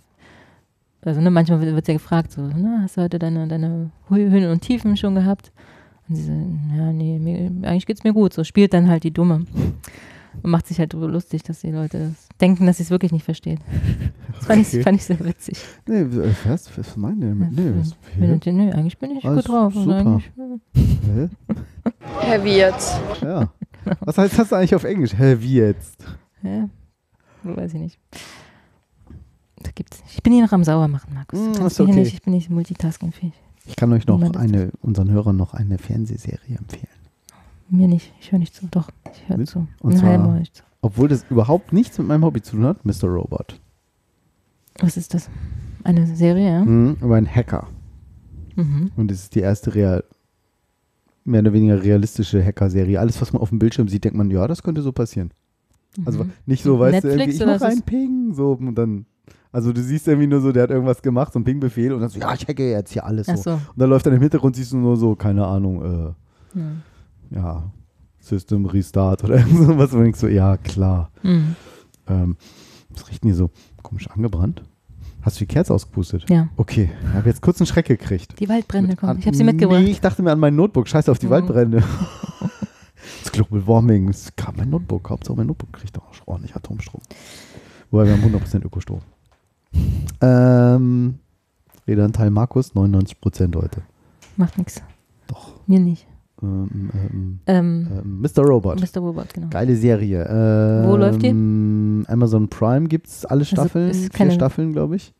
[1.01, 4.49] Also, ne, manchmal wird, sie gefragt, so, ne, hast du heute deine, deine Hö- Höhen
[4.49, 5.51] und Tiefen schon gehabt?
[6.07, 8.33] Und sie so, ja, nee, mir, eigentlich geht's mir gut.
[8.33, 9.45] So spielt dann halt die Dumme.
[10.41, 13.11] Und macht sich halt drüber lustig, dass die Leute das denken, dass sie es wirklich
[13.11, 13.59] nicht verstehen.
[14.35, 14.77] Das fand, Okay.
[14.79, 15.57] ich, fand ich sehr witzig.
[15.87, 17.51] Nee, äh, was, was meint ihr damit?
[17.53, 19.73] Nee, was, Bin, nö, eigentlich bin ich Alles gut drauf.
[19.73, 19.95] Super.
[19.95, 20.31] eigentlich,
[20.73, 21.29] hä?
[22.19, 22.99] Herr wie jetzt?
[23.21, 23.53] Ja.
[24.01, 25.13] Was heißt das eigentlich auf Englisch?
[25.15, 26.03] Hä, wie jetzt?
[26.41, 26.67] ja,
[27.43, 27.99] weiß ich nicht.
[29.61, 30.15] Da gibt's nicht.
[30.15, 31.39] Ich bin hier noch am Sauermachen, Markus.
[31.39, 31.95] Mm, ist hier okay.
[31.95, 33.33] nicht, ich bin nicht multitaskingfähig.
[33.65, 36.87] Ich kann euch noch eine, unseren Hörern noch eine Fernsehserie empfehlen.
[37.75, 38.13] Mir nicht.
[38.21, 38.67] Ich höre nicht zu.
[38.69, 39.67] Doch, ich höre zu.
[39.81, 40.63] und zwar- halben höre ich zu.
[40.81, 43.05] Obwohl das überhaupt nichts mit meinem Hobby zu tun hat, Mr.
[43.07, 43.59] Robot.
[44.79, 45.29] Was ist das?
[45.83, 46.65] Eine Serie, ja?
[46.65, 47.67] Mhm, über einen Hacker.
[48.55, 48.91] Mhm.
[48.95, 50.03] Und es ist die erste real,
[51.23, 52.99] mehr oder weniger realistische Hacker-Serie.
[52.99, 55.31] Alles, was man auf dem Bildschirm sieht, denkt man, ja, das könnte so passieren.
[56.05, 56.31] Also Mhm.
[56.45, 59.05] nicht so, weißt du, Netflix irgendwie, ich mach einen Ping, so und dann.
[59.51, 62.09] Also du siehst irgendwie nur so, der hat irgendwas gemacht, so ein Ping-Befehl und dann
[62.09, 63.35] so, ja, ich hacke jetzt hier alles so.
[63.35, 63.51] so.
[63.51, 65.81] Und dann läuft dann im Hintergrund, siehst du nur so, keine Ahnung,
[66.55, 66.65] äh, ja,
[68.19, 69.93] System Restart oder irgend sowas.
[69.93, 71.11] Und denkst so, ja, klar.
[71.23, 71.55] Mhm.
[72.07, 72.37] Ähm,
[72.89, 73.49] was riecht denn hier so
[73.81, 74.63] komisch angebrannt?
[75.21, 76.29] Hast du die Kerze ausgepustet?
[76.29, 76.49] Ja.
[76.57, 78.37] Okay, ich habe jetzt kurz einen Schreck gekriegt.
[78.39, 79.19] Die Waldbrände kommen.
[79.19, 79.81] Ich habe sie mitgebracht.
[79.81, 80.87] Nee, ich dachte mir an mein Notebook.
[80.87, 81.31] Scheiße auf die Mhm.
[81.31, 81.83] Waldbrände.
[83.23, 84.09] das Global Warming.
[84.09, 85.09] Es kam mein Notebook.
[85.09, 87.01] Hauptsache mein Notebook kriegt auch ordentlich Atomstrom.
[87.89, 88.99] Wobei wir haben 100% Ökostrom.
[90.21, 91.19] Ähm,
[91.87, 93.81] Redeanteil Markus, 99% heute.
[94.37, 94.81] Macht nichts.
[95.27, 95.53] Doch.
[95.67, 96.05] Mir nicht.
[96.43, 98.43] Ähm, ähm, Ähm, ähm, Mr.
[98.43, 98.79] Robot.
[98.81, 98.99] Mr.
[99.01, 99.47] Robot, genau.
[99.49, 100.25] Geile Serie.
[100.27, 101.29] Ähm, Wo läuft die?
[102.09, 103.89] Amazon Prime gibt es alle Also, Staffeln.
[103.89, 105.13] ist vier Staffeln, glaube ich.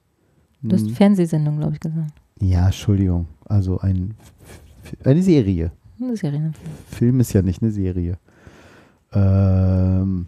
[0.61, 0.93] Du hast Hm.
[0.95, 2.11] Fernsehsendung, glaube ich, gesagt.
[2.39, 3.27] Ja, Entschuldigung.
[3.45, 4.15] Also ein,
[5.03, 5.71] eine Serie.
[6.01, 6.39] Eine Serie.
[6.39, 6.51] ne?
[6.89, 8.17] Film ist ja nicht eine Serie.
[9.13, 10.27] Ähm,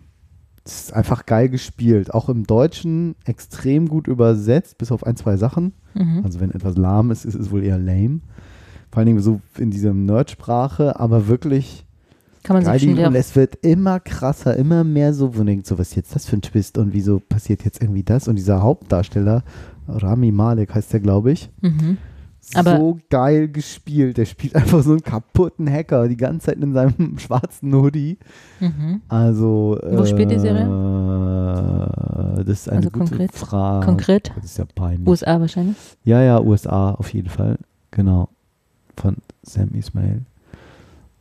[0.64, 2.14] es ist einfach geil gespielt.
[2.14, 5.74] Auch im Deutschen extrem gut übersetzt, bis auf ein, zwei Sachen.
[5.94, 6.22] Mhm.
[6.24, 8.22] Also wenn etwas lahm ist, ist es wohl eher lame.
[8.96, 11.86] Vor allen Dingen so in dieser Nerdsprache, aber wirklich
[12.44, 12.80] Kann man geil.
[12.80, 15.90] sich schnell und es wird immer krasser, immer mehr so, wo man denkt, so was
[15.90, 18.30] ist jetzt das für ein Twist und wieso passiert jetzt irgendwie das?
[18.30, 19.44] Und dieser Hauptdarsteller,
[19.90, 21.98] Rami Malek heißt der, glaube ich, mhm.
[22.54, 24.18] Aber- so geil gespielt.
[24.18, 28.18] Der spielt einfach so einen kaputten Hacker die ganze Zeit in seinem schwarzen Hoodie.
[28.62, 29.02] Mhm.
[29.10, 29.78] Also.
[29.92, 30.62] Wo spielt die Serie?
[30.64, 33.32] Äh, das ist eine Also gute konkret?
[33.34, 33.86] Frage.
[33.86, 34.32] Konkret?
[34.36, 35.08] Das ist ja peinlich.
[35.08, 35.76] USA wahrscheinlich.
[36.04, 37.58] Ja, ja, USA auf jeden Fall.
[37.92, 38.30] Genau.
[38.98, 40.22] Von Sam Ismail.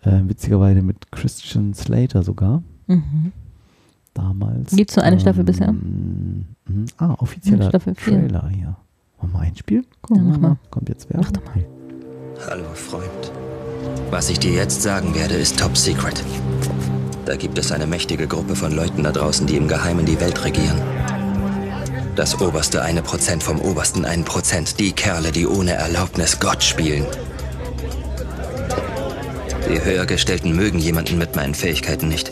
[0.03, 2.63] Äh, witzigerweise mit Christian Slater sogar.
[2.87, 3.33] Mhm.
[4.13, 4.71] Damals.
[4.77, 5.73] Gibt's nur eine Staffel bisher?
[5.73, 6.45] mhm.
[6.99, 8.21] Ah, offizieller Staffel vier.
[8.21, 8.77] Trailer hier.
[9.21, 9.87] Wollen wir einspielen?
[10.03, 10.57] Guck Ja, mach mal.
[10.71, 11.27] Kommt jetzt Werbung?
[11.27, 11.65] Mach doch mal.
[12.49, 13.33] Hallo, Freund.
[14.11, 16.23] Was ich dir jetzt sagen werde, ist top secret.
[17.25, 20.45] Da gibt es eine mächtige Gruppe von Leuten da draußen, die im Geheimen die Welt
[20.45, 20.81] regieren.
[22.17, 24.79] Das oberste eine Prozent vom obersten einen Prozent.
[24.79, 27.05] Die Kerle, die ohne Erlaubnis Gott spielen.
[29.69, 32.31] Die Höhergestellten mögen jemanden mit meinen Fähigkeiten nicht.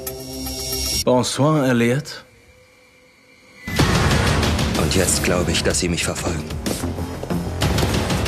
[1.05, 2.25] Bonsoir, Elliot.
[4.81, 6.45] Und jetzt glaube ich, dass sie mich verfolgen.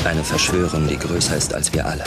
[0.04, 2.04] Eine Verschwörung, die größer ist als wir alle.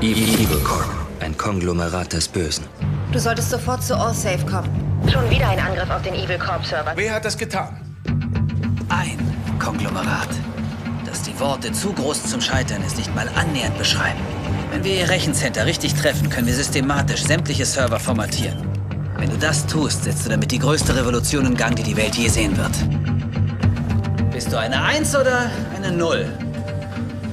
[0.00, 0.90] Evil Corp,
[1.20, 2.64] ein Konglomerat des Bösen.
[3.12, 4.70] Du solltest sofort zu Allsafe kommen.
[5.12, 6.92] Schon wieder ein Angriff auf den Evil Corp Server.
[6.94, 7.80] Wer hat das getan?
[8.88, 9.18] Ein
[9.58, 10.28] Konglomerat,
[11.04, 14.20] das die Worte zu groß zum Scheitern ist, nicht mal annähernd beschreiben.
[14.76, 18.58] Wenn wir ihr Rechencenter richtig treffen, können wir systematisch sämtliche Server formatieren.
[19.16, 22.14] Wenn du das tust, setzt du damit die größte Revolution in Gang, die die Welt
[22.14, 22.72] je sehen wird.
[24.32, 26.30] Bist du eine Eins oder eine Null?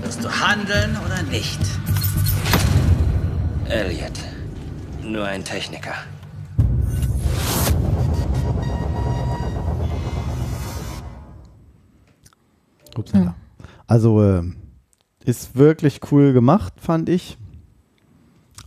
[0.03, 1.59] Wirst du handeln oder nicht?
[3.67, 4.13] Elliot,
[5.03, 5.95] nur ein Techniker.
[12.95, 13.35] Upsala.
[13.85, 14.43] Also, äh,
[15.25, 17.37] ist wirklich cool gemacht, fand ich.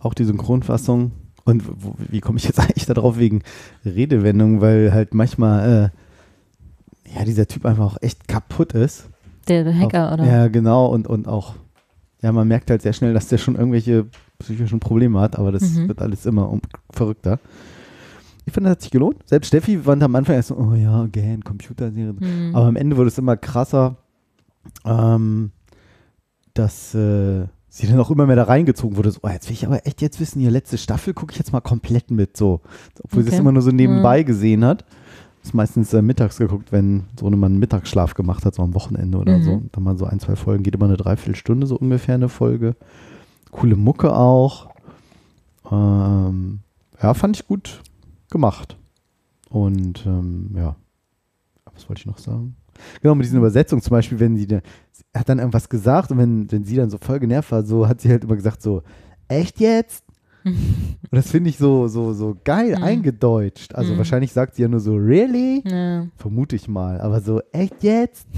[0.00, 1.12] Auch die Synchronfassung.
[1.44, 3.42] Und wo, wie komme ich jetzt eigentlich darauf wegen
[3.84, 5.92] Redewendung, weil halt manchmal,
[7.06, 9.08] äh, ja, dieser Typ einfach auch echt kaputt ist.
[9.48, 10.26] Der, Hacker, auch, oder?
[10.26, 10.86] Ja, genau.
[10.86, 11.54] Und, und auch,
[12.22, 14.06] ja, man merkt halt sehr schnell, dass der schon irgendwelche
[14.38, 15.88] psychischen Probleme hat, aber das Mhm.
[15.88, 17.38] wird alles immer um, verrückter.
[18.44, 19.16] Ich finde, das hat sich gelohnt.
[19.24, 22.12] Selbst Steffi fand am Anfang erst so, oh ja, again, Computerserie.
[22.12, 22.54] Mhm.
[22.54, 23.96] Aber am Ende wurde es immer krasser,
[24.84, 25.50] ähm,
[26.58, 29.10] dass äh, sie dann auch immer mehr da reingezogen wurde.
[29.10, 31.52] So, oh, jetzt will ich aber echt jetzt wissen, hier letzte Staffel gucke ich jetzt
[31.52, 32.60] mal komplett mit, so.
[33.02, 33.40] Obwohl sie es Okay.
[33.42, 34.84] immer nur so nebenbei gesehen hat.
[35.42, 38.74] Das meistens äh, mittags geguckt, wenn so eine man einen Mittagsschlaf gemacht hat, so am
[38.74, 39.42] Wochenende oder Mhm.
[39.42, 39.62] so.
[39.72, 42.74] Dann mal so ein, zwei Folgen, geht immer eine Dreiviertelstunde so ungefähr eine Folge.
[43.52, 44.68] Coole Mucke auch.
[45.70, 46.60] Ähm,
[47.00, 47.80] ja, fand ich gut
[48.30, 48.76] gemacht.
[49.48, 50.74] Und ähm, ja,
[51.74, 52.56] was wollte ich noch sagen?
[53.02, 54.46] Genau, mit diesen Übersetzungen zum Beispiel, wenn sie,
[55.16, 58.00] hat dann irgendwas gesagt und wenn, wenn sie dann so voll genervt war, so hat
[58.00, 58.82] sie halt immer gesagt so,
[59.28, 60.04] echt jetzt?
[60.44, 62.82] Und das finde ich so, so, so geil Mhm.
[62.84, 63.74] eingedeutscht.
[63.74, 63.98] Also Mhm.
[63.98, 65.60] wahrscheinlich sagt sie ja nur so, really?
[65.66, 66.06] Ja.
[66.14, 67.00] Vermute ich mal.
[67.00, 68.28] Aber so, echt jetzt?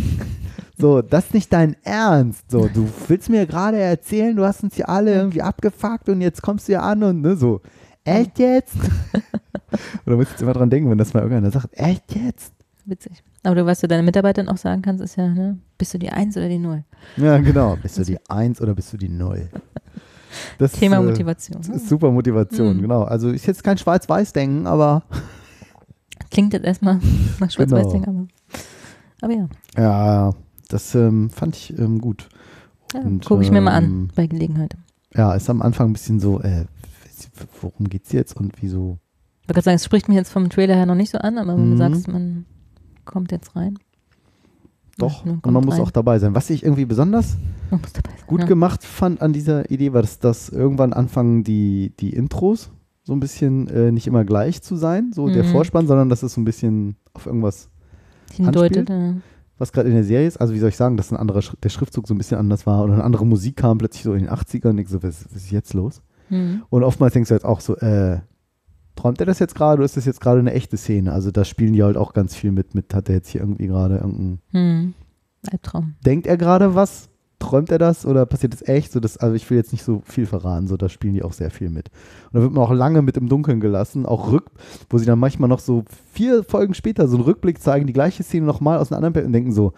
[0.78, 2.50] so, das ist nicht dein Ernst.
[2.50, 6.40] So, du willst mir gerade erzählen, du hast uns hier alle irgendwie abgefuckt und jetzt
[6.40, 7.60] kommst du hier an und ne, so,
[8.04, 8.76] echt jetzt?
[10.06, 12.54] da muss ich jetzt immer dran denken, wenn das mal irgendeiner sagt, echt jetzt?
[12.86, 13.22] Witzig.
[13.44, 16.10] Aber du, was du deinen Mitarbeitern auch sagen kannst, ist ja, ne, bist du die
[16.10, 16.84] Eins oder die Null?
[17.16, 17.76] Ja, genau.
[17.80, 19.48] Bist du die Eins oder bist du die Null?
[20.58, 21.58] Das Thema ist, äh, Motivation.
[21.58, 22.82] Das ist super Motivation, Mhm.
[22.82, 23.02] genau.
[23.04, 25.02] Also ist jetzt kein Schwarz-Weiß-Denken, aber
[26.30, 27.00] Klingt jetzt erstmal
[27.40, 28.26] nach Schwarz-Weiß-Ding, Genau.
[29.20, 29.48] aber, aber ja,
[30.26, 30.34] ja,
[30.68, 32.28] das ähm, fand ich ähm, gut.
[32.92, 34.76] ja gucke ich mir mal ähm, an bei Gelegenheit.
[35.14, 36.66] Ja, ist am Anfang ein bisschen so, äh,
[37.62, 38.98] worum geht's jetzt und wieso?
[39.42, 41.38] Ich wollte gerade sagen, es spricht mich jetzt vom Trailer her noch nicht so an,
[41.38, 41.70] aber wenn Mhm.
[41.72, 42.44] du sagst, man
[43.08, 43.78] kommt jetzt rein.
[44.98, 45.82] Doch, Ja, und man muss rein.
[45.82, 46.34] auch dabei sein.
[46.34, 47.36] Was ich irgendwie besonders
[47.70, 48.02] muss sein.
[48.26, 48.46] gut ja.
[48.46, 52.70] gemacht fand an dieser Idee, war, dass, dass irgendwann anfangen die, die Intros
[53.04, 55.48] so ein bisschen äh, nicht immer gleich zu sein, so der Mhm.
[55.48, 57.70] Vorspann, sondern dass es so ein bisschen auf irgendwas,
[58.34, 59.14] Hindeutet, ja.
[59.56, 60.36] was gerade in der Serie ist.
[60.38, 62.66] Also wie soll ich sagen, dass ein anderer Sch der Schriftzug so ein bisschen anders
[62.66, 65.24] war oder eine andere Musik kam plötzlich so in den 80ern und ich so, was,
[65.24, 66.02] was ist jetzt los?
[66.28, 66.62] Mhm.
[66.68, 68.18] Und oftmals denkst du jetzt auch so, äh,
[68.98, 71.12] träumt er das jetzt gerade oder ist das jetzt gerade eine echte Szene?
[71.12, 73.66] Also da spielen die halt auch ganz viel mit, mit hat er jetzt hier irgendwie
[73.68, 74.94] gerade irgendein, Mhm.
[75.52, 75.94] Albtraum.
[76.04, 77.08] denkt er gerade was?
[77.38, 78.90] Träumt er das oder passiert das echt?
[78.90, 81.32] So das, also ich will jetzt nicht so viel verraten, so da spielen die auch
[81.32, 81.90] sehr viel mit.
[82.32, 84.50] Und da wird man auch lange mit im Dunkeln gelassen, auch rück,
[84.90, 88.24] wo sie dann manchmal noch so vier Folgen später so einen Rückblick zeigen, die gleiche
[88.24, 89.72] Szene nochmal aus einer anderen Welt und denken so,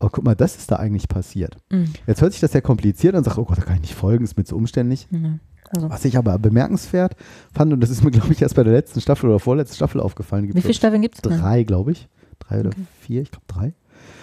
[0.00, 1.56] oh guck mal, das ist da eigentlich passiert.
[1.70, 1.90] Mhm.
[2.08, 3.94] Jetzt hört sich das sehr kompliziert an und sagt, oh Gott, da kann ich nicht
[3.94, 5.06] folgen, ist mir zu umständlich.
[5.12, 5.38] Mhm.
[5.70, 7.16] Also, Was ich aber bemerkenswert
[7.52, 10.00] fand, und das ist mir, glaube ich, erst bei der letzten Staffel oder vorletzten Staffel
[10.00, 10.52] aufgefallen.
[10.54, 11.22] wie viele Staffeln gibt es?
[11.22, 12.08] Drei, glaube ich.
[12.38, 12.82] Drei oder Okay.
[13.00, 13.74] vier, ich glaube drei.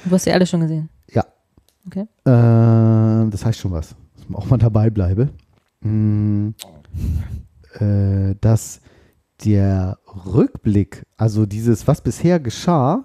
[0.06, 0.90] Du hast sie alle schon gesehen.
[1.12, 1.26] Ja.
[1.88, 2.06] Okay.
[2.26, 5.30] Ähm, das heißt schon was, dass man auch mal dabei bleibe.
[5.82, 6.50] Mm,
[7.80, 8.80] äh, dass
[9.44, 13.04] der Rückblick, also dieses, was bisher geschah,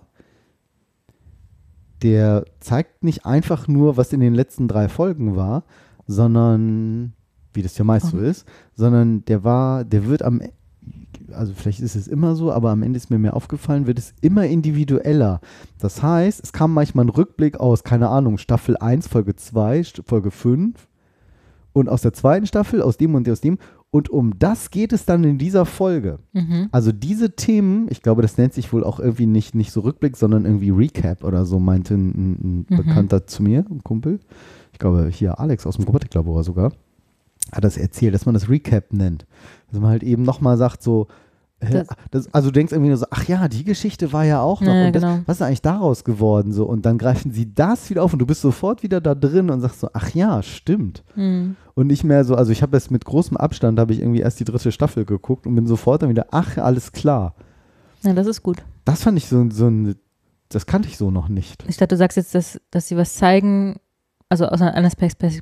[2.03, 5.64] der zeigt nicht einfach nur, was in den letzten drei Folgen war,
[6.07, 7.14] sondern,
[7.59, 8.24] wie das ja meist so Mhm.
[8.24, 10.40] ist, sondern der war, der wird am,
[11.32, 14.14] also vielleicht ist es immer so, aber am Ende ist mir mehr aufgefallen, wird es
[14.22, 15.40] immer individueller.
[15.78, 20.02] Das heißt, es kam manchmal ein Rückblick aus, keine Ahnung, Staffel 1, Folge 2, St-
[20.06, 20.88] Folge 5
[21.74, 23.59] und aus der zweiten Staffel, aus dem und aus dem.
[23.90, 26.18] Und um das geht es dann in dieser Folge.
[26.34, 26.68] Mhm.
[26.72, 30.16] Also diese Themen, ich glaube, das nennt sich wohl auch irgendwie nicht, nicht so Rückblick,
[30.16, 32.76] sondern irgendwie Recap oder so, meinte ein, ein, ein Mhm.
[32.76, 34.20] Bekannter zu mir, ein Kumpel.
[34.72, 36.72] Ich glaube, hier Alex aus dem Robotiklabor sogar,
[37.53, 39.26] hat das erzählt, dass man das Recap nennt.
[39.70, 41.07] Dass man halt eben nochmal sagt so,
[41.61, 44.61] hä, Das- also du denkst irgendwie nur so, ach ja, die Geschichte war ja auch
[44.61, 44.72] noch.
[44.72, 45.18] Ja, und das, genau.
[45.26, 46.53] was ist eigentlich daraus geworden?
[46.53, 49.51] So, und dann greifen sie das wieder auf und du bist sofort wieder da drin
[49.51, 51.03] und sagst so, ach ja, stimmt.
[51.16, 51.57] Mhm.
[51.74, 54.38] Und nicht mehr so, also ich habe jetzt mit großem Abstand, habe ich irgendwie erst
[54.40, 57.34] die dritte Staffel geguckt und bin sofort dann wieder, ach, alles klar.
[58.03, 58.59] Ja, das ist gut.
[58.84, 59.96] Das fand ich so, so ein,
[60.51, 61.64] das kannte ich so noch nicht.
[61.68, 63.76] Ich dachte, du sagst jetzt, dass, dass sie was zeigen,
[64.30, 64.90] also aus einer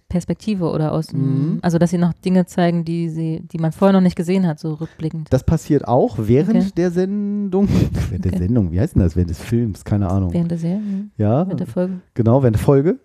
[0.08, 1.58] Perspektive oder aus, Mhm.
[1.62, 4.60] also dass sie noch Dinge zeigen, die sie, die man vorher noch nicht gesehen hat,
[4.60, 5.32] so rückblickend.
[5.32, 6.70] Das passiert auch während Okay.
[6.76, 7.68] der Sendung,
[8.10, 8.42] während der Okay.
[8.42, 10.32] Sendung, wie heißt denn das, während des Films, keine Ahnung.
[10.32, 11.94] Während der Serie, ja, während der Folge.
[12.14, 12.98] genau, während der Folge.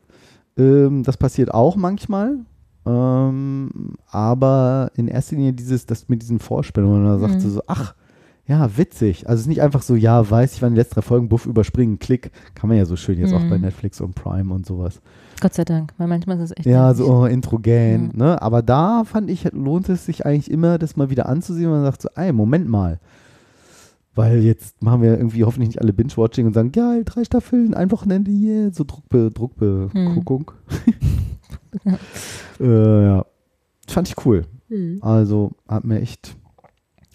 [0.58, 2.38] Ähm, das passiert auch manchmal.
[2.86, 7.40] Ähm, aber in erster Linie dieses, das mit diesen Vorstellungen, da sagt Mhm.
[7.50, 7.96] so, ach,
[8.52, 9.28] ja, witzig.
[9.30, 11.46] Also es ist nicht einfach so, ja, weiß ich, wann die letzten drei Folgen, buff,
[11.46, 12.32] überspringen, klick.
[12.54, 13.50] Kann man ja so schön jetzt auch Mhm.
[13.50, 15.00] bei Netflix und Prime und sowas.
[15.40, 16.66] Gott sei Dank, weil manchmal ist es echt.
[16.66, 18.12] Ja, so oh, Introgan, Mhm.
[18.14, 18.42] ne?
[18.42, 21.84] Aber da fand ich, lohnt es sich eigentlich immer, das mal wieder anzusehen, und man
[21.86, 23.00] sagt so, ey, Moment mal.
[24.14, 27.90] Weil jetzt machen wir irgendwie hoffentlich nicht alle Binge-Watching und sagen, geil, drei Staffeln, ein
[27.92, 30.52] Wochenende hier, so Druckbe, Druckbeguckung.
[31.86, 31.98] Ja.
[32.60, 33.26] äh, ja.
[33.88, 34.44] Fand ich cool.
[34.68, 34.98] Mhm.
[35.02, 36.36] Also hat mir echt.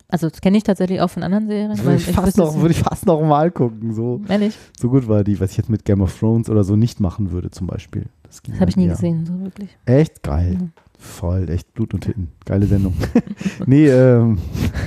[0.08, 1.76] Also das kenne ich tatsächlich auch von anderen Serien.
[1.78, 3.92] Würde ich, fast wüsste noch, würde ich fast noch mal gucken.
[3.92, 4.20] So.
[4.28, 7.00] Ehrlich, so gut war die, was ich jetzt mit Game of Thrones oder so nicht
[7.00, 8.06] machen würde, zum Beispiel.
[8.22, 8.92] Das, das habe ich nie eher.
[8.92, 9.76] gesehen, so wirklich.
[9.84, 10.58] Echt geil.
[10.60, 10.68] Ja.
[10.98, 12.28] Voll, echt Blut und Titten.
[12.44, 12.94] Geile Sendung.
[13.66, 14.38] nee, ähm,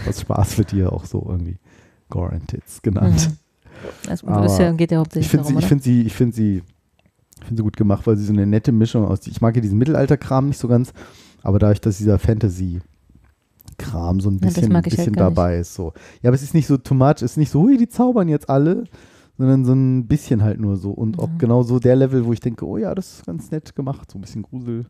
[0.06, 1.58] was Spaß wird hier auch so irgendwie
[2.10, 3.30] Gore and Tits genannt.
[3.30, 4.10] Mhm.
[4.10, 6.36] Also, Aber ist ja, geht ja hauptsächlich Ich finde sie, ich finde sie, ich finde
[6.36, 6.64] sie,
[7.40, 9.28] ich finde sie gut gemacht, weil sie so eine nette Mischung aus.
[9.28, 10.94] Ich mag ja diesen Mittelalterkram nicht so ganz,
[11.44, 12.82] aber dadurch, dass dieser Fantasy-Kram
[13.80, 15.38] Kram so ein Ja, bisschen, mag ich halt bisschen gar nicht.
[15.38, 15.73] dabei ist.
[15.73, 15.93] So.
[16.22, 18.27] Ja, aber es ist nicht so too much, es ist nicht so, hui, die zaubern
[18.30, 18.84] jetzt alle,
[19.38, 20.91] sondern so ein bisschen halt nur so.
[20.91, 21.38] Und auch Mhm.
[21.39, 24.18] genau so der Level, wo ich denke, oh ja, das ist ganz nett gemacht, so
[24.19, 24.85] ein bisschen Grusel.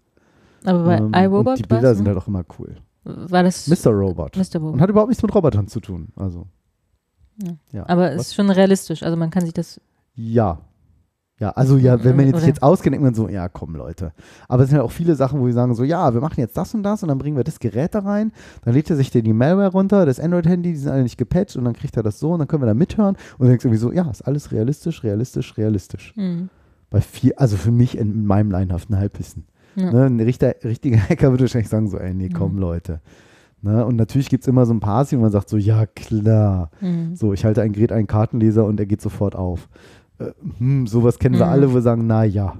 [0.65, 2.75] Aber bei Ähm, iRobot die Bilder sind halt auch immer cool.
[3.05, 3.91] war das Mr.
[3.91, 4.35] Robot.
[4.35, 4.55] Mr.
[4.59, 4.73] Robot.
[4.73, 6.09] Und hat überhaupt nichts mit Robotern zu tun.
[6.17, 6.47] Also.
[7.41, 7.53] Ja.
[7.71, 7.87] Ja.
[7.89, 9.01] Aber es ist schon realistisch.
[9.03, 9.79] Also man kann sich das.
[10.15, 10.59] Ja.
[11.39, 13.75] Ja, also ja, wenn man jetzt, Oder- sich jetzt auskennt, denkt man so, ja, komm,
[13.75, 14.11] Leute.
[14.49, 16.57] Aber es sind halt auch viele Sachen, wo wir sagen so, ja, wir machen jetzt
[16.57, 18.33] das und das und dann bringen wir das Gerät da rein,
[18.65, 21.55] dann lädt er sich dir die Malware runter, das Android-Handy, die sind alle nicht gepatcht
[21.55, 23.63] und dann kriegt er das so und dann können wir da mithören und dann denkst
[23.63, 26.13] du irgendwie so, ja, ist alles realistisch, realistisch, realistisch.
[26.15, 26.49] Hm.
[26.89, 29.45] Bei viel, also für mich in, in meinem leinhaften Halbwissen.
[29.75, 29.93] Ja.
[29.93, 32.59] Ne, ein richter, richtiger Hacker würde wahrscheinlich sagen so, ey, nee, komm, Mhm.
[32.59, 32.99] Leute.
[33.61, 36.71] Ne, und natürlich gibt es immer so ein paar, wo man sagt so, ja, klar.
[36.79, 37.15] Hm.
[37.15, 39.67] So, ich halte ein Gerät, einen Kartenleser und er geht sofort auf.
[40.19, 41.51] Äh, hm, sowas kennen wir Mhm.
[41.51, 42.57] alle, wo wir sagen, na ja.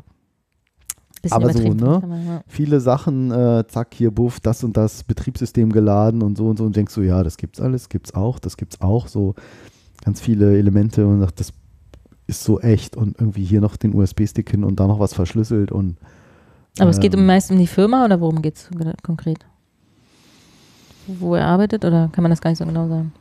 [1.21, 1.97] Bisschen aber so, ne?
[1.99, 2.41] kann man, ja.
[2.47, 6.63] Viele Sachen, äh, zack, hier, buff, das und das Betriebssystem geladen und so und so
[6.63, 9.35] und denkst so, ja, das gibt's alles, gibt's auch, das gibt's auch, so
[10.03, 11.51] ganz viele Elemente und sagt, das
[12.27, 15.73] ist so echt und irgendwie hier noch den USB-Stick hin und da noch was verschlüsselt
[15.73, 15.97] und
[16.79, 18.69] Aber es geht ähm, meist um die Firma oder worum geht es
[19.03, 19.45] konkret?
[21.07, 23.11] Wo er arbeitet oder kann man das gar nicht so genau sagen?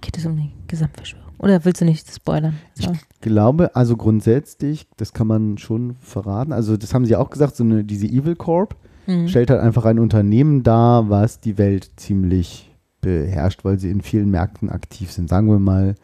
[0.00, 1.27] Geht es um die Gesamtverschwörung?
[1.38, 2.54] Oder willst du nicht spoilern?
[2.74, 2.92] So.
[3.20, 6.52] glaube, also grundsätzlich, das kann man schon verraten.
[6.52, 8.76] Also, das haben sie auch gesagt, so eine, diese Evil Corp
[9.08, 9.26] Mhm.
[9.26, 12.70] stellt halt einfach ein Unternehmen dar, was die Welt ziemlich
[13.00, 15.30] beherrscht, weil sie in vielen Märkten aktiv sind.
[15.30, 15.94] Sagen wir mal,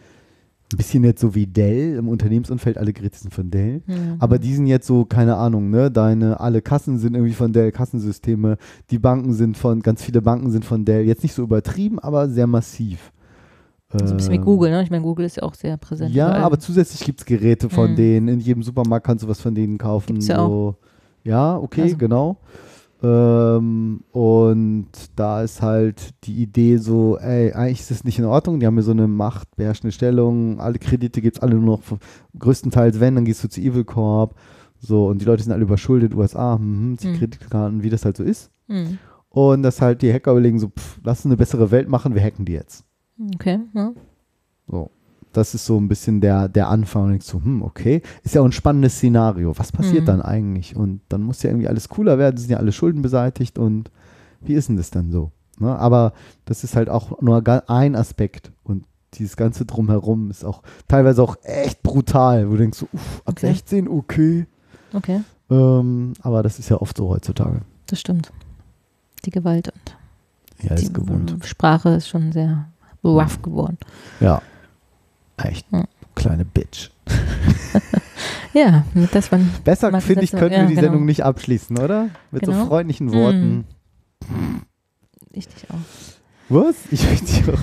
[0.72, 3.82] ein bisschen jetzt so wie Dell im Unternehmensumfeld, alle Geräte sind von Dell.
[3.86, 4.16] Mhm.
[4.20, 7.72] Aber die sind jetzt so, keine Ahnung, ne, deine, alle Kassen sind irgendwie von Dell,
[7.72, 8.56] Kassensysteme,
[8.90, 12.30] die Banken sind von, ganz viele Banken sind von Dell, jetzt nicht so übertrieben, aber
[12.30, 13.12] sehr massiv.
[14.04, 14.82] So ein bisschen wie Google, ne?
[14.82, 16.14] Ich meine, Google ist ja auch sehr präsent.
[16.14, 16.42] ja, überall.
[16.42, 17.96] aber zusätzlich gibt es Geräte von Mhm.
[17.96, 18.28] denen.
[18.28, 20.06] In jedem Supermarkt kannst du was von denen kaufen.
[20.14, 20.76] Gibt's ja so.
[21.22, 21.96] Ja, okay, Also.
[21.96, 22.36] genau.
[23.02, 28.60] Ähm, und da ist halt die Idee so, ey, eigentlich ist das nicht in Ordnung.
[28.60, 30.58] Die haben hier so eine machtbeherrschende Stellung.
[30.60, 31.98] Alle Kredite gibt es alle nur noch, von-
[32.38, 34.34] größtenteils wenn, dann gehst du zu Evil Corp.
[34.78, 37.14] So, und die Leute sind alle überschuldet, USA, hm, die Mhm.
[37.18, 38.50] Kreditkarten, wie das halt so ist.
[38.68, 38.98] Mhm.
[39.28, 42.22] Und dass halt die Hacker überlegen so, pff, lass uns eine bessere Welt machen, wir
[42.22, 42.84] hacken die jetzt.
[43.34, 43.92] Okay, ja.
[44.68, 44.90] So.
[45.32, 47.04] Das ist so ein bisschen der, der Anfang.
[47.04, 48.02] Und denkst so, hm, okay.
[48.22, 49.58] Ist ja auch ein spannendes Szenario.
[49.58, 50.06] Was passiert Mhm.
[50.06, 50.76] dann eigentlich?
[50.76, 53.90] Und dann muss ja irgendwie alles cooler werden, sind ja alle Schulden beseitigt und
[54.40, 55.32] wie ist denn das dann so?
[55.58, 55.76] Ne?
[55.76, 56.12] Aber
[56.44, 58.52] das ist halt auch nur ein Aspekt.
[58.62, 58.84] Und
[59.14, 63.34] dieses ganze Drumherum ist auch teilweise auch echt brutal, wo du denkst so, uff, ab
[63.36, 63.48] Okay.
[63.48, 64.46] 16, okay.
[64.92, 65.20] Okay,
[65.50, 67.62] Ähm, aber das ist ja oft so heutzutage.
[67.88, 68.32] das stimmt.
[69.24, 69.96] Die Gewalt und
[70.68, 71.34] Ja, die ist gewohnt.
[71.44, 72.68] Sprache ist schon sehr
[73.04, 73.78] rough geworden.
[74.20, 74.42] Ja.
[75.36, 75.66] Echt.
[75.72, 75.84] Ja.
[76.14, 76.90] Kleine Bitch.
[78.54, 80.86] Ja, das waren Besser, finde ich, könnten ja, wir die genau.
[80.86, 82.10] Sendung nicht abschließen, oder?
[82.30, 82.66] Mit so Genau.
[82.66, 83.12] freundlichen Mm.
[83.12, 83.64] Worten.
[85.32, 85.74] ich dich auch.
[86.48, 86.76] Was?
[86.92, 87.58] Ich dich auch.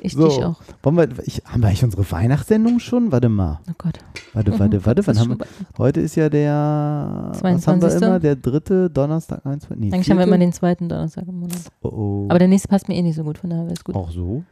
[0.00, 0.28] Ich So.
[0.28, 0.62] dich auch.
[0.82, 3.12] Wollen wir, ich, haben wir eigentlich unsere Weihnachtssendung schon?
[3.12, 3.60] Warte mal.
[3.68, 3.98] Oh Gott.
[4.32, 5.02] Warte, warte, warte.
[5.02, 5.46] Das Wann haben wir?
[5.76, 7.28] Heute ist ja der.
[7.32, 8.02] Was haben wir 22..
[8.02, 8.18] immer?
[8.20, 10.28] Der dritte Donnerstag, 1, 2, nee, Eigentlich haben wir vierte?
[10.30, 11.58] immer den zweiten Donnerstag im Monat.
[11.82, 12.26] Oh, oh.
[12.30, 13.94] Aber der nächste passt mir eh nicht so gut, von daher wäre es gut.
[13.94, 14.42] Auch so?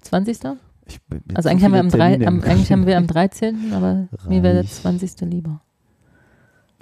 [0.00, 0.38] 20.
[0.86, 3.72] Ich, bin- Also so eigentlich haben, wir am drei, am, eigentlich haben wir am 13.,
[3.72, 4.72] aber mir wäre der Reich.
[4.72, 5.20] 20.
[5.22, 5.60] lieber.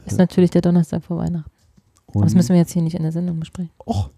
[0.05, 1.51] Ist natürlich der Donnerstag vor Weihnachten.
[2.09, 3.71] Aber das Und- müssen wir jetzt hier nicht in der Sendung besprechen.
[3.85, 4.11] Och,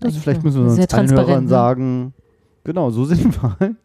[0.00, 1.48] das Eigentlich vielleicht müssen wir uns allen Hörern ne?
[1.50, 2.14] sagen.
[2.64, 3.76] Genau, so sind wir halt.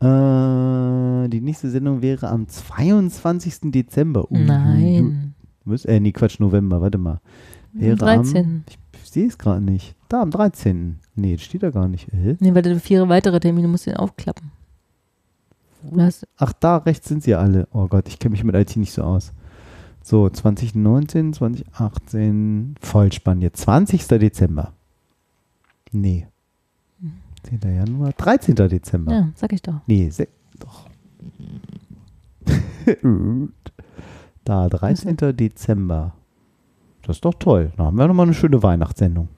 [0.00, 3.72] Äh, die nächste Sendung wäre am 22.
[3.72, 4.30] Dezember.
[4.30, 4.38] Ui.
[4.44, 5.34] Nein.
[5.64, 5.84] Was?
[5.84, 7.20] Äh, nee, Quatsch, November, warte mal.
[7.74, 8.36] Am Wäre 13.
[8.46, 8.64] Am,
[9.02, 9.94] ich sehe es gerade nicht.
[10.08, 11.00] Da, am 13.
[11.18, 12.08] Nee, das steht da gar nicht.
[12.12, 12.36] Äh?
[12.38, 14.52] Nee, weil du vier weitere Termine musst du den aufklappen.
[15.96, 17.66] Hast, Ach, da rechts sind sie alle.
[17.72, 19.32] Oh Gott, ich kenne mich mit IT nicht so aus.
[20.02, 23.60] So, 2019, 2018, Vollspann jetzt.
[23.62, 24.06] 20.
[24.06, 24.72] Dezember.
[25.90, 26.28] Nee.
[27.42, 27.60] 10.
[27.62, 28.54] Januar, 13.
[28.54, 29.12] Dezember.
[29.12, 29.80] ja, sag ich doch.
[29.86, 30.28] Nee, se
[30.58, 30.88] doch.
[34.44, 35.16] da, 13.
[35.36, 36.12] Dezember.
[37.02, 37.72] Das ist doch toll.
[37.76, 39.28] Da haben wir nochmal eine schöne Weihnachtssendung.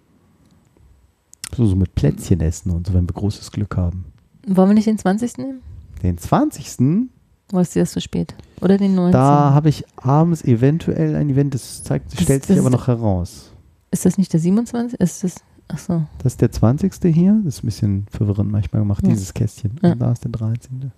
[1.60, 4.06] So, so mit Plätzchen essen und so, wenn wir großes Glück haben.
[4.46, 5.36] Wollen wir nicht den 20.
[5.36, 5.60] nehmen?
[6.02, 7.10] Den 20.
[7.52, 8.34] Oder ist dir das zu spät?
[8.62, 9.12] Oder den 19.
[9.12, 12.80] Da habe ich abends eventuell ein Event, das zeigt, Das- stellt sich das aber ist-
[12.80, 13.52] noch heraus.
[13.90, 14.98] ist das nicht der 27.?
[14.98, 15.34] Ist das,
[15.68, 16.02] ach so.
[16.22, 16.94] Das ist der 20.
[17.12, 17.38] hier.
[17.44, 19.10] Das ist ein bisschen verwirrend manchmal gemacht, Ja.
[19.10, 19.78] dieses Kästchen.
[19.82, 19.92] Ja.
[19.92, 20.92] Und da ist der 13.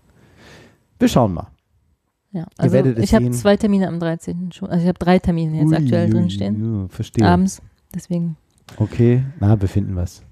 [1.00, 1.48] Wir schauen mal.
[2.30, 4.52] Ja, also es ich habe zwei Termine am 13.
[4.52, 4.68] schon.
[4.70, 6.82] Also ich habe drei Termine jetzt Ui, aktuell ui, drinstehen.
[6.84, 7.26] ui, Verstehe.
[7.26, 7.60] Abends.
[7.92, 8.36] Deswegen.
[8.76, 10.22] Okay, na, wir finden was.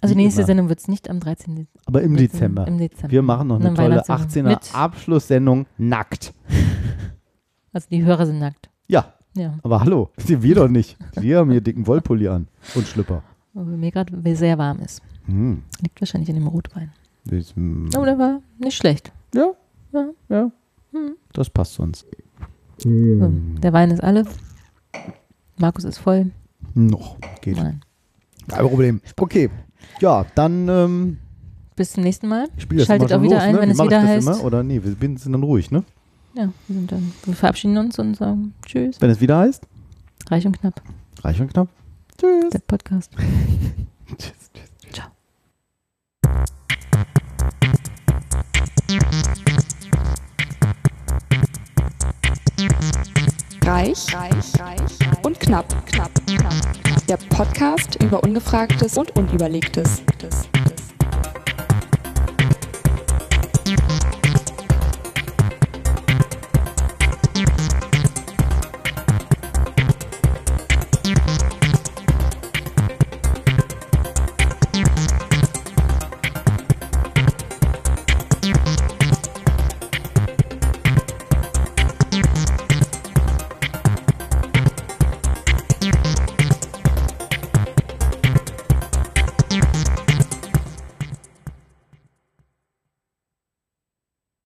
[0.00, 0.46] Also die nächste immer.
[0.46, 1.66] Sendung wird es nicht am 13.
[1.86, 2.66] Aber im Dezember.
[2.66, 3.10] Im Dezember.
[3.10, 6.32] Wir machen noch eine tolle Weihnachtssendung 18er mit- Abschlusssendung nackt.
[7.72, 8.70] Also die Hörer sind nackt.
[8.88, 9.58] Ja, Ja.
[9.62, 10.96] aber hallo, wir doch nicht.
[11.14, 13.22] Wir haben hier dicken Wollpulli an und Schlüpper.
[13.52, 15.02] weil mir gerade sehr warm ist.
[15.26, 15.62] Hm.
[15.82, 16.90] Liegt wahrscheinlich in dem Rotwein.
[17.30, 17.90] Ist, hm.
[17.98, 19.12] Oh, der war nicht schlecht.
[19.34, 19.50] Ja,
[19.92, 20.08] Ja.
[20.30, 20.50] ja.
[20.92, 21.16] Hm.
[21.34, 22.06] Das passt uns.
[22.78, 24.24] So, der Wein ist alle.
[25.58, 26.30] Markus ist voll.
[26.74, 27.18] Noch.
[27.42, 27.56] Geht.
[27.56, 27.80] Nein.
[28.48, 29.00] Kein Problem.
[29.18, 29.50] Okay.
[30.00, 31.18] Ja, dann ähm,
[31.74, 32.48] Bis zum nächsten Mal.
[32.58, 33.60] spiel das Schaltet auch wieder los, ein, ne?
[33.60, 34.26] wenn Wie es wieder das heißt.
[34.28, 34.44] Immer?
[34.44, 35.84] Oder nee, wir sind dann ruhig, ne?
[36.34, 39.00] Ja, wir, sind dann, wir verabschieden uns und sagen Tschüss.
[39.00, 39.66] Wenn es wieder heißt,
[40.30, 40.82] Reich und knapp.
[41.22, 41.68] reich und knapp.
[42.18, 42.50] Tschüss.
[42.50, 43.12] Der Podcast.
[44.18, 44.92] Tschüss, tschüss.
[44.92, 45.08] Ciao.
[53.64, 56.85] Reich, reich, reich und knapp, knapp, knapp.
[57.08, 60.02] Der Podcast über Ungefragtes und Unüberlegtes.